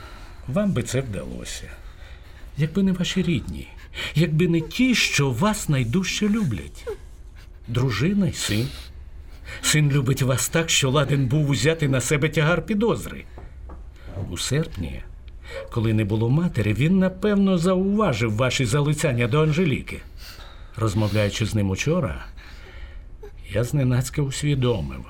вам 0.48 0.72
би 0.72 0.84
це 0.84 1.02
вдалося, 1.02 1.72
якби 2.58 2.84
не 2.84 2.92
ваші 2.92 3.24
рідні, 3.24 3.68
якби 4.16 4.48
не 4.48 4.62
ті, 4.62 4.96
що 4.96 5.32
вас 5.32 5.70
найдужче 5.70 6.30
люблять. 6.30 6.88
Дружина 7.68 8.28
й 8.28 8.34
син. 8.34 8.68
Син 9.62 9.92
любить 9.92 10.22
вас 10.22 10.50
так, 10.50 10.70
що 10.70 10.90
ладен 10.90 11.28
був 11.28 11.50
узяти 11.50 11.88
на 11.88 12.02
себе 12.02 12.30
тягар 12.30 12.66
підозри. 12.66 13.26
У 14.32 14.38
серпні, 14.38 15.02
коли 15.72 15.94
не 15.94 16.04
було 16.04 16.30
матері, 16.30 16.74
він 16.74 17.00
напевно 17.00 17.58
зауважив 17.58 18.36
ваші 18.36 18.66
залицяння 18.66 19.28
до 19.28 19.44
Анжеліки. 19.44 20.02
Розмовляючи 20.78 21.46
з 21.46 21.56
ним 21.56 21.70
учора, 21.70 22.26
я 23.54 23.64
зненацька 23.64 24.22
усвідомив, 24.22 25.06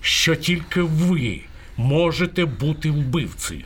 що 0.00 0.34
тільки 0.34 0.82
ви 0.82 1.40
можете 1.76 2.44
бути 2.44 2.90
вбивцею. 2.90 3.64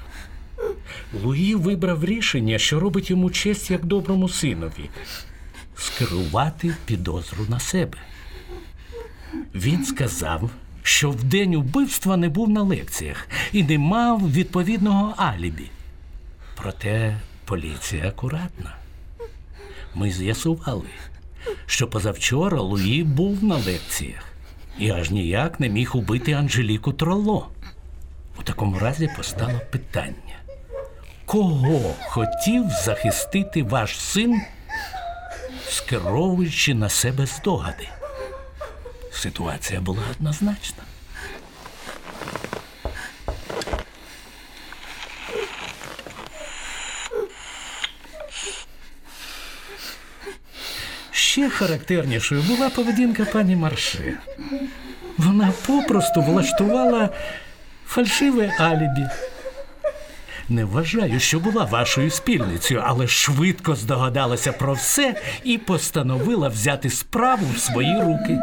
Луї 1.23 1.55
вибрав 1.55 2.05
рішення, 2.05 2.59
що 2.59 2.81
робить 2.81 3.11
йому 3.11 3.31
честь 3.31 3.71
як 3.71 3.85
доброму 3.85 4.29
синові 4.29 4.91
скерувати 5.77 6.75
підозру 6.85 7.47
на 7.49 7.61
себе. 7.61 7.99
Він 9.55 9.85
сказав, 9.85 10.51
що 10.83 11.11
в 11.11 11.25
день 11.25 11.55
убивства 11.55 12.17
не 12.17 12.29
був 12.29 12.51
на 12.51 12.63
лекціях 12.63 13.29
і 13.53 13.63
не 13.63 13.79
мав 13.79 14.33
відповідного 14.33 15.15
алібі. 15.17 15.71
Проте 16.55 17.21
поліція 17.45 18.09
акуратна. 18.09 18.77
Ми 19.95 20.11
з'ясували, 20.11 20.91
що 21.69 21.89
позавчора 21.89 22.61
Луї 22.61 23.05
був 23.05 23.45
на 23.45 23.57
лекціях 23.57 24.25
і 24.79 24.91
аж 24.91 25.11
ніяк 25.11 25.61
не 25.61 25.69
міг 25.69 25.97
убити 25.97 26.33
Анжеліку 26.33 26.93
Тролло. 26.93 27.49
У 28.41 28.43
такому 28.43 28.79
разі 28.79 29.11
постало 29.17 29.61
питання: 29.71 30.39
кого 31.25 31.95
хотів 32.07 32.65
захистити 32.85 33.63
ваш 33.63 33.99
син, 34.01 34.41
скеровуючи 35.69 36.75
на 36.75 36.89
себе 36.89 37.27
здогади? 37.27 37.89
Ситуація 39.13 39.81
була 39.81 40.03
однозначна. 40.11 40.83
Ще 51.29 51.49
характернішою 51.49 52.43
була 52.43 52.71
поведінка 52.71 53.25
пані 53.25 53.57
Марше. 53.57 54.19
Вона 55.19 55.53
попросту 55.67 56.23
влаштувала 56.23 57.09
фальшиве 57.87 58.53
алібі. 58.59 59.07
Не 60.49 60.65
вважаю, 60.65 61.21
що 61.21 61.41
була 61.41 61.65
вашою 61.65 62.11
спільницею, 62.11 62.83
але 62.87 63.07
швидко 63.07 63.75
здогадалася 63.75 64.53
про 64.53 64.73
все 64.73 65.15
і 65.45 65.59
постановила 65.59 66.49
взяти 66.49 66.91
справу 66.91 67.47
в 67.55 67.59
свої 67.59 68.03
руки. 68.03 68.39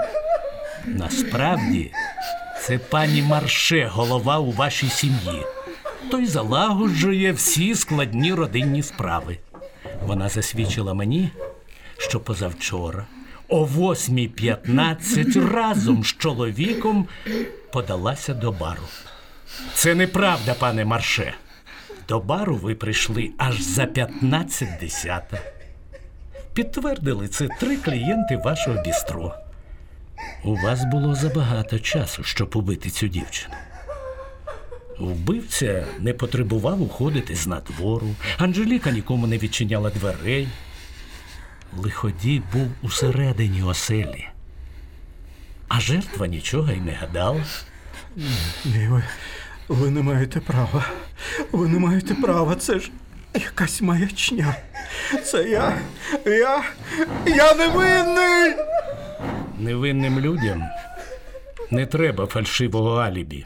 Насправді, 0.86 1.92
це 2.62 2.78
пані 2.78 3.22
Марше, 3.22 3.90
голова 3.94 4.38
у 4.38 4.52
вашій 4.52 4.90
сім'ї. 4.90 5.44
Той 6.12 6.26
залагоджує 6.26 7.32
всі 7.32 7.76
складні 7.76 8.34
родинні 8.34 8.84
справи. 8.84 9.38
Вона 10.06 10.30
засвідчила 10.30 10.94
мені, 10.94 11.32
що 11.98 12.20
позавчора 12.20 13.06
о 13.48 13.66
8.15 13.66 15.54
разом 15.54 16.04
з 16.04 16.08
чоловіком 16.08 17.08
подалася 17.74 18.34
до 18.34 18.52
бару. 18.52 18.84
Це 19.74 19.96
неправда, 19.96 20.54
пане 20.54 20.86
Марше. 20.86 21.34
До 22.08 22.20
бару 22.20 22.56
ви 22.56 22.76
прийшли 22.76 23.32
аж 23.38 23.62
за 23.62 23.86
15 23.86 24.70
десята. 24.82 25.40
Підтвердили 26.54 27.28
це 27.28 27.48
три 27.60 27.78
клієнти 27.78 28.38
вашого 28.38 28.84
бістро. 28.84 29.36
У 30.44 30.56
вас 30.56 30.84
було 30.86 31.16
забагато 31.16 31.80
часу, 31.80 32.24
щоб 32.24 32.52
убити 32.56 32.90
цю 32.90 33.08
дівчину. 33.08 33.56
Вбивця 35.00 35.86
не 36.00 36.14
потребував 36.14 36.82
уходити 36.82 37.36
з 37.36 37.48
надвору. 37.48 38.08
Анжеліка 38.38 38.92
нікому 38.92 39.28
не 39.28 39.38
відчиняла 39.38 39.90
дверей. 39.90 40.48
Лиходій 41.78 42.42
був 42.54 42.68
усередині 42.82 43.64
оселі, 43.64 44.28
а 45.68 45.80
жертва 45.80 46.28
нічого 46.28 46.72
й 46.72 46.78
не 46.78 46.92
гадала. 46.92 47.44
Ні, 48.66 48.88
ви, 48.88 49.04
ви 49.68 49.90
не 49.90 50.02
маєте 50.02 50.40
права. 50.40 50.86
Ви 51.52 51.68
не 51.68 51.80
маєте 51.80 52.14
права. 52.16 52.56
Це 52.56 52.80
ж 52.80 52.92
якась 53.34 53.82
маячня. 53.82 54.56
Це 55.24 55.44
я. 55.50 55.78
Я. 56.26 56.64
Я 57.26 57.54
невинний. 57.54 58.54
Невинним 59.60 60.20
людям 60.20 60.64
не 61.72 61.86
треба 61.86 62.26
фальшивого 62.26 62.96
алібі. 62.96 63.46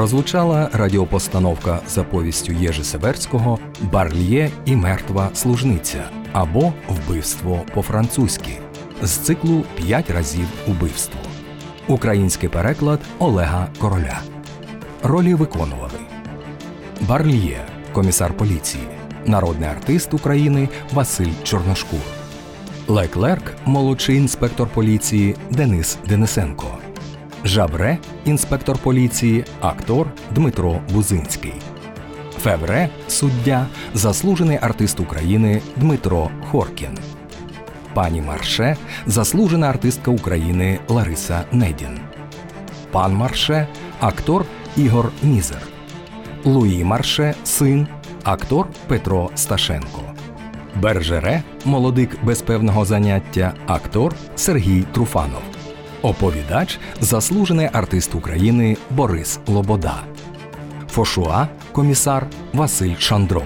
Прозвучала 0.00 0.70
радіопостановка 0.72 1.80
за 1.88 2.04
повістю 2.04 2.52
Єжи 2.52 2.84
Северського 2.84 3.58
Барлє 3.80 4.50
і 4.64 4.76
мертва 4.76 5.30
служниця 5.34 6.04
або 6.32 6.72
Вбивство 6.88 7.60
по-французьки 7.74 8.58
з 9.02 9.10
циклу 9.10 9.64
П'ять 9.76 10.10
разів 10.10 10.46
убивство. 10.68 11.20
Український 11.88 12.48
переклад 12.48 13.00
Олега 13.18 13.68
Короля. 13.78 14.20
Ролі 15.02 15.34
виконували 15.34 16.00
Барлє, 17.00 17.66
комісар 17.92 18.36
поліції, 18.36 18.84
народний 19.26 19.68
артист 19.68 20.14
України 20.14 20.68
Василь 20.92 21.32
Чорношкур, 21.42 22.00
Леклерк, 22.88 23.52
молодший 23.64 24.16
інспектор 24.16 24.68
поліції 24.68 25.36
Денис 25.50 25.98
Денисенко. 26.08 26.89
Жабре, 27.44 27.98
інспектор 28.24 28.78
поліції, 28.78 29.44
актор 29.60 30.06
Дмитро 30.34 30.80
Бузинський. 30.92 31.52
Февре, 32.38 32.88
суддя, 33.08 33.66
заслужений 33.94 34.58
артист 34.62 35.00
України 35.00 35.62
Дмитро 35.76 36.30
Хоркін. 36.50 36.98
Пані 37.94 38.22
Марше, 38.22 38.76
заслужена 39.06 39.68
артистка 39.68 40.10
України 40.10 40.78
Лариса 40.88 41.44
Недін. 41.52 42.00
Пан 42.90 43.14
Марше, 43.14 43.66
актор 44.00 44.44
Ігор 44.76 45.12
Мізер. 45.22 45.62
Луї 46.44 46.84
Марше, 46.84 47.34
син, 47.44 47.86
актор 48.24 48.68
Петро 48.88 49.30
Сташенко. 49.34 50.02
Бержере, 50.74 51.42
молодик 51.64 52.24
без 52.24 52.42
певного 52.42 52.84
заняття, 52.84 53.54
актор 53.66 54.14
Сергій 54.36 54.82
Труфанов. 54.92 55.42
Оповідач, 56.02 56.78
заслужений 57.00 57.68
артист 57.72 58.14
України 58.14 58.76
Борис 58.90 59.40
Лобода. 59.46 59.94
Фошуа, 60.90 61.48
комісар 61.72 62.26
Василь 62.52 62.94
Шандро. 62.98 63.42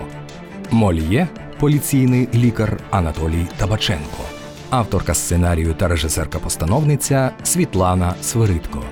Мольє, 0.70 1.28
поліційний 1.60 2.28
лікар 2.34 2.80
Анатолій 2.90 3.46
Табаченко. 3.56 4.22
Авторка 4.70 5.14
сценарію 5.14 5.74
та 5.74 5.88
режисерка-постановниця 5.88 7.30
Світлана 7.42 8.14
Свиридко. 8.22 8.82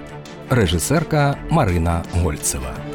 Режисерка 0.51 1.37
Марина 1.51 2.03
Гольцева. 2.13 2.92